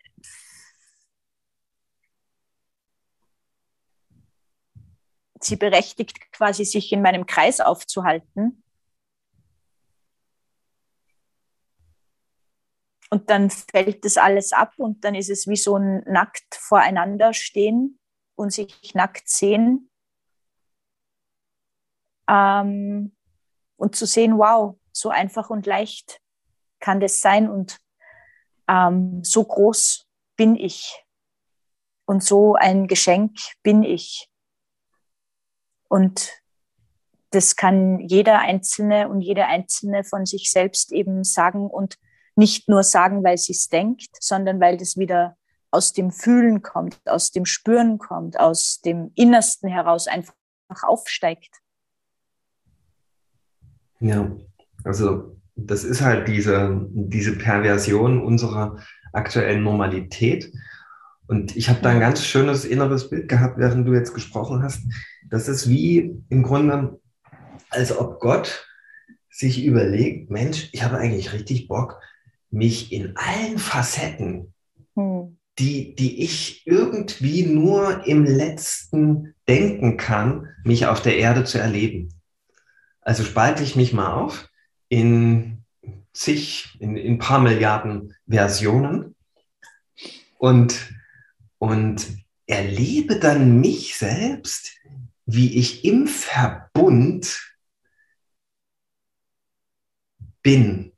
sie 5.41 5.57
berechtigt, 5.57 6.33
quasi 6.33 6.65
sich 6.65 6.91
in 6.91 7.03
meinem 7.03 7.27
Kreis 7.27 7.61
aufzuhalten. 7.61 8.63
Und 13.11 13.31
dann 13.31 13.51
fällt 13.51 14.05
das 14.05 14.17
alles 14.17 14.53
ab 14.53 14.75
und 14.79 15.05
dann 15.05 15.15
ist 15.15 15.31
es 15.31 15.47
wie 15.47 15.57
so 15.57 15.77
ein 15.77 16.03
nackt 16.07 16.55
voreinander 16.55 17.33
stehen 17.33 17.99
und 18.35 18.53
sich 18.53 18.95
nackt 18.95 19.29
sehen. 19.29 19.91
Ähm, 22.29 23.15
und 23.77 23.95
zu 23.95 24.07
sehen, 24.07 24.39
wow, 24.39 24.77
so 24.91 25.11
einfach 25.11 25.51
und 25.51 25.67
leicht 25.67 26.21
kann 26.81 26.99
das 26.99 27.21
sein 27.21 27.49
und 27.49 27.79
ähm, 28.69 29.23
so 29.23 29.45
groß 29.45 30.07
bin 30.37 30.57
ich 30.57 31.05
und 32.07 32.23
so 32.23 32.55
ein 32.55 32.89
Geschenk 32.89 33.37
bin 33.63 33.83
ich. 33.83 34.29
Und 35.89 36.43
das 37.31 37.57
kann 37.57 38.01
jeder 38.01 38.41
Einzelne 38.41 39.09
und 39.09 39.21
jede 39.21 39.47
Einzelne 39.47 40.05
von 40.05 40.27
sich 40.27 40.51
selbst 40.51 40.93
eben 40.93 41.23
sagen 41.25 41.69
und 41.69 41.99
nicht 42.37 42.69
nur 42.69 42.83
sagen, 42.83 43.25
weil 43.25 43.39
sie 43.39 43.53
es 43.53 43.69
denkt, 43.69 44.11
sondern 44.21 44.61
weil 44.61 44.77
das 44.77 44.97
wieder 44.97 45.37
aus 45.71 45.93
dem 45.93 46.11
Fühlen 46.11 46.63
kommt, 46.63 46.99
aus 47.07 47.33
dem 47.33 47.45
Spüren 47.45 47.99
kommt, 47.99 48.39
aus 48.39 48.81
dem 48.81 49.11
Innersten 49.15 49.69
heraus 49.69 50.07
einfach 50.07 50.35
aufsteigt. 50.83 51.61
Ja, 54.01 54.31
also 54.85 55.37
das 55.57 55.85
ist 55.85 56.03
halt 56.03 56.29
diese, 56.29 56.87
diese 56.91 57.37
Perversion 57.37 58.23
unserer 58.23 58.79
aktuellen 59.13 59.63
Normalität. 59.63 60.53
Und 61.27 61.57
ich 61.57 61.69
habe 61.69 61.81
da 61.83 61.91
ein 61.91 62.01
ganz 62.01 62.23
schönes 62.23 62.65
inneres 62.65 63.11
Bild 63.11 63.29
gehabt, 63.29 63.59
während 63.59 63.89
du 63.89 63.95
jetzt 63.95 64.15
gesprochen 64.15 64.63
hast. 64.63 64.83
Das 65.29 65.49
ist 65.49 65.69
wie 65.69 66.23
im 66.29 66.43
Grunde, 66.43 67.01
als 67.71 67.97
ob 67.97 68.21
Gott 68.21 68.67
sich 69.31 69.65
überlegt, 69.65 70.31
Mensch, 70.31 70.69
ich 70.73 70.85
habe 70.85 70.99
eigentlich 70.99 71.33
richtig 71.33 71.69
Bock, 71.69 72.01
mich 72.51 72.93
in 72.93 73.17
allen 73.17 73.59
Facetten, 73.59 74.53
hm. 74.95 75.39
die, 75.59 75.95
die 75.95 76.23
ich 76.23 76.67
irgendwie 76.67 77.45
nur 77.45 78.07
im 78.07 78.25
letzten 78.25 79.35
denken 79.49 79.97
kann, 79.97 80.49
mich 80.65 80.87
auf 80.87 81.01
der 81.01 81.17
Erde 81.19 81.45
zu 81.45 81.59
erleben. 81.59 82.09
Also 83.01 83.23
spalte 83.25 83.63
ich 83.63 83.77
mich 83.77 83.93
mal 83.93 84.13
auf 84.13 84.49
in 84.89 85.65
zig, 86.13 86.77
in, 86.81 86.97
in 86.97 87.15
ein 87.15 87.19
paar 87.19 87.41
Milliarden 87.41 88.15
Versionen 88.27 89.15
und, 90.39 90.93
und 91.59 92.07
erlebe 92.47 93.19
dann 93.19 93.61
mich 93.61 93.97
selbst, 93.97 94.77
wie 95.27 95.59
ich 95.59 95.85
im 95.85 96.07
Verbund 96.07 97.57
bin 100.43 100.93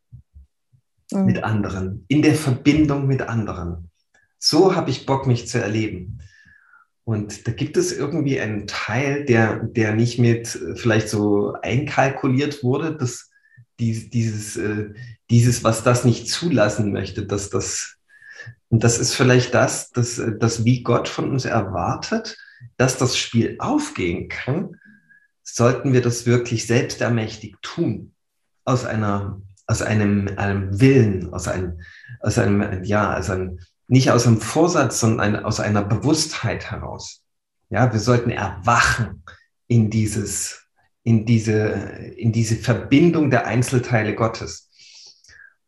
mhm. 1.12 1.24
mit 1.24 1.44
anderen, 1.44 2.04
in 2.08 2.22
der 2.22 2.34
Verbindung 2.34 3.06
mit 3.06 3.22
anderen. 3.22 3.90
So 4.38 4.74
habe 4.76 4.90
ich 4.90 5.06
Bock, 5.06 5.26
mich 5.26 5.48
zu 5.48 5.60
erleben. 5.60 6.18
Und 7.04 7.46
da 7.46 7.52
gibt 7.52 7.76
es 7.78 7.90
irgendwie 7.90 8.38
einen 8.38 8.66
Teil, 8.66 9.24
der, 9.24 9.64
der 9.64 9.94
nicht 9.94 10.18
mit 10.18 10.54
äh, 10.54 10.76
vielleicht 10.76 11.08
so 11.08 11.54
einkalkuliert 11.62 12.62
wurde, 12.62 12.94
dass 12.94 13.30
die, 13.80 14.10
dieses, 14.10 14.56
äh, 14.56 14.90
dieses, 15.30 15.64
was 15.64 15.82
das 15.82 16.04
nicht 16.04 16.28
zulassen 16.28 16.92
möchte, 16.92 17.24
dass 17.24 17.48
das, 17.48 17.96
und 18.68 18.84
das 18.84 18.98
ist 18.98 19.14
vielleicht 19.14 19.54
das, 19.54 19.90
dass, 19.90 20.18
äh, 20.18 20.36
dass 20.36 20.66
wie 20.66 20.82
Gott 20.82 21.08
von 21.08 21.30
uns 21.30 21.46
erwartet, 21.46 22.36
dass 22.76 22.98
das 22.98 23.16
Spiel 23.16 23.56
aufgehen 23.58 24.28
kann, 24.28 24.76
sollten 25.42 25.94
wir 25.94 26.02
das 26.02 26.26
wirklich 26.26 26.66
selbstermächtigt 26.66 27.56
tun. 27.62 28.12
Aus 28.66 28.84
einer, 28.84 29.40
aus 29.68 29.82
einem, 29.82 30.28
einem 30.36 30.80
Willen, 30.80 31.32
aus 31.32 31.46
einem, 31.46 31.80
aus 32.20 32.38
einem, 32.38 32.82
ja, 32.82 33.16
aus 33.16 33.30
einem, 33.30 33.60
nicht 33.86 34.10
aus 34.10 34.26
einem 34.26 34.40
Vorsatz, 34.40 35.00
sondern 35.00 35.20
ein, 35.20 35.44
aus 35.44 35.60
einer 35.60 35.82
Bewusstheit 35.82 36.70
heraus. 36.70 37.22
Ja, 37.68 37.92
wir 37.92 38.00
sollten 38.00 38.30
erwachen 38.30 39.22
in 39.66 39.90
dieses, 39.90 40.66
in 41.02 41.26
diese, 41.26 41.68
in 42.16 42.32
diese 42.32 42.56
Verbindung 42.56 43.30
der 43.30 43.46
Einzelteile 43.46 44.14
Gottes. 44.14 44.70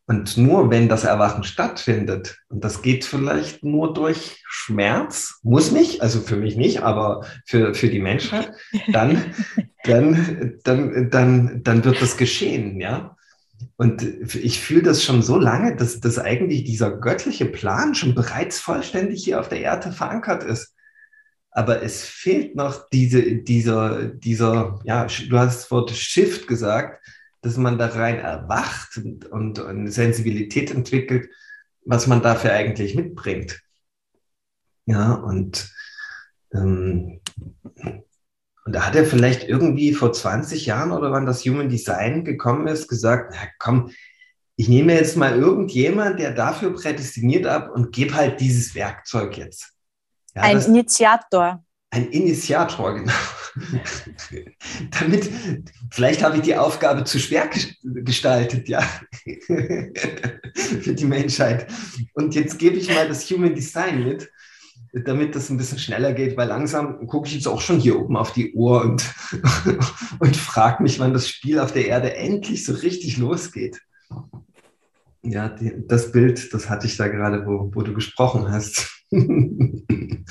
Und 0.07 0.37
nur 0.39 0.71
wenn 0.71 0.89
das 0.89 1.05
Erwachen 1.05 1.45
stattfindet, 1.45 2.39
und 2.49 2.65
das 2.65 2.83
geht 2.83 3.05
vielleicht 3.05 3.63
nur 3.63 3.93
durch 3.93 4.43
Schmerz, 4.49 5.39
muss 5.43 5.73
nicht, 5.73 6.01
also 6.01 6.21
für 6.21 6.37
mich 6.37 6.57
nicht, 6.57 6.83
aber 6.83 7.27
für, 7.47 7.75
für 7.75 7.89
die 7.89 8.01
Menschheit, 8.01 8.51
dann, 8.93 9.35
dann, 9.85 10.59
dann, 10.65 11.11
dann, 11.11 11.63
dann 11.63 11.85
wird 11.85 12.01
das 12.01 12.17
geschehen, 12.17 12.81
ja. 12.81 13.15
Und 13.77 14.03
ich 14.03 14.61
fühle 14.61 14.83
das 14.83 15.03
schon 15.03 15.23
so 15.23 15.39
lange, 15.39 15.77
dass, 15.77 16.01
dass 16.01 16.19
eigentlich 16.19 16.65
dieser 16.65 16.91
göttliche 16.91 17.47
Plan 17.47 17.95
schon 17.95 18.15
bereits 18.15 18.59
vollständig 18.59 19.25
hier 19.25 19.41
auf 19.41 19.49
der 19.49 19.61
Erde 19.61 19.93
verankert 19.93 20.45
ist 20.45 20.75
aber 21.51 21.83
es 21.83 22.05
fehlt 22.05 22.55
noch 22.55 22.89
diese, 22.91 23.37
dieser, 23.37 24.07
dieser, 24.07 24.81
ja, 24.85 25.05
du 25.07 25.39
hast 25.39 25.63
das 25.63 25.71
Wort 25.71 25.91
Shift 25.91 26.47
gesagt, 26.47 27.05
dass 27.43 27.57
man 27.57 27.79
da 27.79 27.87
rein 27.87 28.19
erwacht 28.19 28.99
und, 28.99 29.27
und 29.27 29.59
eine 29.59 29.91
Sensibilität 29.91 30.71
entwickelt, 30.71 31.29
was 31.85 32.07
man 32.07 32.23
dafür 32.23 32.53
eigentlich 32.53 32.95
mitbringt. 32.95 33.61
Ja, 34.87 35.15
und, 35.15 35.73
ähm, 36.53 37.21
Und 38.65 38.75
da 38.75 38.87
hat 38.87 38.95
er 38.95 39.05
vielleicht 39.05 39.49
irgendwie 39.49 39.95
vor 39.95 40.13
20 40.13 40.67
Jahren 40.67 40.93
oder 40.93 41.13
wann 41.13 41.27
das 41.27 41.45
Human 41.45 41.69
Design 41.69 42.25
gekommen 42.25 42.67
ist, 42.67 42.89
gesagt, 42.89 43.35
na 43.35 43.49
komm, 43.59 43.91
ich 44.57 44.69
nehme 44.69 44.95
jetzt 44.95 45.17
mal 45.17 45.39
irgendjemand, 45.39 46.21
der 46.21 46.33
dafür 46.33 46.75
prädestiniert 46.75 47.47
ab 47.47 47.71
und 47.75 47.93
gebe 47.93 48.15
halt 48.15 48.41
dieses 48.41 48.75
Werkzeug 48.75 49.39
jetzt. 49.39 49.73
Ja, 50.35 50.43
ein 50.43 50.61
Initiator. 50.61 51.65
Ein 51.91 52.11
Initiator, 52.11 52.95
genau. 52.99 53.13
Damit, 55.01 55.31
vielleicht 55.91 56.23
habe 56.23 56.37
ich 56.37 56.43
die 56.43 56.55
Aufgabe 56.55 57.05
zu 57.05 57.19
schwer 57.19 57.49
gestaltet, 57.83 58.69
ja, 58.69 58.83
für 60.55 60.95
die 60.95 61.07
Menschheit. 61.07 61.67
Und 62.13 62.35
jetzt 62.35 62.59
gebe 62.59 62.77
ich 62.77 62.95
mal 62.95 63.09
das 63.09 63.29
Human 63.31 63.55
Design 63.55 64.05
mit, 64.05 64.31
damit 64.93 65.35
das 65.35 65.51
ein 65.51 65.57
bisschen 65.57 65.79
schneller 65.79 66.13
geht, 66.13 66.37
weil 66.37 66.49
langsam 66.49 67.07
gucke 67.07 67.29
ich 67.29 67.35
jetzt 67.35 67.49
auch 67.49 67.61
schon 67.61 67.79
hier 67.79 67.99
oben 67.99 68.17
auf 68.17 68.33
die 68.33 68.53
Uhr 68.55 68.83
und, 68.83 69.15
und 70.19 70.37
frage 70.37 70.83
mich, 70.83 70.99
wann 70.99 71.13
das 71.13 71.29
Spiel 71.29 71.59
auf 71.59 71.73
der 71.73 71.87
Erde 71.87 72.17
endlich 72.17 72.65
so 72.65 72.73
richtig 72.73 73.17
losgeht. 73.19 73.81
Ja, 75.23 75.49
die, 75.49 75.87
das 75.87 76.13
Bild, 76.13 76.53
das 76.53 76.69
hatte 76.71 76.87
ich 76.87 76.97
da 76.97 77.09
gerade, 77.09 77.47
wo, 77.47 77.71
wo 77.75 77.83
du 77.83 77.95
gesprochen 77.95 78.51
hast. 78.51 79.05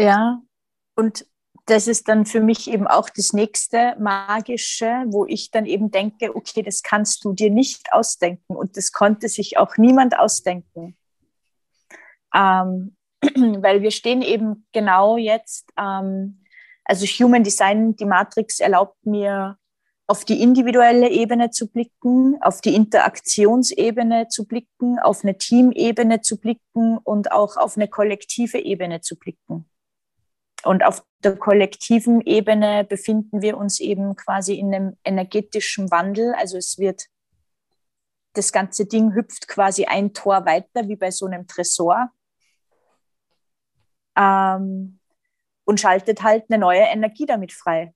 Ja, 0.00 0.40
und 0.94 1.26
das 1.68 1.86
ist 1.86 2.08
dann 2.08 2.24
für 2.24 2.40
mich 2.40 2.70
eben 2.70 2.86
auch 2.86 3.10
das 3.10 3.32
nächste 3.34 3.94
Magische, 3.98 5.04
wo 5.08 5.26
ich 5.26 5.50
dann 5.50 5.66
eben 5.66 5.90
denke, 5.90 6.34
okay, 6.34 6.62
das 6.62 6.82
kannst 6.82 7.24
du 7.24 7.34
dir 7.34 7.50
nicht 7.50 7.92
ausdenken 7.92 8.56
und 8.56 8.76
das 8.76 8.92
konnte 8.92 9.28
sich 9.28 9.58
auch 9.58 9.76
niemand 9.76 10.18
ausdenken. 10.18 10.96
Ähm, 12.34 12.96
weil 13.22 13.82
wir 13.82 13.90
stehen 13.90 14.22
eben 14.22 14.66
genau 14.72 15.18
jetzt, 15.18 15.70
ähm, 15.78 16.42
also 16.84 17.04
Human 17.04 17.44
Design, 17.44 17.96
die 17.96 18.06
Matrix 18.06 18.60
erlaubt 18.60 19.04
mir, 19.04 19.58
auf 20.06 20.24
die 20.24 20.40
individuelle 20.42 21.10
Ebene 21.10 21.50
zu 21.50 21.70
blicken, 21.70 22.38
auf 22.40 22.62
die 22.62 22.74
Interaktionsebene 22.74 24.28
zu 24.28 24.46
blicken, 24.46 24.98
auf 24.98 25.22
eine 25.22 25.36
Teamebene 25.36 26.22
zu 26.22 26.40
blicken 26.40 26.96
und 26.96 27.30
auch 27.30 27.58
auf 27.58 27.76
eine 27.76 27.88
kollektive 27.88 28.58
Ebene 28.58 29.02
zu 29.02 29.18
blicken. 29.18 29.68
Und 30.64 30.84
auf 30.84 31.04
der 31.22 31.36
kollektiven 31.36 32.20
Ebene 32.20 32.84
befinden 32.84 33.42
wir 33.42 33.56
uns 33.56 33.80
eben 33.80 34.16
quasi 34.16 34.54
in 34.54 34.74
einem 34.74 34.96
energetischen 35.04 35.90
Wandel. 35.90 36.34
Also 36.34 36.56
es 36.56 36.78
wird, 36.78 37.06
das 38.34 38.52
ganze 38.52 38.86
Ding 38.86 39.14
hüpft 39.14 39.48
quasi 39.48 39.84
ein 39.86 40.12
Tor 40.12 40.46
weiter, 40.46 40.88
wie 40.88 40.96
bei 40.96 41.10
so 41.10 41.26
einem 41.26 41.46
Tresor. 41.46 42.10
Ähm, 44.16 44.98
und 45.64 45.80
schaltet 45.80 46.22
halt 46.22 46.44
eine 46.48 46.58
neue 46.58 46.80
Energie 46.80 47.26
damit 47.26 47.52
frei. 47.52 47.94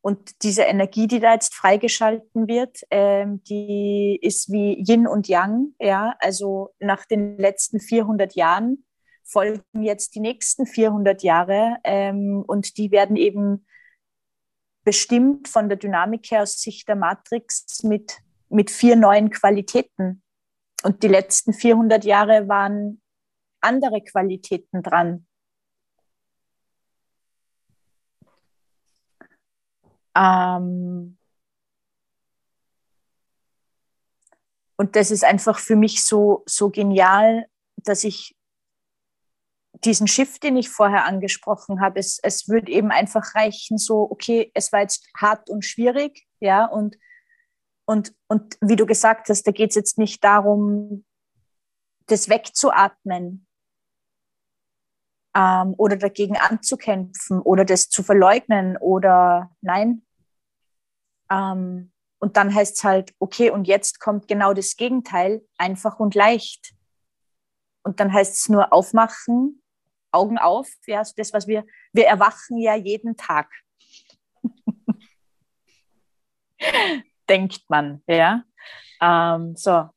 Und 0.00 0.42
diese 0.42 0.62
Energie, 0.62 1.06
die 1.06 1.20
da 1.20 1.34
jetzt 1.34 1.54
freigeschalten 1.54 2.48
wird, 2.48 2.80
ähm, 2.90 3.42
die 3.44 4.18
ist 4.22 4.50
wie 4.50 4.82
Yin 4.88 5.06
und 5.06 5.28
Yang. 5.28 5.74
Ja, 5.78 6.14
also 6.20 6.70
nach 6.78 7.04
den 7.04 7.36
letzten 7.36 7.80
400 7.80 8.34
Jahren 8.34 8.84
folgen 9.28 9.82
jetzt 9.82 10.14
die 10.14 10.20
nächsten 10.20 10.66
400 10.66 11.22
Jahre 11.22 11.76
ähm, 11.84 12.42
und 12.46 12.78
die 12.78 12.90
werden 12.90 13.16
eben 13.16 13.66
bestimmt 14.84 15.48
von 15.48 15.68
der 15.68 15.76
Dynamik 15.76 16.30
her 16.30 16.42
aus 16.42 16.60
Sicht 16.60 16.88
der 16.88 16.96
Matrix 16.96 17.82
mit, 17.82 18.20
mit 18.48 18.70
vier 18.70 18.96
neuen 18.96 19.28
Qualitäten. 19.28 20.22
Und 20.82 21.02
die 21.02 21.08
letzten 21.08 21.52
400 21.52 22.04
Jahre 22.04 22.48
waren 22.48 23.02
andere 23.60 24.00
Qualitäten 24.02 24.82
dran. 24.82 25.26
Ähm 30.16 31.18
und 34.76 34.96
das 34.96 35.10
ist 35.10 35.24
einfach 35.24 35.58
für 35.58 35.76
mich 35.76 36.02
so, 36.02 36.44
so 36.46 36.70
genial, 36.70 37.46
dass 37.76 38.04
ich 38.04 38.37
diesen 39.84 40.08
Shift, 40.08 40.42
den 40.42 40.56
ich 40.56 40.68
vorher 40.68 41.04
angesprochen 41.04 41.80
habe, 41.80 41.98
es, 41.98 42.18
es 42.22 42.48
würde 42.48 42.70
eben 42.70 42.90
einfach 42.90 43.34
reichen, 43.34 43.78
so, 43.78 44.10
okay, 44.10 44.50
es 44.54 44.72
war 44.72 44.80
jetzt 44.80 45.08
hart 45.16 45.50
und 45.50 45.64
schwierig, 45.64 46.26
ja, 46.40 46.66
und, 46.66 46.96
und, 47.86 48.14
und 48.28 48.56
wie 48.60 48.76
du 48.76 48.86
gesagt 48.86 49.28
hast, 49.28 49.46
da 49.46 49.52
geht 49.52 49.70
es 49.70 49.76
jetzt 49.76 49.98
nicht 49.98 50.22
darum, 50.24 51.04
das 52.06 52.28
wegzuatmen 52.28 53.46
ähm, 55.36 55.74
oder 55.76 55.96
dagegen 55.96 56.36
anzukämpfen 56.36 57.40
oder 57.40 57.64
das 57.64 57.88
zu 57.88 58.02
verleugnen 58.02 58.76
oder 58.78 59.50
nein. 59.60 60.02
Ähm, 61.30 61.92
und 62.20 62.36
dann 62.36 62.52
heißt 62.52 62.78
es 62.78 62.84
halt, 62.84 63.14
okay, 63.20 63.50
und 63.50 63.68
jetzt 63.68 64.00
kommt 64.00 64.26
genau 64.26 64.52
das 64.52 64.76
Gegenteil, 64.76 65.46
einfach 65.56 66.00
und 66.00 66.14
leicht. 66.14 66.74
Und 67.84 68.00
dann 68.00 68.12
heißt 68.12 68.34
es 68.34 68.48
nur 68.48 68.72
aufmachen, 68.72 69.62
Augen 70.10 70.38
auf, 70.38 70.68
ja, 70.86 71.02
das, 71.16 71.32
was 71.32 71.46
wir, 71.46 71.64
wir 71.92 72.06
erwachen 72.06 72.58
ja 72.58 72.74
jeden 72.74 73.16
Tag. 73.16 73.50
Denkt 77.28 77.62
man, 77.68 78.02
ja. 78.06 78.44
Ähm, 79.00 79.54
so. 79.56 79.88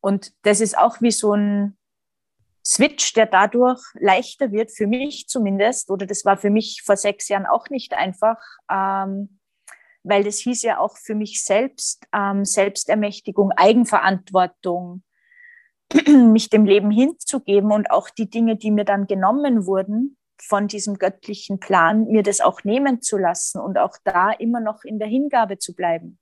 Und 0.00 0.32
das 0.42 0.60
ist 0.60 0.76
auch 0.76 1.00
wie 1.00 1.10
so 1.10 1.34
ein 1.34 1.78
Switch, 2.66 3.12
der 3.12 3.26
dadurch 3.26 3.80
leichter 3.94 4.50
wird, 4.50 4.72
für 4.72 4.86
mich 4.86 5.28
zumindest, 5.28 5.90
oder 5.90 6.06
das 6.06 6.24
war 6.24 6.36
für 6.36 6.50
mich 6.50 6.82
vor 6.84 6.96
sechs 6.96 7.28
Jahren 7.28 7.46
auch 7.46 7.68
nicht 7.68 7.94
einfach, 7.94 8.38
ähm, 8.70 9.38
weil 10.02 10.24
das 10.24 10.38
hieß 10.38 10.62
ja 10.62 10.78
auch 10.78 10.96
für 10.96 11.14
mich 11.14 11.44
selbst 11.44 12.06
ähm, 12.12 12.44
Selbstermächtigung, 12.44 13.52
Eigenverantwortung, 13.52 15.02
mich 16.32 16.50
dem 16.50 16.64
Leben 16.64 16.90
hinzugeben 16.90 17.72
und 17.72 17.90
auch 17.90 18.10
die 18.10 18.28
Dinge, 18.28 18.56
die 18.56 18.70
mir 18.70 18.84
dann 18.84 19.06
genommen 19.06 19.66
wurden 19.66 20.16
von 20.42 20.66
diesem 20.68 20.98
göttlichen 20.98 21.60
Plan, 21.60 22.06
mir 22.06 22.22
das 22.22 22.40
auch 22.40 22.64
nehmen 22.64 23.00
zu 23.00 23.16
lassen 23.16 23.60
und 23.60 23.78
auch 23.78 23.96
da 24.04 24.32
immer 24.32 24.60
noch 24.60 24.84
in 24.84 24.98
der 24.98 25.08
Hingabe 25.08 25.58
zu 25.58 25.74
bleiben. 25.74 26.18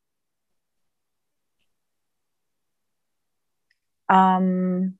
Ähm 4.11 4.99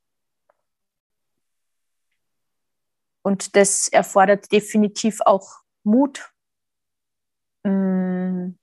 und 3.23 3.55
das 3.55 3.89
erfordert 3.89 4.51
definitiv 4.51 5.21
auch 5.25 5.63
Mut. 5.85 6.33
Mm. 7.65 8.55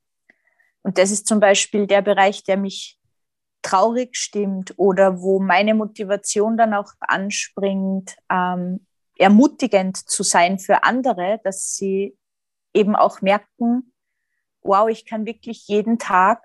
Und 0.81 0.97
das 0.97 1.11
ist 1.11 1.27
zum 1.27 1.39
Beispiel 1.39 1.85
der 1.87 2.01
Bereich, 2.01 2.43
der 2.43 2.57
mich 2.57 2.98
traurig 3.61 4.15
stimmt 4.15 4.73
oder 4.77 5.21
wo 5.21 5.39
meine 5.39 5.73
Motivation 5.73 6.57
dann 6.57 6.73
auch 6.73 6.93
anspringt, 6.99 8.15
ähm, 8.29 8.85
ermutigend 9.17 9.97
zu 9.97 10.23
sein 10.23 10.59
für 10.59 10.83
andere, 10.83 11.39
dass 11.43 11.75
sie 11.75 12.17
eben 12.73 12.95
auch 12.95 13.21
merken, 13.21 13.93
wow, 14.61 14.89
ich 14.89 15.05
kann 15.05 15.25
wirklich 15.25 15.67
jeden 15.67 15.99
Tag 15.99 16.41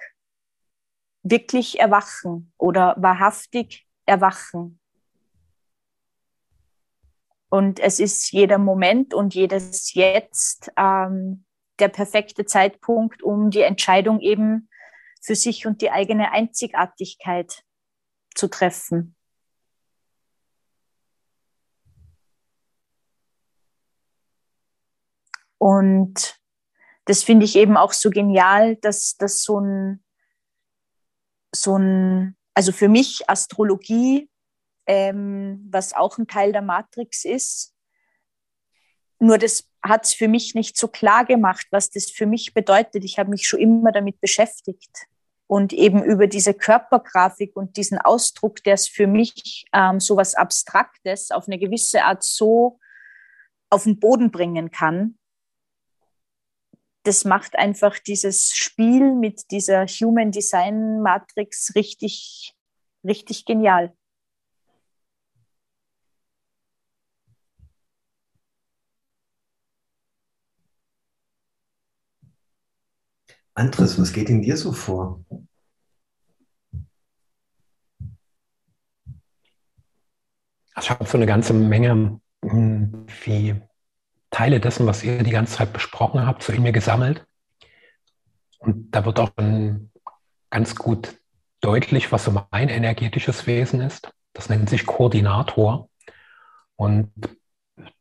wirklich 1.23 1.79
erwachen 1.81 2.53
oder 2.59 2.95
wahrhaftig 2.99 3.87
erwachen. 4.07 4.79
Und 7.49 7.79
es 7.79 8.01
ist 8.01 8.33
jeder 8.33 8.59
Moment 8.59 9.15
und 9.15 9.35
jedes 9.35 9.95
Jetzt 9.95 10.73
ähm, 10.77 11.45
der 11.79 11.89
perfekte 11.89 12.45
Zeitpunkt, 12.45 13.23
um 13.23 13.51
die 13.51 13.61
Entscheidung 13.61 14.21
eben 14.21 14.69
für 15.25 15.35
sich 15.35 15.67
und 15.67 15.81
die 15.81 15.91
eigene 15.91 16.33
Einzigartigkeit 16.33 17.65
zu 18.35 18.49
treffen. 18.49 19.17
Und 25.57 26.39
das 27.07 27.23
finde 27.23 27.47
ich 27.47 27.57
eben 27.57 27.79
auch 27.79 27.95
so 27.95 28.11
genial, 28.11 28.77
dass 28.77 29.17
das 29.17 29.43
so 29.43 29.61
ein, 29.61 30.05
so 31.55 31.79
ein, 31.79 32.37
also 32.53 32.71
für 32.71 32.89
mich 32.89 33.29
Astrologie, 33.29 34.31
ähm, 34.87 35.67
was 35.71 35.95
auch 35.95 36.19
ein 36.19 36.27
Teil 36.27 36.53
der 36.53 36.61
Matrix 36.61 37.25
ist, 37.25 37.75
nur 39.19 39.39
das 39.39 39.71
hat 39.83 40.05
es 40.05 40.13
für 40.13 40.29
mich 40.29 40.55
nicht 40.55 40.77
so 40.77 40.89
klar 40.89 41.25
gemacht, 41.25 41.67
was 41.71 41.89
das 41.89 42.11
für 42.11 42.27
mich 42.27 42.53
bedeutet. 42.53 43.05
Ich 43.05 43.19
habe 43.19 43.31
mich 43.31 43.47
schon 43.47 43.61
immer 43.61 43.91
damit 43.91 44.21
beschäftigt 44.21 45.07
und 45.47 45.73
eben 45.73 46.03
über 46.03 46.27
diese 46.27 46.55
Körpergrafik 46.55 47.57
und 47.57 47.77
diesen 47.77 47.99
Ausdruck, 47.99 48.63
der 48.65 48.75
es 48.75 48.89
für 48.89 49.07
mich 49.07 49.67
ähm, 49.73 50.01
so 50.01 50.17
was 50.17 50.35
Abstraktes 50.35 51.31
auf 51.31 51.47
eine 51.47 51.59
gewisse 51.59 52.05
Art 52.05 52.23
so 52.23 52.79
auf 53.71 53.85
den 53.85 53.99
Boden 53.99 54.31
bringen 54.31 54.71
kann. 54.71 55.19
Das 57.03 57.25
macht 57.25 57.57
einfach 57.57 57.99
dieses 57.99 58.53
Spiel 58.55 59.15
mit 59.15 59.51
dieser 59.51 59.87
Human 59.87 60.31
Design 60.31 61.03
Matrix 61.03 61.75
richtig 61.75 62.55
richtig 63.05 63.45
genial. 63.45 63.95
Andres, 73.55 73.99
was 74.01 74.13
geht 74.13 74.29
in 74.29 74.43
dir 74.43 74.57
so 74.57 74.73
vor? 74.73 75.25
Also 80.75 80.87
ich 80.87 80.91
habe 80.91 81.07
so 81.07 81.17
eine 81.17 81.27
ganze 81.27 81.53
Menge 81.55 82.21
hm, 82.45 83.07
wie 83.25 83.61
Teile 84.31 84.59
dessen, 84.59 84.87
was 84.87 85.05
ihr 85.05 85.23
die 85.23 85.31
ganze 85.31 85.55
Zeit 85.55 85.73
besprochen 85.73 86.27
habt, 86.27 86.43
so 86.43 86.53
in 86.53 86.63
mir 86.63 86.73
gesammelt. 86.73 87.25
Und 88.59 88.91
da 88.91 89.05
wird 89.05 89.21
auch 89.21 89.31
ganz 90.51 90.75
gut 90.75 91.17
deutlich, 91.61 92.11
was 92.11 92.25
so 92.25 92.45
mein 92.51 92.69
energetisches 92.69 93.47
Wesen 93.47 93.81
ist. 93.81 94.13
Das 94.33 94.49
nennt 94.49 94.69
sich 94.69 94.85
Koordinator. 94.85 95.89
Und 96.75 97.13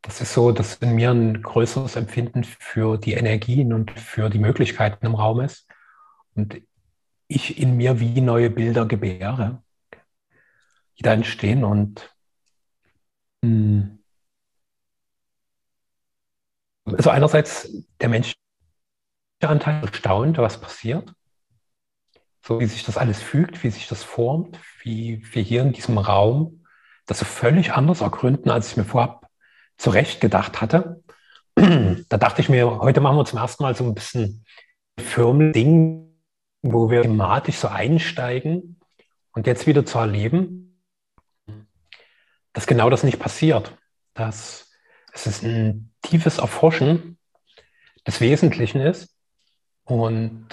das 0.02 0.22
ist 0.22 0.34
so, 0.34 0.52
dass 0.52 0.76
in 0.76 0.96
mir 0.96 1.12
ein 1.12 1.42
größeres 1.42 1.96
Empfinden 1.96 2.44
für 2.44 2.98
die 2.98 3.14
Energien 3.14 3.74
und 3.74 3.92
für 3.92 4.30
die 4.30 4.40
Möglichkeiten 4.40 5.06
im 5.06 5.16
Raum 5.16 5.42
ist. 5.42 5.68
Und 6.36 6.62
ich 7.28 7.58
in 7.58 7.78
mir 7.78 8.00
wie 8.00 8.22
neue 8.22 8.50
Bilder 8.50 8.86
gebäre, 8.86 9.64
die 10.98 11.04
da 11.04 11.14
entstehen. 11.14 11.64
Und 11.64 12.14
mh, 13.42 13.50
hm, 13.50 14.00
also 16.86 17.10
einerseits 17.10 17.72
der 18.02 18.10
menschliche 18.10 18.38
Anteil 19.42 19.82
erstaunt, 19.82 20.38
was 20.38 20.60
passiert. 20.60 21.14
So 22.46 22.60
wie 22.60 22.66
sich 22.66 22.84
das 22.84 22.98
alles 22.98 23.22
fügt, 23.22 23.64
wie 23.64 23.70
sich 23.70 23.88
das 23.88 24.04
formt, 24.04 24.60
wie 24.82 25.24
wir 25.34 25.42
hier 25.42 25.62
in 25.62 25.72
diesem 25.72 25.98
Raum 25.98 26.66
das 27.06 27.20
so 27.20 27.26
völlig 27.26 27.74
anders 27.74 28.02
ergründen, 28.02 28.52
als 28.52 28.72
ich 28.72 28.78
mir 28.78 28.86
vorab 28.86 29.23
zurecht 29.78 30.22
gedacht 30.22 30.62
hatte. 30.62 31.04
Da 32.10 32.18
dachte 32.18 32.42
ich 32.42 32.50
mir, 32.50 32.80
heute 32.80 33.02
machen 33.02 33.18
wir 33.18 33.26
zum 33.26 33.40
ersten 33.40 33.64
Mal 33.64 33.76
so 33.76 33.84
ein 33.84 33.94
bisschen 33.94 34.46
Firmen-Ding, 35.00 36.14
wo 36.62 36.90
wir 36.90 37.04
thematisch 37.04 37.58
so 37.58 37.68
einsteigen 37.68 38.80
und 39.34 39.48
jetzt 39.48 39.68
wieder 39.68 39.86
zu 39.86 40.00
erleben, 40.00 40.82
dass 42.54 42.68
genau 42.68 42.90
das 42.90 43.04
nicht 43.04 43.20
passiert. 43.20 43.76
Dass 44.14 44.72
es 45.12 45.28
ist 45.28 45.44
ein 45.44 45.92
tiefes 46.02 46.38
Erforschen 46.38 47.18
des 48.06 48.22
Wesentlichen 48.22 48.82
ist 48.82 49.16
und 49.86 50.48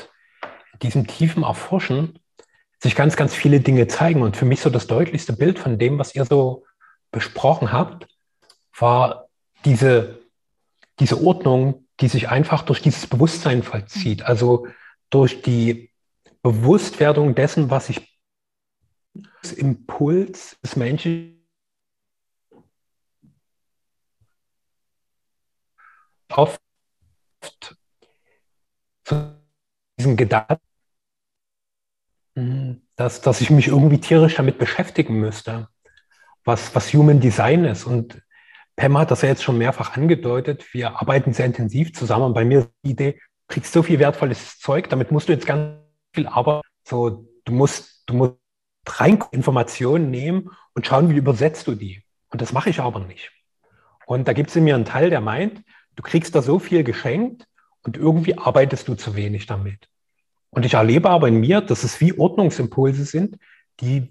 in 0.72 0.78
diesem 0.80 1.06
tiefen 1.06 1.42
Erforschen 1.42 2.18
sich 2.82 2.94
ganz, 2.94 3.16
ganz 3.16 3.34
viele 3.34 3.60
Dinge 3.60 3.86
zeigen. 3.86 4.22
Und 4.22 4.36
für 4.36 4.44
mich 4.46 4.60
so 4.60 4.70
das 4.70 4.86
deutlichste 4.86 5.34
Bild 5.34 5.58
von 5.58 5.78
dem, 5.78 5.98
was 5.98 6.14
ihr 6.14 6.24
so 6.24 6.64
besprochen 7.10 7.72
habt, 7.72 8.06
war 8.80 9.28
diese, 9.64 10.20
diese 10.98 11.22
Ordnung, 11.22 11.86
die 12.00 12.08
sich 12.08 12.28
einfach 12.28 12.62
durch 12.62 12.80
dieses 12.80 13.06
Bewusstsein 13.06 13.62
vollzieht. 13.62 14.22
Also 14.22 14.66
durch 15.10 15.42
die 15.42 15.92
Bewusstwerdung 16.42 17.34
dessen, 17.34 17.70
was 17.70 17.90
ich 17.90 18.18
das 19.42 19.52
Impuls 19.52 20.58
des 20.62 20.76
Menschen 20.76 21.46
oft 26.30 26.60
zu 29.04 29.36
diesen 29.98 30.16
Gedanken, 30.16 30.60
dass, 32.96 33.20
dass 33.20 33.40
ich 33.40 33.50
mich 33.50 33.68
irgendwie 33.68 34.00
tierisch 34.00 34.36
damit 34.36 34.58
beschäftigen 34.58 35.18
müsste, 35.18 35.68
was, 36.44 36.74
was 36.74 36.94
Human 36.94 37.20
Design 37.20 37.64
ist. 37.64 37.84
Und 37.84 38.22
Pam 38.80 38.98
hat 38.98 39.10
das 39.10 39.22
ja 39.22 39.28
jetzt 39.28 39.42
schon 39.42 39.58
mehrfach 39.58 39.96
angedeutet. 39.96 40.64
Wir 40.72 41.00
arbeiten 41.00 41.32
sehr 41.32 41.46
intensiv 41.46 41.92
zusammen. 41.92 42.24
Und 42.26 42.34
bei 42.34 42.44
mir 42.44 42.60
ist 42.60 42.70
die 42.84 42.90
Idee, 42.90 43.12
du 43.12 43.54
kriegst 43.54 43.72
so 43.72 43.82
viel 43.82 43.98
wertvolles 43.98 44.58
Zeug, 44.58 44.88
damit 44.88 45.10
musst 45.10 45.28
du 45.28 45.32
jetzt 45.32 45.46
ganz 45.46 45.76
viel 46.14 46.26
arbeiten. 46.26 46.66
So, 46.84 47.26
du 47.44 47.52
musst, 47.52 48.04
du 48.06 48.14
musst 48.14 48.36
rein 48.86 49.22
Informationen 49.32 50.10
nehmen 50.10 50.50
und 50.74 50.86
schauen, 50.86 51.10
wie 51.10 51.16
übersetzt 51.16 51.66
du 51.66 51.74
die. 51.74 52.02
Und 52.30 52.40
das 52.40 52.52
mache 52.52 52.70
ich 52.70 52.80
aber 52.80 53.00
nicht. 53.00 53.30
Und 54.06 54.26
da 54.26 54.32
gibt 54.32 54.50
es 54.50 54.56
in 54.56 54.64
mir 54.64 54.74
einen 54.74 54.84
Teil, 54.84 55.10
der 55.10 55.20
meint, 55.20 55.62
Du 56.00 56.02
kriegst 56.02 56.34
da 56.34 56.40
so 56.40 56.58
viel 56.58 56.82
geschenkt 56.82 57.46
und 57.82 57.98
irgendwie 57.98 58.38
arbeitest 58.38 58.88
du 58.88 58.94
zu 58.94 59.16
wenig 59.16 59.44
damit. 59.44 59.88
Und 60.48 60.64
ich 60.64 60.72
erlebe 60.74 61.10
aber 61.10 61.28
in 61.28 61.40
mir, 61.40 61.60
dass 61.60 61.84
es 61.84 62.00
wie 62.00 62.18
Ordnungsimpulse 62.18 63.04
sind, 63.04 63.36
die 63.80 64.10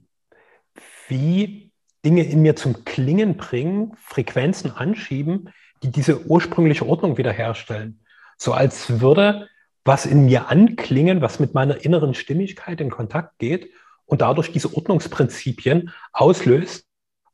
wie 1.08 1.69
Dinge 2.06 2.24
in 2.24 2.41
mir 2.41 2.56
zum 2.56 2.86
Klingen 2.86 3.38
bringen, 3.38 3.93
Frequenzen 3.97 4.72
anschieben, 4.72 5.50
die 5.84 5.91
diese 5.91 6.26
ursprüngliche 6.26 6.86
Ordnung 6.86 7.18
wiederherstellen. 7.18 8.00
So 8.38 8.54
als 8.54 9.02
würde 9.02 9.50
was 9.86 10.06
in 10.06 10.26
mir 10.26 10.50
anklingen, 10.50 11.22
was 11.22 11.39
mit 11.39 11.54
meiner 11.54 11.84
inneren 11.84 12.14
Stimmigkeit 12.14 12.80
in 12.82 12.89
Kontakt 12.89 13.39
geht 13.39 13.72
und 14.06 14.22
dadurch 14.22 14.52
diese 14.52 14.76
Ordnungsprinzipien 14.76 15.91
auslöst, 16.12 16.86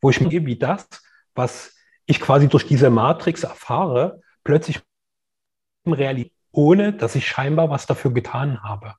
wo 0.01 0.09
ich 0.09 0.21
mir 0.21 0.45
wie 0.45 0.57
das, 0.57 0.87
was 1.33 1.75
ich 2.05 2.21
quasi 2.21 2.47
durch 2.47 2.67
diese 2.67 2.89
Matrix 2.89 3.43
erfahre, 3.43 4.21
plötzlich 4.43 4.81
Realität, 5.87 6.33
ohne 6.51 6.93
dass 6.93 7.15
ich 7.15 7.27
scheinbar 7.27 7.69
was 7.69 7.85
dafür 7.85 8.13
getan 8.13 8.63
habe. 8.63 8.95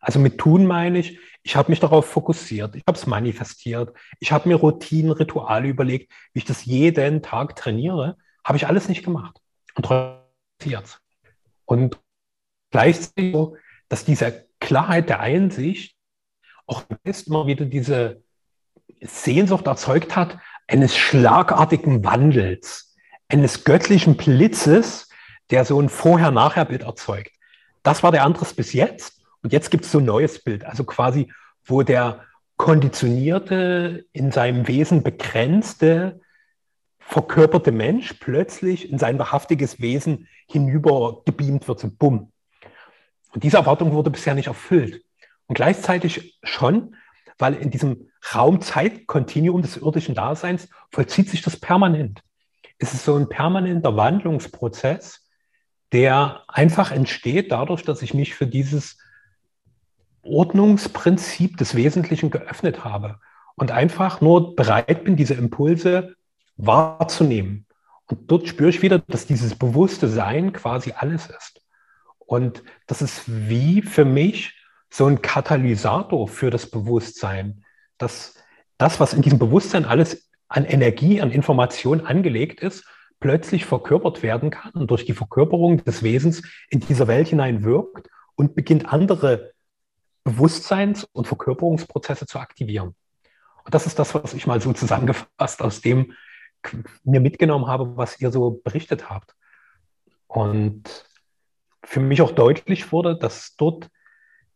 Also 0.00 0.18
mit 0.18 0.38
tun 0.38 0.66
meine 0.66 0.98
ich, 0.98 1.18
ich 1.42 1.56
habe 1.56 1.70
mich 1.70 1.80
darauf 1.80 2.06
fokussiert, 2.06 2.76
ich 2.76 2.82
habe 2.86 2.98
es 2.98 3.06
manifestiert, 3.06 3.92
ich 4.20 4.32
habe 4.32 4.48
mir 4.48 4.56
Routinen, 4.56 5.12
Rituale 5.12 5.68
überlegt, 5.68 6.12
wie 6.32 6.40
ich 6.40 6.44
das 6.44 6.64
jeden 6.64 7.22
Tag 7.22 7.56
trainiere, 7.56 8.16
habe 8.44 8.56
ich 8.56 8.66
alles 8.66 8.88
nicht 8.88 9.04
gemacht. 9.04 9.40
Und 9.74 9.88
passiert 9.88 11.00
Und 11.64 12.00
gleichzeitig 12.70 13.32
so, 13.32 13.56
dass 13.88 14.04
diese 14.04 14.46
Klarheit 14.60 15.08
der 15.08 15.20
Einsicht 15.20 15.96
auch 16.66 16.84
immer 17.04 17.46
wieder 17.46 17.64
diese 17.64 18.22
Sehnsucht 19.00 19.66
erzeugt 19.66 20.16
hat 20.16 20.38
eines 20.66 20.96
schlagartigen 20.96 22.04
Wandels 22.04 22.88
eines 23.28 23.64
göttlichen 23.64 24.16
Blitzes, 24.16 25.08
der 25.50 25.64
so 25.64 25.80
ein 25.80 25.88
Vorher-Nachher-Bild 25.88 26.82
erzeugt. 26.82 27.32
Das 27.82 28.02
war 28.02 28.10
der 28.10 28.24
Andres 28.24 28.54
bis 28.54 28.72
jetzt. 28.72 29.17
Und 29.42 29.52
jetzt 29.52 29.70
gibt 29.70 29.84
es 29.84 29.92
so 29.92 29.98
ein 29.98 30.04
neues 30.04 30.42
Bild, 30.42 30.64
also 30.64 30.84
quasi, 30.84 31.32
wo 31.64 31.82
der 31.82 32.24
konditionierte, 32.56 34.06
in 34.12 34.32
seinem 34.32 34.66
Wesen 34.66 35.02
begrenzte, 35.02 36.20
verkörperte 36.98 37.72
Mensch 37.72 38.14
plötzlich 38.14 38.90
in 38.90 38.98
sein 38.98 39.18
wahrhaftiges 39.18 39.80
Wesen 39.80 40.28
hinüber 40.46 41.22
gebeamt 41.24 41.68
wird, 41.68 41.78
so 41.78 41.88
bumm. 41.90 42.32
Und 43.32 43.44
diese 43.44 43.58
Erwartung 43.58 43.92
wurde 43.92 44.10
bisher 44.10 44.34
nicht 44.34 44.48
erfüllt. 44.48 45.04
Und 45.46 45.54
gleichzeitig 45.54 46.38
schon, 46.42 46.96
weil 47.38 47.54
in 47.54 47.70
diesem 47.70 48.10
Raum-Zeit-Kontinuum 48.34 49.62
des 49.62 49.76
irdischen 49.76 50.14
Daseins 50.14 50.68
vollzieht 50.90 51.30
sich 51.30 51.42
das 51.42 51.56
permanent 51.56 52.22
ist 52.78 52.94
es 52.94 53.04
so 53.04 53.16
ein 53.16 53.28
permanenter 53.28 53.96
Wandlungsprozess, 53.96 55.26
der 55.92 56.44
einfach 56.48 56.92
entsteht 56.92 57.50
dadurch, 57.50 57.82
dass 57.82 58.02
ich 58.02 58.14
mich 58.14 58.34
für 58.34 58.46
dieses 58.46 58.98
Ordnungsprinzip 60.28 61.56
des 61.56 61.74
Wesentlichen 61.74 62.30
geöffnet 62.30 62.84
habe 62.84 63.18
und 63.56 63.70
einfach 63.70 64.20
nur 64.20 64.54
bereit 64.54 65.04
bin, 65.04 65.16
diese 65.16 65.34
Impulse 65.34 66.14
wahrzunehmen. 66.56 67.66
Und 68.06 68.30
dort 68.30 68.48
spüre 68.48 68.70
ich 68.70 68.82
wieder, 68.82 68.98
dass 68.98 69.26
dieses 69.26 69.54
bewusste 69.54 70.08
Sein 70.08 70.52
quasi 70.52 70.94
alles 70.96 71.26
ist. 71.26 71.60
Und 72.18 72.62
das 72.86 73.02
ist 73.02 73.22
wie 73.26 73.82
für 73.82 74.04
mich 74.04 74.54
so 74.90 75.06
ein 75.06 75.22
Katalysator 75.22 76.28
für 76.28 76.50
das 76.50 76.70
Bewusstsein, 76.70 77.64
dass 77.98 78.34
das, 78.78 79.00
was 79.00 79.12
in 79.12 79.22
diesem 79.22 79.38
Bewusstsein 79.38 79.84
alles 79.84 80.30
an 80.48 80.64
Energie, 80.64 81.20
an 81.20 81.30
Information 81.30 82.00
angelegt 82.00 82.60
ist, 82.60 82.86
plötzlich 83.20 83.64
verkörpert 83.64 84.22
werden 84.22 84.50
kann 84.50 84.72
und 84.72 84.90
durch 84.90 85.04
die 85.04 85.12
Verkörperung 85.12 85.84
des 85.84 86.02
Wesens 86.02 86.42
in 86.70 86.80
dieser 86.80 87.08
Welt 87.08 87.28
hinein 87.28 87.64
wirkt 87.64 88.08
und 88.36 88.54
beginnt 88.54 88.92
andere 88.92 89.52
Bewusstseins- 90.28 91.04
und 91.04 91.26
Verkörperungsprozesse 91.26 92.26
zu 92.26 92.38
aktivieren. 92.38 92.94
Und 93.64 93.74
das 93.74 93.86
ist 93.86 93.98
das, 93.98 94.14
was 94.14 94.34
ich 94.34 94.46
mal 94.46 94.60
so 94.60 94.74
zusammengefasst 94.74 95.62
aus 95.62 95.80
dem 95.80 96.12
mir 97.02 97.20
mitgenommen 97.20 97.66
habe, 97.66 97.96
was 97.96 98.20
ihr 98.20 98.30
so 98.30 98.60
berichtet 98.62 99.08
habt. 99.08 99.34
Und 100.26 101.06
für 101.82 102.00
mich 102.00 102.20
auch 102.20 102.32
deutlich 102.32 102.92
wurde, 102.92 103.16
dass 103.16 103.56
dort 103.56 103.88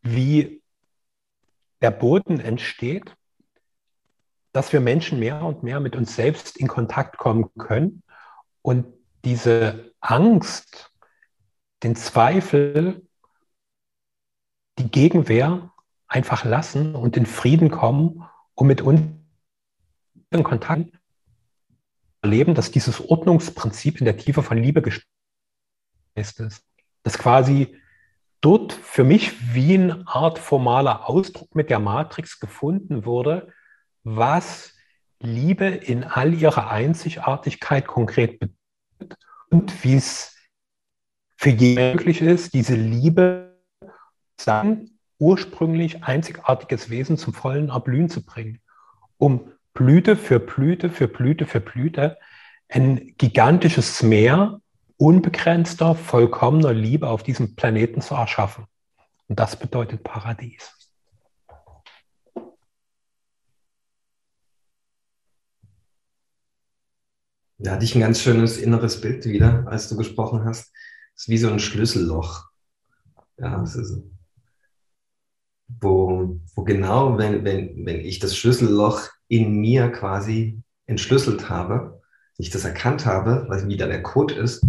wie 0.03 0.63
der 1.81 1.91
Boden 1.91 2.39
entsteht, 2.39 3.17
dass 4.53 4.75
wir 4.75 4.81
Menschen 4.81 5.19
mehr 5.19 5.43
und 5.43 5.63
mehr 5.63 5.81
mit 5.81 5.97
uns 5.97 6.15
selbst 6.15 6.59
in 6.59 6.69
Kontakt 6.69 7.17
kommen 7.17 7.49
können 7.57 8.03
und 8.61 8.93
diese 9.25 9.93
Angst, 10.01 10.93
den 11.83 11.97
Zweifel, 11.97 13.07
die 14.79 14.91
Gegenwehr 14.91 15.73
einfach 16.07 16.45
lassen 16.45 16.95
und 16.95 17.17
in 17.17 17.27
Frieden 17.27 17.71
kommen 17.71 18.25
um 18.55 18.67
mit 18.67 18.81
uns 18.81 19.01
in 20.31 20.43
Kontakt 20.43 20.91
erleben, 22.23 22.55
dass 22.55 22.71
dieses 22.71 23.01
Ordnungsprinzip 23.01 23.99
in 23.99 24.05
der 24.05 24.17
Tiefe 24.17 24.43
von 24.43 24.59
Liebe 24.59 24.83
ist. 26.15 26.43
Dass 27.03 27.19
quasi 27.19 27.77
dort 28.41 28.73
für 28.73 29.05
mich 29.05 29.55
wie 29.55 29.75
eine 29.75 30.07
Art 30.07 30.39
formaler 30.39 31.09
Ausdruck 31.09 31.55
mit 31.55 31.71
der 31.71 31.79
Matrix 31.79 32.41
gefunden 32.41 33.05
wurde, 33.05 33.53
was 34.05 34.75
Liebe 35.21 35.67
in 35.67 36.05
all 36.05 36.35
ihrer 36.35 36.71
Einzigartigkeit 36.71 37.87
konkret 37.87 38.41
bedeutet 38.41 39.19
und 39.51 39.85
wie 39.85 39.97
es 39.97 40.37
für 41.37 41.51
jeden 41.51 41.93
möglich 41.93 42.21
ist, 42.21 42.55
diese 42.55 42.75
Liebe 42.75 43.52
sein 44.45 44.91
ursprünglich 45.19 46.03
einzigartiges 46.03 46.91
Wesen 46.91 47.17
zum 47.17 47.33
vollen 47.33 47.69
Erblühen 47.69 48.09
zu 48.09 48.25
bringen, 48.25 48.61
um 49.19 49.53
Blüte 49.73 50.17
für 50.17 50.41
Blüte 50.41 50.91
für 50.91 51.09
Blüte 51.09 51.47
für 51.47 51.61
Blüte 51.61 52.19
ein 52.69 53.15
gigantisches 53.19 54.03
Meer 54.03 54.61
unbegrenzter, 54.97 55.95
vollkommener 55.95 56.73
Liebe 56.73 57.09
auf 57.09 57.23
diesem 57.23 57.55
Planeten 57.55 58.01
zu 58.01 58.15
erschaffen. 58.15 58.67
Und 59.29 59.39
das 59.39 59.57
bedeutet 59.57 60.03
Paradies. 60.03 60.73
Da 67.59 67.73
hatte 67.73 67.85
ich 67.85 67.95
ein 67.95 68.01
ganz 68.01 68.21
schönes 68.21 68.59
inneres 68.59 69.01
Bild 69.01 69.25
wieder, 69.25 69.67
als 69.69 69.89
du 69.89 69.97
gesprochen 69.97 70.45
hast. 70.45 70.73
Es 71.15 71.23
ist 71.23 71.29
wie 71.29 71.39
so 71.39 71.49
ein 71.49 71.61
Schlüsselloch. 71.61 72.51
Ja, 73.39 73.63
es 73.63 73.77
ist, 73.77 74.03
wo, 75.81 76.41
wo 76.55 76.65
genau, 76.65 77.19
wenn, 77.19 77.45
wenn, 77.45 77.87
wenn 77.87 78.01
ich 78.01 78.19
das 78.19 78.37
Schlüsselloch 78.37 79.09
in 79.29 79.61
mir 79.61 79.91
quasi 79.91 80.61
entschlüsselt 80.87 81.49
habe, 81.49 82.01
ich 82.39 82.51
das 82.51 82.65
erkannt 82.65 83.07
habe, 83.07 83.47
was 83.49 83.69
wieder 83.69 83.87
der 83.87 84.03
Code 84.03 84.35
ist, 84.35 84.67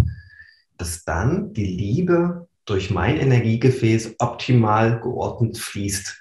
dass 0.77 1.03
dann 1.03 1.53
die 1.53 1.65
Liebe 1.65 2.47
durch 2.65 2.91
mein 2.91 3.17
Energiegefäß 3.17 4.15
optimal 4.19 5.01
geordnet 5.01 5.57
fließt. 5.57 6.19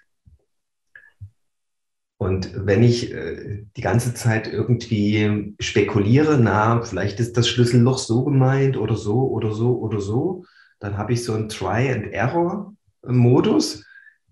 Und 2.19 2.51
wenn 2.55 2.83
ich 2.83 3.13
äh, 3.13 3.65
die 3.77 3.81
ganze 3.81 4.13
Zeit 4.15 4.47
irgendwie 4.47 5.55
spekuliere, 5.59 6.39
na, 6.39 6.83
vielleicht 6.83 7.21
ist 7.21 7.37
das 7.37 7.49
Schlüsselloch 7.49 7.99
so 7.99 8.25
gemeint 8.25 8.77
oder 8.77 8.97
so 8.97 9.29
oder 9.29 9.53
so 9.53 9.79
oder 9.79 10.01
so, 10.01 10.45
dann 10.79 10.97
habe 10.97 11.13
ich 11.13 11.25
so 11.25 11.35
einen 11.35 11.49
Try-and-Error-Modus, 11.49 13.85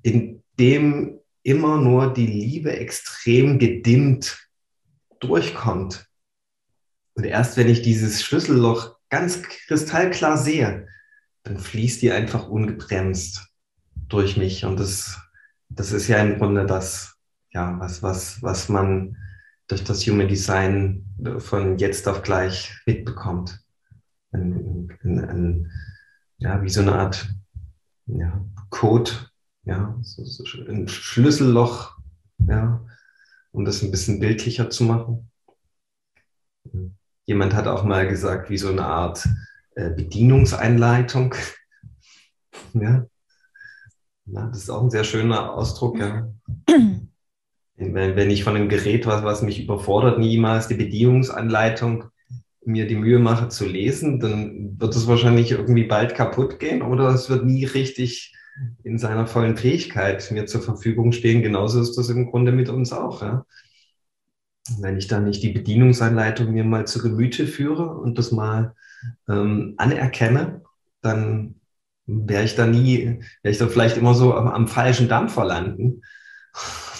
in 0.03 0.40
dem 0.61 1.19
immer 1.43 1.79
nur 1.79 2.13
die 2.13 2.27
Liebe 2.27 2.77
extrem 2.77 3.59
gedimmt 3.59 4.49
durchkommt. 5.19 6.07
Und 7.15 7.25
erst 7.25 7.57
wenn 7.57 7.69
ich 7.69 7.83
dieses 7.83 8.23
Schlüsselloch 8.23 8.97
ganz 9.09 9.43
kristallklar 9.43 10.37
sehe, 10.37 10.87
dann 11.43 11.59
fließt 11.59 12.03
die 12.03 12.13
einfach 12.13 12.49
ungebremst 12.49 13.49
durch 14.09 14.37
mich. 14.37 14.65
Und 14.65 14.79
das, 14.79 15.19
das 15.69 15.93
ist 15.93 16.09
ja 16.09 16.19
im 16.19 16.39
Grunde 16.39 16.67
das, 16.67 17.17
ja, 17.53 17.79
was, 17.81 18.03
was, 18.03 18.43
was 18.43 18.69
man 18.69 19.17
durch 19.67 19.83
das 19.85 20.07
Human 20.07 20.29
Design 20.29 21.07
von 21.39 21.79
jetzt 21.79 22.07
auf 22.07 22.23
gleich 22.23 22.73
mitbekommt. 22.87 23.61
Ein, 24.33 24.89
ein, 25.03 25.25
ein, 25.25 25.73
ja, 26.39 26.63
wie 26.63 26.71
so 26.71 26.81
eine 26.83 26.95
Art 26.95 27.29
ja, 28.07 28.45
Code, 28.71 29.11
ja, 29.71 29.97
so, 30.03 30.25
so 30.25 30.45
ein 30.69 30.89
Schlüsselloch, 30.89 31.97
ja, 32.49 32.85
um 33.53 33.65
das 33.65 33.83
ein 33.83 33.93
bisschen 33.93 34.19
bildlicher 34.19 34.69
zu 34.69 34.83
machen. 34.83 35.31
Jemand 37.25 37.55
hat 37.55 37.69
auch 37.69 37.85
mal 37.85 38.09
gesagt, 38.09 38.51
wie 38.51 38.59
so 38.59 38.69
eine 38.69 38.85
Art 38.85 39.29
äh, 39.77 39.91
Bedienungseinleitung. 39.91 41.37
ja. 42.75 43.07
ja, 44.27 44.47
das 44.49 44.59
ist 44.59 44.71
auch 44.71 44.83
ein 44.83 44.91
sehr 44.91 45.05
schöner 45.05 45.55
Ausdruck, 45.55 46.01
ja. 46.01 46.29
wenn, 47.77 48.17
wenn 48.17 48.31
ich 48.31 48.43
von 48.43 48.57
einem 48.57 48.69
Gerät, 48.69 49.07
was, 49.07 49.23
was 49.23 49.43
mich 49.43 49.63
überfordert, 49.63 50.19
niemals 50.19 50.67
die 50.67 50.75
Bedienungsanleitung 50.75 52.07
mir 52.65 52.89
die 52.89 52.97
Mühe 52.97 53.21
mache 53.21 53.49
zu 53.49 53.67
lesen, 53.67 54.19
dann 54.19 54.81
wird 54.81 54.97
es 54.97 55.07
wahrscheinlich 55.07 55.53
irgendwie 55.53 55.85
bald 55.85 56.17
kaputt 56.17 56.59
gehen 56.59 56.83
oder 56.83 57.09
es 57.11 57.31
wird 57.31 57.45
nie 57.45 57.65
richtig 57.65 58.35
in 58.83 58.99
seiner 58.99 59.27
vollen 59.27 59.57
Fähigkeit 59.57 60.31
mir 60.31 60.47
zur 60.47 60.63
Verfügung 60.63 61.13
stehen. 61.13 61.43
Genauso 61.43 61.81
ist 61.81 61.97
das 61.97 62.09
im 62.11 62.31
Grunde 62.31 62.53
mit 62.53 62.69
uns 62.69 62.93
auch. 62.93 63.23
Ja? 63.23 63.47
Wenn 64.79 64.97
ich 64.97 65.07
dann 65.09 65.25
nicht 65.25 65.43
die 65.43 65.53
Bedienungsanleitung 65.53 66.53
mir 66.53 66.65
mal 66.65 66.87
zu 66.87 67.01
Gemüte 67.01 67.47
führe 67.47 67.97
und 67.97 68.19
das 68.19 68.33
mal 68.33 68.75
ähm, 69.29 69.75
anerkenne, 69.79 70.63
dann 71.01 71.57
wäre 72.07 72.45
ich 72.45 72.57
da 72.57 72.67
nie, 72.67 73.23
wäre 73.43 73.53
ich 73.53 73.59
da 73.59 73.69
vielleicht 73.69 73.97
immer 73.97 74.15
so 74.15 74.35
am, 74.35 74.49
am 74.49 74.69
falschen 74.69 75.09
Dampfer 75.09 75.45
landen 75.45 76.03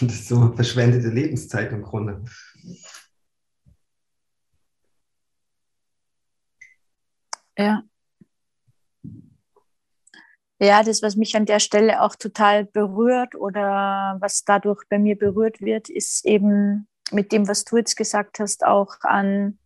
das 0.01 0.15
ist 0.15 0.29
so 0.29 0.53
verschwendete 0.53 1.09
Lebenszeit 1.09 1.73
im 1.73 1.83
Grunde. 1.83 2.25
Ja. 7.57 7.90
Ja, 10.63 10.83
das, 10.83 11.03
was 11.03 11.17
mich 11.17 11.35
an 11.37 11.47
der 11.47 11.59
Stelle 11.59 12.03
auch 12.03 12.15
total 12.15 12.67
berührt 12.67 13.35
oder 13.35 14.19
was 14.21 14.45
dadurch 14.45 14.83
bei 14.91 14.99
mir 14.99 15.17
berührt 15.17 15.63
wird, 15.63 15.89
ist 15.89 16.27
eben 16.27 16.87
mit 17.11 17.33
dem, 17.33 17.49
was 17.49 17.65
du 17.65 17.79
jetzt 17.79 17.97
gesagt 17.97 18.41
hast, 18.41 18.65
auch 18.65 18.97
an 19.01 19.59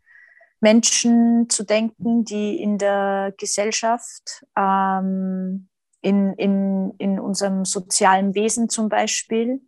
Menschen 0.61 1.51
zu 1.51 1.65
denken, 1.65 2.25
die 2.25 2.63
in 2.63 2.79
der 2.79 3.35
Gesellschaft 3.37 4.45
ähm, 4.57 5.69
in, 6.01 6.33
in, 6.35 6.95
in 6.99 7.19
unserem 7.19 7.65
sozialen 7.65 8.37
Wesen 8.37 8.69
zum 8.69 8.89
Beispiel 8.89 9.63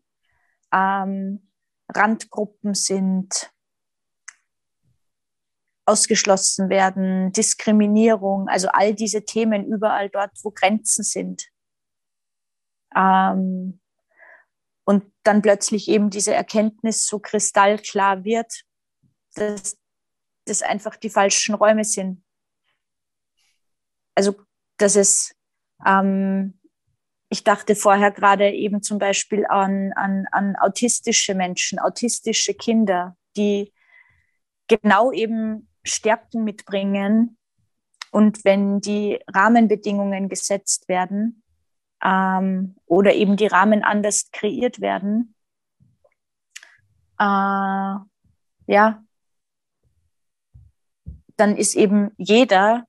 ähm, 0.73 1.51
Randgruppen 1.93 2.75
sind, 2.75 3.51
ausgeschlossen 5.87 6.69
werden, 6.69 7.33
Diskriminierung, 7.33 8.49
also 8.49 8.69
all 8.69 8.95
diese 8.95 9.25
Themen 9.25 9.67
überall 9.67 10.11
dort, 10.11 10.33
wo 10.43 10.51
Grenzen 10.51 11.05
sind. 11.05 11.49
Ähm, 12.95 13.81
und 14.85 15.05
dann 15.23 15.43
plötzlich 15.43 15.89
eben 15.89 16.11
diese 16.11 16.35
Erkenntnis 16.35 17.07
so 17.07 17.19
kristallklar 17.19 18.25
wird, 18.25 18.65
dass 19.35 19.77
das 20.45 20.63
einfach 20.63 20.97
die 20.97 21.11
falschen 21.11 21.55
Räume 21.55 21.85
sind. 21.85 22.23
Also, 24.15 24.35
dass 24.77 24.97
es 24.97 25.35
ähm, 25.85 26.59
ich 27.29 27.45
dachte 27.45 27.75
vorher 27.75 28.13
gerade 28.13 28.51
eben 28.51 28.83
zum 28.83 28.99
Beispiel 28.99 29.47
an, 29.47 29.93
an, 29.95 30.27
an 30.31 30.57
autistische 30.57 31.35
Menschen, 31.35 31.79
autistische 31.79 32.55
Kinder, 32.55 33.17
die 33.37 33.73
genau 34.69 35.13
eben 35.13 35.69
Stärken 35.87 36.45
mitbringen. 36.45 37.39
Und 38.11 38.45
wenn 38.45 38.81
die 38.81 39.19
Rahmenbedingungen 39.29 40.29
gesetzt 40.29 40.89
werden 40.89 41.43
ähm, 42.03 42.77
oder 42.87 43.15
eben 43.15 43.37
die 43.37 43.47
Rahmen 43.47 43.83
anders 43.83 44.31
kreiert 44.31 44.81
werden, 44.81 45.35
äh, 47.19 47.97
ja, 48.69 49.03
dann 51.37 51.57
ist 51.57 51.75
eben 51.75 52.11
jeder 52.17 52.85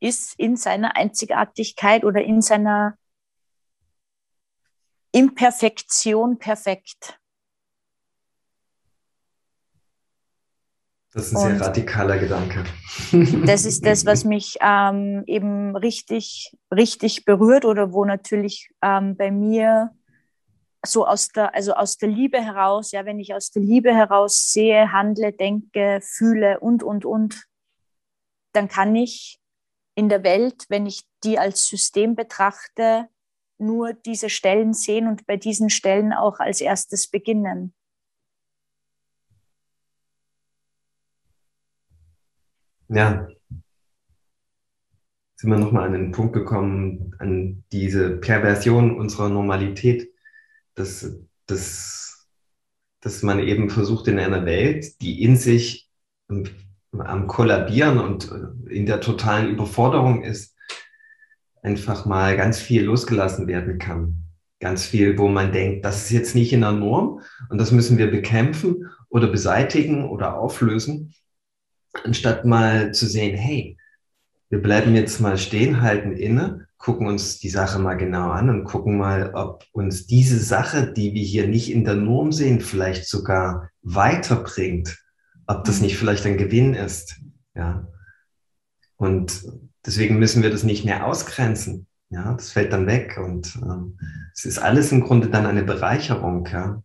ist 0.00 0.38
in 0.38 0.56
seiner 0.56 0.96
Einzigartigkeit 0.96 2.04
oder 2.04 2.22
in 2.22 2.40
seiner 2.40 2.96
Imperfektion 5.12 6.38
perfekt. 6.38 7.19
Das 11.12 11.26
ist 11.26 11.36
ein 11.36 11.58
sehr 11.58 11.60
radikaler 11.60 12.18
Gedanke. 12.18 12.64
Das 13.46 13.64
ist 13.64 13.84
das, 13.84 14.06
was 14.06 14.24
mich 14.34 14.56
ähm, 14.60 15.24
eben 15.26 15.74
richtig, 15.76 16.56
richtig 16.72 17.24
berührt 17.24 17.64
oder 17.64 17.92
wo 17.92 18.04
natürlich 18.04 18.70
ähm, 18.82 19.16
bei 19.16 19.30
mir 19.30 19.90
so 20.86 21.06
aus 21.06 21.28
der, 21.28 21.54
also 21.54 21.74
aus 21.74 21.96
der 21.96 22.08
Liebe 22.08 22.40
heraus, 22.40 22.92
ja, 22.92 23.04
wenn 23.04 23.18
ich 23.18 23.34
aus 23.34 23.50
der 23.50 23.62
Liebe 23.62 23.94
heraus 23.94 24.52
sehe, 24.52 24.92
handle, 24.92 25.32
denke, 25.32 26.00
fühle 26.02 26.60
und, 26.60 26.82
und, 26.82 27.04
und, 27.04 27.44
dann 28.52 28.68
kann 28.68 28.96
ich 28.96 29.40
in 29.94 30.08
der 30.08 30.24
Welt, 30.24 30.64
wenn 30.68 30.86
ich 30.86 31.02
die 31.22 31.38
als 31.38 31.66
System 31.66 32.16
betrachte, 32.16 33.08
nur 33.58 33.92
diese 33.92 34.30
Stellen 34.30 34.72
sehen 34.72 35.06
und 35.06 35.26
bei 35.26 35.36
diesen 35.36 35.70
Stellen 35.70 36.12
auch 36.12 36.40
als 36.40 36.60
erstes 36.60 37.08
beginnen. 37.08 37.74
Ja, 42.92 43.28
sind 45.36 45.50
wir 45.50 45.58
nochmal 45.58 45.86
an 45.86 45.92
den 45.92 46.12
Punkt 46.12 46.34
gekommen, 46.34 47.14
an 47.18 47.64
diese 47.72 48.18
Perversion 48.18 48.98
unserer 48.98 49.30
Normalität, 49.30 50.10
dass, 50.74 51.16
dass 51.46 52.10
dass 53.00 53.22
man 53.22 53.40
eben 53.40 53.70
versucht 53.70 54.08
in 54.08 54.18
einer 54.18 54.44
Welt, 54.44 55.00
die 55.00 55.22
in 55.22 55.36
sich 55.36 55.88
am 56.92 57.26
Kollabieren 57.26 57.98
und 57.98 58.30
in 58.68 58.86
der 58.86 59.00
totalen 59.00 59.50
Überforderung 59.50 60.22
ist, 60.22 60.54
einfach 61.62 62.06
mal 62.06 62.36
ganz 62.36 62.60
viel 62.60 62.84
losgelassen 62.84 63.46
werden 63.46 63.78
kann. 63.78 64.16
Ganz 64.60 64.84
viel, 64.84 65.16
wo 65.16 65.28
man 65.28 65.52
denkt, 65.52 65.84
das 65.84 66.04
ist 66.04 66.10
jetzt 66.10 66.34
nicht 66.34 66.52
in 66.52 66.60
der 66.60 66.72
Norm 66.72 67.20
und 67.48 67.58
das 67.58 67.72
müssen 67.72 67.96
wir 67.96 68.10
bekämpfen 68.10 68.90
oder 69.08 69.26
beseitigen 69.26 70.04
oder 70.08 70.38
auflösen, 70.38 71.14
anstatt 72.04 72.44
mal 72.44 72.92
zu 72.92 73.06
sehen, 73.06 73.36
hey, 73.36 73.76
wir 74.48 74.60
bleiben 74.60 74.94
jetzt 74.94 75.20
mal 75.20 75.38
stehen, 75.38 75.80
halten 75.80 76.12
inne, 76.12 76.66
gucken 76.78 77.06
uns 77.06 77.38
die 77.38 77.50
Sache 77.50 77.78
mal 77.78 77.94
genau 77.94 78.30
an 78.30 78.48
und 78.48 78.64
gucken 78.64 78.96
mal, 78.96 79.34
ob 79.34 79.64
uns 79.72 80.06
diese 80.06 80.40
Sache, 80.40 80.92
die 80.92 81.14
wir 81.14 81.22
hier 81.22 81.46
nicht 81.46 81.70
in 81.70 81.84
der 81.84 81.94
Norm 81.94 82.32
sehen, 82.32 82.60
vielleicht 82.60 83.06
sogar 83.06 83.70
weiterbringt, 83.82 84.98
ob 85.46 85.64
das 85.64 85.80
nicht 85.80 85.96
vielleicht 85.96 86.26
ein 86.26 86.38
Gewinn 86.38 86.74
ist, 86.74 87.20
ja. 87.54 87.86
Und 88.96 89.44
deswegen 89.84 90.18
müssen 90.18 90.42
wir 90.42 90.50
das 90.50 90.62
nicht 90.62 90.84
mehr 90.84 91.06
ausgrenzen, 91.06 91.86
ja. 92.08 92.32
Das 92.34 92.50
fällt 92.50 92.72
dann 92.72 92.86
weg 92.86 93.18
und 93.22 93.56
ähm, 93.56 93.98
es 94.34 94.44
ist 94.44 94.58
alles 94.58 94.90
im 94.90 95.02
Grunde 95.02 95.28
dann 95.28 95.46
eine 95.46 95.62
Bereicherung, 95.62 96.46
ja. 96.46 96.82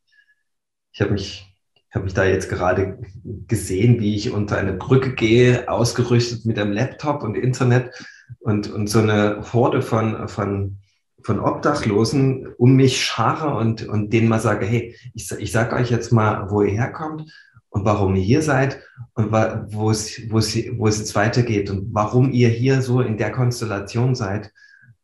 Ich 0.91 1.01
habe 1.01 1.12
mich 1.12 1.55
ich 1.55 1.55
habe 1.95 2.05
mich 2.05 2.13
da 2.13 2.25
jetzt 2.25 2.49
gerade 2.49 2.99
gesehen, 3.47 3.99
wie 4.01 4.15
ich 4.15 4.31
unter 4.31 4.57
eine 4.57 4.73
Brücke 4.73 5.13
gehe, 5.13 5.69
ausgerüstet 5.69 6.45
mit 6.45 6.59
einem 6.59 6.73
Laptop 6.73 7.23
und 7.23 7.35
Internet 7.35 7.91
und, 8.39 8.69
und 8.71 8.87
so 8.87 8.99
eine 8.99 9.41
Horde 9.53 9.81
von, 9.81 10.27
von, 10.27 10.77
von 11.23 11.39
Obdachlosen 11.39 12.53
um 12.57 12.75
mich 12.75 13.03
scharre 13.03 13.55
und, 13.57 13.87
und 13.87 14.11
denen 14.11 14.27
mal 14.27 14.41
sage, 14.41 14.65
hey, 14.65 14.95
ich, 15.13 15.31
ich 15.31 15.51
sage 15.51 15.75
euch 15.75 15.89
jetzt 15.89 16.11
mal, 16.11 16.49
wo 16.51 16.61
ihr 16.61 16.71
herkommt 16.71 17.31
und 17.69 17.85
warum 17.85 18.15
ihr 18.15 18.23
hier 18.23 18.41
seid 18.41 18.81
und 19.13 19.31
wo 19.31 19.89
es 19.89 20.17
jetzt 20.53 21.15
weitergeht 21.15 21.69
und 21.69 21.93
warum 21.93 22.31
ihr 22.31 22.49
hier 22.49 22.81
so 22.81 23.01
in 23.01 23.17
der 23.17 23.31
Konstellation 23.31 24.15
seid. 24.15 24.51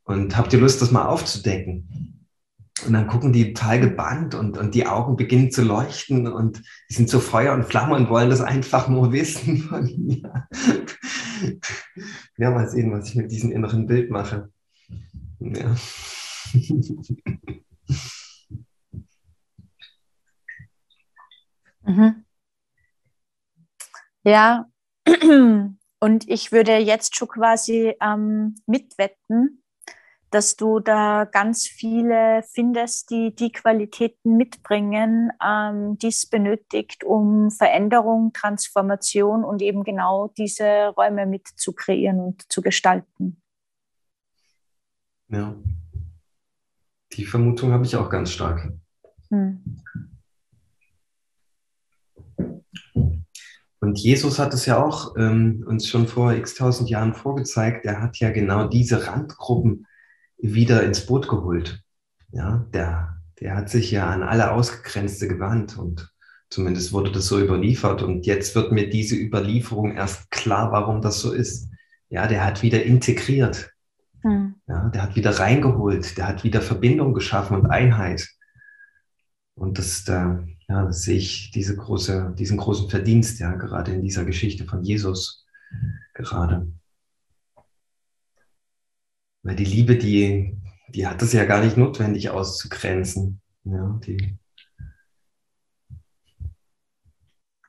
Und 0.03 0.35
habt 0.35 0.51
ihr 0.51 0.59
Lust, 0.59 0.81
das 0.81 0.91
mal 0.91 1.05
aufzudecken? 1.05 2.20
Und 2.85 2.93
dann 2.93 3.07
gucken 3.07 3.33
die 3.33 3.53
total 3.53 3.79
gebannt 3.79 4.35
und, 4.35 4.57
und 4.57 4.73
die 4.73 4.87
Augen 4.87 5.15
beginnen 5.15 5.51
zu 5.51 5.63
leuchten 5.63 6.27
und 6.27 6.61
die 6.89 6.93
sind 6.93 7.09
so 7.09 7.19
Feuer 7.19 7.53
und 7.53 7.65
Flamme 7.65 7.95
und 7.95 8.09
wollen 8.09 8.29
das 8.29 8.41
einfach 8.41 8.87
nur 8.87 9.11
wissen 9.11 9.57
von 9.57 9.83
mir. 9.83 10.47
Ja, 12.37 12.51
mal 12.51 12.69
sehen, 12.69 12.91
was 12.91 13.09
ich 13.09 13.15
mit 13.15 13.31
diesem 13.31 13.51
inneren 13.51 13.87
Bild 13.87 14.09
mache. 14.09 14.49
Ja. 15.39 15.75
Mhm. 21.83 22.25
Ja, 24.23 24.69
und 25.99 26.29
ich 26.29 26.51
würde 26.51 26.77
jetzt 26.77 27.15
schon 27.15 27.27
quasi 27.27 27.95
ähm, 28.01 28.55
mitwetten, 28.67 29.60
dass 30.31 30.55
du 30.55 30.79
da 30.79 31.25
ganz 31.25 31.67
viele 31.67 32.41
findest, 32.53 33.11
die 33.11 33.35
die 33.35 33.51
Qualitäten 33.51 34.37
mitbringen, 34.37 35.29
ähm, 35.45 35.97
die 35.97 36.07
es 36.07 36.25
benötigt, 36.25 37.03
um 37.03 37.51
Veränderung, 37.51 38.31
Transformation 38.33 39.43
und 39.43 39.61
eben 39.61 39.83
genau 39.83 40.29
diese 40.37 40.87
Räume 40.97 41.25
mit 41.25 41.47
zu 41.47 41.73
kreieren 41.73 42.19
und 42.21 42.51
zu 42.51 42.61
gestalten. 42.61 43.41
Ja, 45.27 45.55
die 47.13 47.25
Vermutung 47.25 47.73
habe 47.73 47.85
ich 47.85 47.95
auch 47.97 48.09
ganz 48.09 48.31
stark. 48.31 48.71
Hm. 49.29 49.81
Und 53.81 53.97
Jesus 53.97 54.39
hat 54.39 54.53
es 54.53 54.65
ja 54.65 54.81
auch 54.81 55.15
ähm, 55.17 55.65
uns 55.67 55.87
schon 55.87 56.07
vor 56.07 56.33
x 56.33 56.55
tausend 56.55 56.89
Jahren 56.89 57.13
vorgezeigt. 57.13 57.85
Er 57.85 58.01
hat 58.01 58.17
ja 58.17 58.29
genau 58.29 58.67
diese 58.67 59.07
Randgruppen 59.07 59.87
wieder 60.41 60.83
ins 60.83 61.05
Boot 61.05 61.27
geholt. 61.27 61.81
Ja, 62.31 62.65
der, 62.73 63.17
der 63.39 63.55
hat 63.55 63.69
sich 63.69 63.91
ja 63.91 64.09
an 64.09 64.23
alle 64.23 64.51
Ausgegrenzte 64.51 65.27
gewandt 65.27 65.77
und 65.77 66.11
zumindest 66.49 66.93
wurde 66.93 67.11
das 67.11 67.27
so 67.27 67.39
überliefert. 67.39 68.01
Und 68.01 68.25
jetzt 68.25 68.55
wird 68.55 68.71
mir 68.71 68.89
diese 68.89 69.15
Überlieferung 69.15 69.95
erst 69.95 70.31
klar, 70.31 70.71
warum 70.71 71.01
das 71.01 71.19
so 71.19 71.31
ist. 71.31 71.69
Ja, 72.09 72.27
der 72.27 72.45
hat 72.45 72.61
wieder 72.61 72.83
integriert. 72.83 73.71
Hm. 74.21 74.55
Ja, 74.67 74.89
der 74.89 75.03
hat 75.03 75.15
wieder 75.15 75.39
reingeholt. 75.39 76.17
Der 76.17 76.27
hat 76.27 76.43
wieder 76.43 76.61
Verbindung 76.61 77.13
geschaffen 77.13 77.57
und 77.57 77.67
Einheit. 77.67 78.27
Und 79.55 79.77
das, 79.77 80.03
da, 80.03 80.43
ja, 80.67 80.85
das 80.85 81.03
sehe 81.03 81.17
ich 81.17 81.51
diese 81.51 81.75
große, 81.75 82.33
diesen 82.37 82.57
großen 82.57 82.89
Verdienst, 82.89 83.39
ja, 83.39 83.53
gerade 83.55 83.91
in 83.91 84.01
dieser 84.01 84.25
Geschichte 84.25 84.65
von 84.65 84.83
Jesus 84.83 85.45
gerade. 86.13 86.67
Weil 89.43 89.55
die 89.55 89.65
Liebe, 89.65 89.97
die, 89.97 90.57
die 90.89 91.07
hat 91.07 91.21
es 91.21 91.33
ja 91.33 91.45
gar 91.45 91.63
nicht 91.63 91.77
notwendig 91.77 92.29
auszugrenzen. 92.29 93.41
Ja, 93.63 93.99
die, 94.05 94.37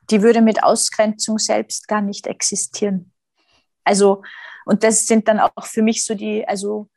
die 0.09 0.21
würde 0.21 0.41
mit 0.41 0.63
Ausgrenzung 0.63 1.37
selbst 1.37 1.87
gar 1.87 2.01
nicht 2.01 2.27
existieren. 2.27 3.11
Also, 3.83 4.23
und 4.65 4.83
das 4.83 5.07
sind 5.07 5.27
dann 5.27 5.39
auch 5.39 5.65
für 5.65 5.81
mich 5.81 6.05
so 6.05 6.15
die, 6.15 6.47
also 6.47 6.89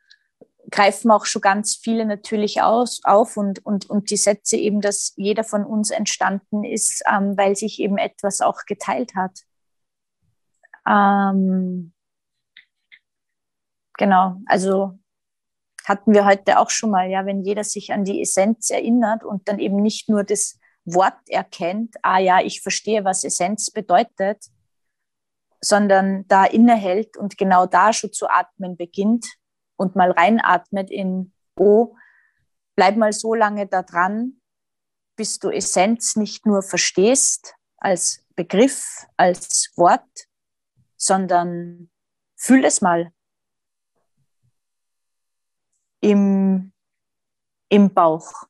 greifen 0.69 1.11
auch 1.11 1.25
schon 1.25 1.41
ganz 1.41 1.75
viele 1.75 2.05
natürlich 2.05 2.61
aus, 2.61 2.99
auf 3.03 3.37
und, 3.37 3.65
und, 3.65 3.89
und 3.89 4.09
die 4.09 4.17
Sätze 4.17 4.57
eben, 4.57 4.81
dass 4.81 5.13
jeder 5.15 5.43
von 5.43 5.65
uns 5.65 5.91
entstanden 5.91 6.63
ist, 6.63 7.03
ähm, 7.09 7.37
weil 7.37 7.55
sich 7.55 7.79
eben 7.79 7.97
etwas 7.97 8.41
auch 8.41 8.65
geteilt 8.65 9.15
hat. 9.15 9.39
Ähm, 10.85 11.93
genau, 13.97 14.37
also 14.45 14.97
hatten 15.85 16.13
wir 16.13 16.25
heute 16.25 16.59
auch 16.59 16.69
schon 16.69 16.91
mal, 16.91 17.09
ja, 17.09 17.25
wenn 17.25 17.43
jeder 17.43 17.63
sich 17.63 17.91
an 17.93 18.03
die 18.03 18.21
Essenz 18.21 18.69
erinnert 18.69 19.23
und 19.23 19.47
dann 19.47 19.59
eben 19.59 19.77
nicht 19.77 20.09
nur 20.09 20.23
das 20.23 20.59
Wort 20.85 21.17
erkennt, 21.27 21.95
ah 22.01 22.19
ja, 22.19 22.41
ich 22.41 22.61
verstehe, 22.61 23.03
was 23.03 23.23
Essenz 23.23 23.71
bedeutet, 23.71 24.45
sondern 25.61 26.27
da 26.27 26.45
innehält 26.45 27.17
und 27.17 27.37
genau 27.37 27.65
da 27.65 27.93
schon 27.93 28.13
zu 28.13 28.29
atmen 28.29 28.77
beginnt 28.77 29.25
und 29.75 29.95
mal 29.95 30.11
reinatmet 30.11 30.91
in, 30.91 31.33
oh, 31.57 31.95
bleib 32.75 32.95
mal 32.97 33.13
so 33.13 33.33
lange 33.33 33.67
da 33.67 33.83
dran, 33.83 34.41
bis 35.15 35.39
du 35.39 35.49
Essenz 35.49 36.15
nicht 36.15 36.45
nur 36.45 36.61
verstehst 36.61 37.55
als 37.77 38.25
Begriff, 38.35 39.07
als 39.17 39.71
Wort, 39.75 40.27
sondern 40.95 41.89
fühl 42.35 42.63
es 42.65 42.81
mal, 42.81 43.11
im, 46.01 46.71
im 47.69 47.93
Bauch, 47.93 48.43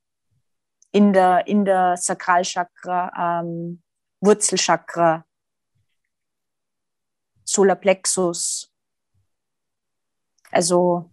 in 0.91 1.13
der, 1.13 1.47
in 1.47 1.65
der 1.65 1.97
Sakralchakra, 1.97 3.41
ähm, 3.41 3.81
Wurzelchakra, 4.21 5.25
Solarplexus. 7.43 8.71
Also 10.51 11.11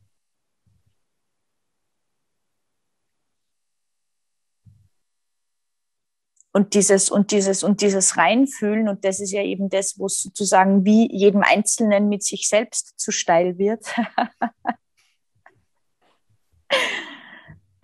und 6.53 6.75
dieses 6.75 7.11
und 7.11 7.33
dieses 7.33 7.65
und 7.65 7.81
dieses 7.81 8.17
reinfühlen 8.17 8.89
und 8.89 9.05
das 9.05 9.21
ist 9.21 9.33
ja 9.33 9.43
eben 9.43 9.69
das, 9.69 9.99
wo 9.99 10.07
es 10.07 10.23
sozusagen 10.23 10.85
wie 10.85 11.11
jedem 11.13 11.43
Einzelnen 11.43 12.09
mit 12.09 12.23
sich 12.23 12.49
selbst 12.49 12.95
zu 12.97 13.11
steil 13.11 13.59
wird. 13.59 13.85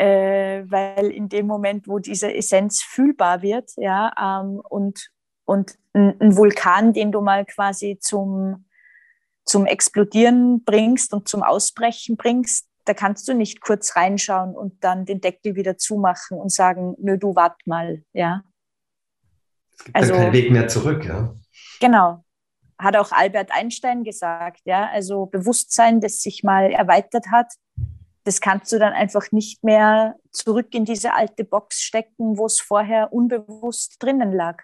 äh, 0.00 0.64
weil 0.70 1.10
in 1.10 1.28
dem 1.28 1.46
Moment, 1.46 1.86
wo 1.86 1.98
diese 1.98 2.32
Essenz 2.32 2.82
fühlbar 2.82 3.42
wird, 3.42 3.70
ja, 3.76 4.10
ähm, 4.18 4.62
und, 4.66 5.10
und 5.44 5.78
ein, 5.92 6.36
Vulkan, 6.36 6.94
den 6.94 7.12
du 7.12 7.20
mal 7.20 7.44
quasi 7.44 7.98
zum, 8.00 8.64
zum 9.44 9.66
Explodieren 9.66 10.64
bringst 10.64 11.12
und 11.12 11.28
zum 11.28 11.42
Ausbrechen 11.42 12.16
bringst, 12.16 12.66
da 12.86 12.94
kannst 12.94 13.28
du 13.28 13.34
nicht 13.34 13.60
kurz 13.60 13.94
reinschauen 13.94 14.54
und 14.54 14.82
dann 14.82 15.04
den 15.04 15.20
Deckel 15.20 15.54
wieder 15.54 15.76
zumachen 15.76 16.38
und 16.38 16.50
sagen, 16.50 16.94
nö, 16.98 17.18
du 17.18 17.34
wart 17.36 17.60
mal, 17.66 18.02
ja. 18.14 18.42
Es 19.76 19.84
gibt 19.84 19.96
also, 19.96 20.14
keinen 20.14 20.32
Weg 20.32 20.50
mehr 20.50 20.66
zurück, 20.68 21.04
ja. 21.04 21.34
Genau. 21.78 22.24
Hat 22.78 22.96
auch 22.96 23.12
Albert 23.12 23.50
Einstein 23.52 24.02
gesagt, 24.02 24.62
ja. 24.64 24.88
Also 24.90 25.26
Bewusstsein, 25.26 26.00
das 26.00 26.22
sich 26.22 26.42
mal 26.42 26.70
erweitert 26.70 27.26
hat, 27.30 27.52
das 28.30 28.40
kannst 28.40 28.70
du 28.70 28.78
dann 28.78 28.92
einfach 28.92 29.32
nicht 29.32 29.64
mehr 29.64 30.14
zurück 30.30 30.72
in 30.72 30.84
diese 30.84 31.14
alte 31.14 31.42
Box 31.42 31.82
stecken, 31.82 32.38
wo 32.38 32.46
es 32.46 32.60
vorher 32.60 33.12
unbewusst 33.12 34.00
drinnen 34.00 34.30
lag. 34.32 34.62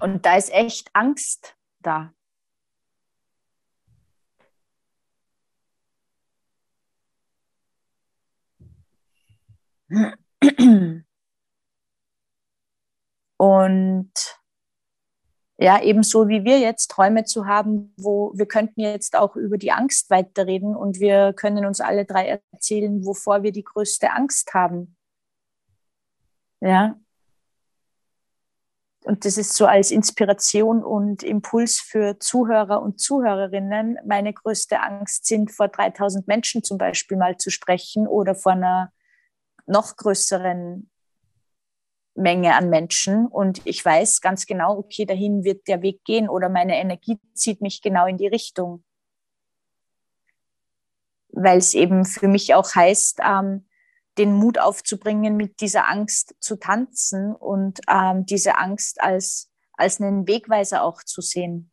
Und 0.00 0.24
da 0.24 0.36
ist 0.36 0.50
echt 0.54 0.88
Angst 0.94 1.54
da. 1.80 2.14
Und 13.36 14.12
ja, 15.60 15.82
ebenso 15.82 16.28
wie 16.28 16.44
wir 16.44 16.60
jetzt 16.60 16.88
Träume 16.88 17.24
zu 17.24 17.46
haben, 17.46 17.92
wo 17.96 18.32
wir 18.34 18.46
könnten 18.46 18.80
jetzt 18.80 19.16
auch 19.16 19.34
über 19.34 19.58
die 19.58 19.72
Angst 19.72 20.08
weiterreden 20.08 20.76
und 20.76 21.00
wir 21.00 21.32
können 21.32 21.66
uns 21.66 21.80
alle 21.80 22.04
drei 22.04 22.40
erzählen, 22.52 23.04
wovor 23.04 23.42
wir 23.42 23.50
die 23.50 23.64
größte 23.64 24.12
Angst 24.12 24.54
haben. 24.54 24.96
Ja. 26.60 26.96
Und 29.02 29.24
das 29.24 29.36
ist 29.36 29.56
so 29.56 29.66
als 29.66 29.90
Inspiration 29.90 30.84
und 30.84 31.24
Impuls 31.24 31.80
für 31.80 32.18
Zuhörer 32.20 32.80
und 32.80 33.00
Zuhörerinnen. 33.00 33.98
Meine 34.06 34.32
größte 34.32 34.80
Angst 34.80 35.26
sind, 35.26 35.50
vor 35.50 35.68
3000 35.68 36.28
Menschen 36.28 36.62
zum 36.62 36.78
Beispiel 36.78 37.16
mal 37.16 37.36
zu 37.36 37.50
sprechen 37.50 38.06
oder 38.06 38.36
vor 38.36 38.52
einer 38.52 38.92
noch 39.66 39.96
größeren 39.96 40.88
Menge 42.18 42.56
an 42.56 42.68
Menschen 42.68 43.26
und 43.26 43.60
ich 43.64 43.84
weiß 43.84 44.20
ganz 44.20 44.46
genau, 44.46 44.76
okay, 44.76 45.06
dahin 45.06 45.44
wird 45.44 45.68
der 45.68 45.82
Weg 45.82 46.04
gehen 46.04 46.28
oder 46.28 46.48
meine 46.48 46.76
Energie 46.76 47.18
zieht 47.34 47.60
mich 47.60 47.80
genau 47.80 48.06
in 48.06 48.18
die 48.18 48.26
Richtung. 48.26 48.84
Weil 51.30 51.58
es 51.58 51.74
eben 51.74 52.04
für 52.04 52.28
mich 52.28 52.54
auch 52.54 52.74
heißt, 52.74 53.20
ähm, 53.24 53.68
den 54.18 54.32
Mut 54.32 54.58
aufzubringen, 54.58 55.36
mit 55.36 55.60
dieser 55.60 55.88
Angst 55.88 56.34
zu 56.40 56.56
tanzen 56.56 57.34
und 57.36 57.80
ähm, 57.88 58.26
diese 58.26 58.58
Angst 58.58 59.00
als, 59.00 59.48
als 59.74 60.00
einen 60.00 60.26
Wegweiser 60.26 60.82
auch 60.82 61.04
zu 61.04 61.20
sehen. 61.20 61.70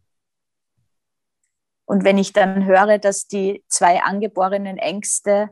Und 1.85 2.03
wenn 2.03 2.17
ich 2.17 2.33
dann 2.33 2.65
höre, 2.65 2.99
dass 2.99 3.27
die 3.27 3.63
zwei 3.67 4.03
angeborenen 4.03 4.77
Ängste, 4.77 5.49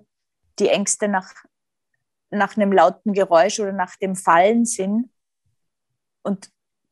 die 0.59 0.69
Ängste 0.69 1.07
nach 1.07 1.33
nach 2.33 2.57
einem 2.57 2.71
lauten 2.71 3.13
Geräusch 3.13 3.59
oder 3.59 3.71
nach 3.71 3.95
dem 3.97 4.15
Fallen 4.15 4.65
sind 4.65 5.09
und 6.23 6.49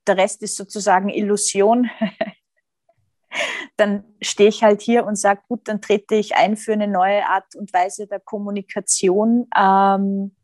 der 0.08 0.18
Rest 0.18 0.42
ist 0.42 0.56
sozusagen 0.56 1.10
Illusion, 1.10 1.89
dann 3.78 4.04
stehe 4.22 4.50
ich 4.50 4.64
halt 4.64 4.82
hier 4.82 5.06
und 5.06 5.16
sage, 5.16 5.42
gut, 5.48 5.68
dann 5.68 5.82
trete 5.82 6.16
ich 6.16 6.36
ein 6.36 6.58
für 6.58 6.74
eine 6.74 6.88
neue 6.88 7.26
Art 7.28 7.56
und 7.56 7.74
Weise 7.74 8.08
der 8.08 8.20
Kommunikation, 8.20 9.48
ähm, 9.56 10.36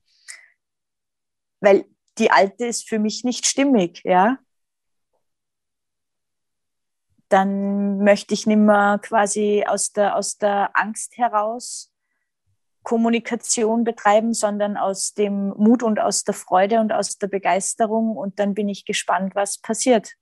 weil 1.59 1.85
die 2.17 2.31
alte 2.31 2.65
ist 2.65 2.87
für 2.87 2.99
mich 2.99 3.23
nicht 3.23 3.45
stimmig, 3.45 4.01
ja. 4.03 4.37
Dann 7.29 7.99
möchte 7.99 8.33
ich 8.33 8.47
nicht 8.47 8.57
mehr 8.57 8.99
quasi 9.03 9.65
aus 9.67 9.91
der, 9.91 10.15
aus 10.15 10.37
der 10.37 10.71
Angst 10.73 11.17
heraus 11.17 11.91
Kommunikation 12.87 13.83
betreiben, 13.83 14.33
sondern 14.33 14.77
aus 14.77 15.13
dem 15.13 15.49
Mut 15.57 15.83
und 15.83 15.99
aus 15.99 16.23
der 16.23 16.33
Freude 16.33 16.79
und 16.79 16.93
aus 16.93 17.17
der 17.17 17.27
Begeisterung. 17.27 18.15
Und 18.15 18.39
dann 18.39 18.53
bin 18.53 18.69
ich 18.69 18.85
gespannt, 18.85 19.35
was 19.35 19.57
passiert. 19.57 20.13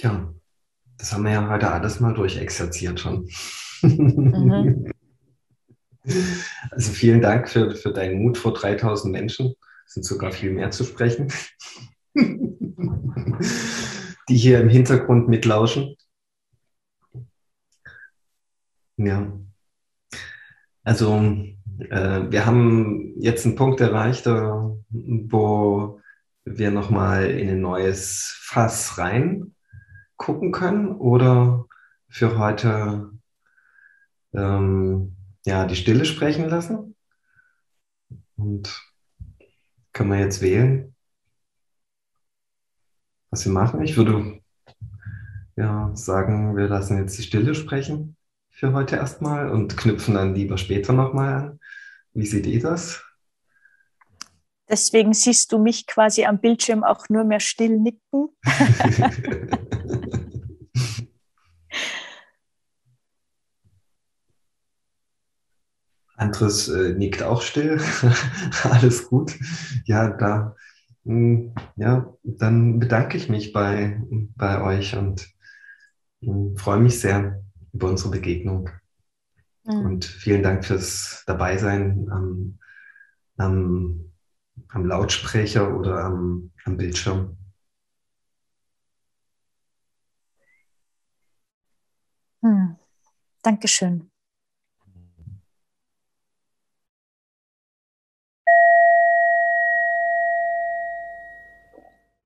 Ja, 0.00 0.34
das 0.98 1.12
haben 1.12 1.22
wir 1.22 1.30
ja 1.30 1.48
heute 1.48 1.70
alles 1.70 2.00
mal 2.00 2.14
durchexerziert 2.14 2.98
schon. 2.98 3.28
Mhm. 3.82 4.90
Also 6.70 6.92
vielen 6.92 7.22
Dank 7.22 7.48
für, 7.48 7.74
für 7.74 7.90
deinen 7.90 8.20
Mut 8.20 8.36
vor 8.36 8.52
3000 8.52 9.10
Menschen. 9.10 9.54
Es 9.86 9.94
sind 9.94 10.04
sogar 10.04 10.32
viel 10.32 10.50
mehr 10.50 10.70
zu 10.70 10.84
sprechen, 10.84 11.32
die 14.28 14.36
hier 14.36 14.60
im 14.60 14.68
Hintergrund 14.68 15.28
mitlauschen. 15.30 15.96
Ja. 18.96 19.32
Also 20.84 21.14
äh, 21.78 22.30
wir 22.30 22.46
haben 22.46 23.14
jetzt 23.18 23.46
einen 23.46 23.56
Punkt 23.56 23.80
erreicht, 23.80 24.26
äh, 24.26 24.30
wo 24.90 26.00
wir 26.44 26.70
nochmal 26.70 27.30
in 27.30 27.48
ein 27.48 27.60
neues 27.60 28.36
Fass 28.42 28.98
rein 28.98 29.54
gucken 30.16 30.52
können 30.52 30.92
oder 30.92 31.66
für 32.08 32.38
heute 32.38 33.10
ähm, 34.34 35.16
ja, 35.46 35.66
die 35.66 35.76
Stille 35.76 36.04
sprechen 36.04 36.48
lassen. 36.48 36.94
Und 38.36 38.82
können 39.92 40.10
wir 40.10 40.20
jetzt 40.20 40.42
wählen, 40.42 40.94
was 43.30 43.44
wir 43.44 43.52
machen. 43.52 43.82
Ich 43.82 43.96
würde 43.96 44.40
ja 45.56 45.90
sagen, 45.94 46.56
wir 46.56 46.68
lassen 46.68 46.98
jetzt 46.98 47.16
die 47.18 47.22
Stille 47.22 47.54
sprechen 47.54 48.13
für 48.54 48.72
heute 48.72 48.96
erstmal 48.96 49.50
und 49.50 49.76
knüpfen 49.76 50.14
dann 50.14 50.34
lieber 50.34 50.56
später 50.58 50.92
nochmal 50.92 51.34
an. 51.34 51.60
Wie 52.12 52.24
seht 52.24 52.46
ihr 52.46 52.60
das? 52.60 53.02
Deswegen 54.68 55.12
siehst 55.12 55.50
du 55.52 55.58
mich 55.58 55.88
quasi 55.88 56.24
am 56.24 56.38
Bildschirm 56.40 56.84
auch 56.84 57.08
nur 57.08 57.24
mehr 57.24 57.40
still 57.40 57.76
nicken. 57.78 58.28
Andres 66.16 66.68
äh, 66.68 66.94
nickt 66.94 67.24
auch 67.24 67.42
still. 67.42 67.82
Alles 68.62 69.08
gut. 69.08 69.34
Ja, 69.84 70.10
da, 70.10 70.54
mh, 71.02 71.12
hm, 71.12 71.54
ja, 71.74 72.14
dann 72.22 72.78
bedanke 72.78 73.18
ich 73.18 73.28
mich 73.28 73.52
bei, 73.52 74.00
bei 74.36 74.62
euch 74.62 74.96
und 74.96 75.28
hm, 76.22 76.56
freue 76.56 76.78
mich 76.78 77.00
sehr, 77.00 77.43
über 77.74 77.88
unsere 77.88 78.10
Begegnung. 78.10 78.70
Mhm. 79.64 79.84
Und 79.84 80.04
vielen 80.04 80.42
Dank 80.42 80.64
fürs 80.64 81.24
Dabeisein 81.26 82.08
am, 82.10 82.58
am, 83.36 84.12
am 84.68 84.86
Lautsprecher 84.86 85.76
oder 85.76 86.04
am, 86.04 86.52
am 86.64 86.76
Bildschirm. 86.76 87.36
Hm. 92.42 92.76
Dankeschön. 93.42 94.10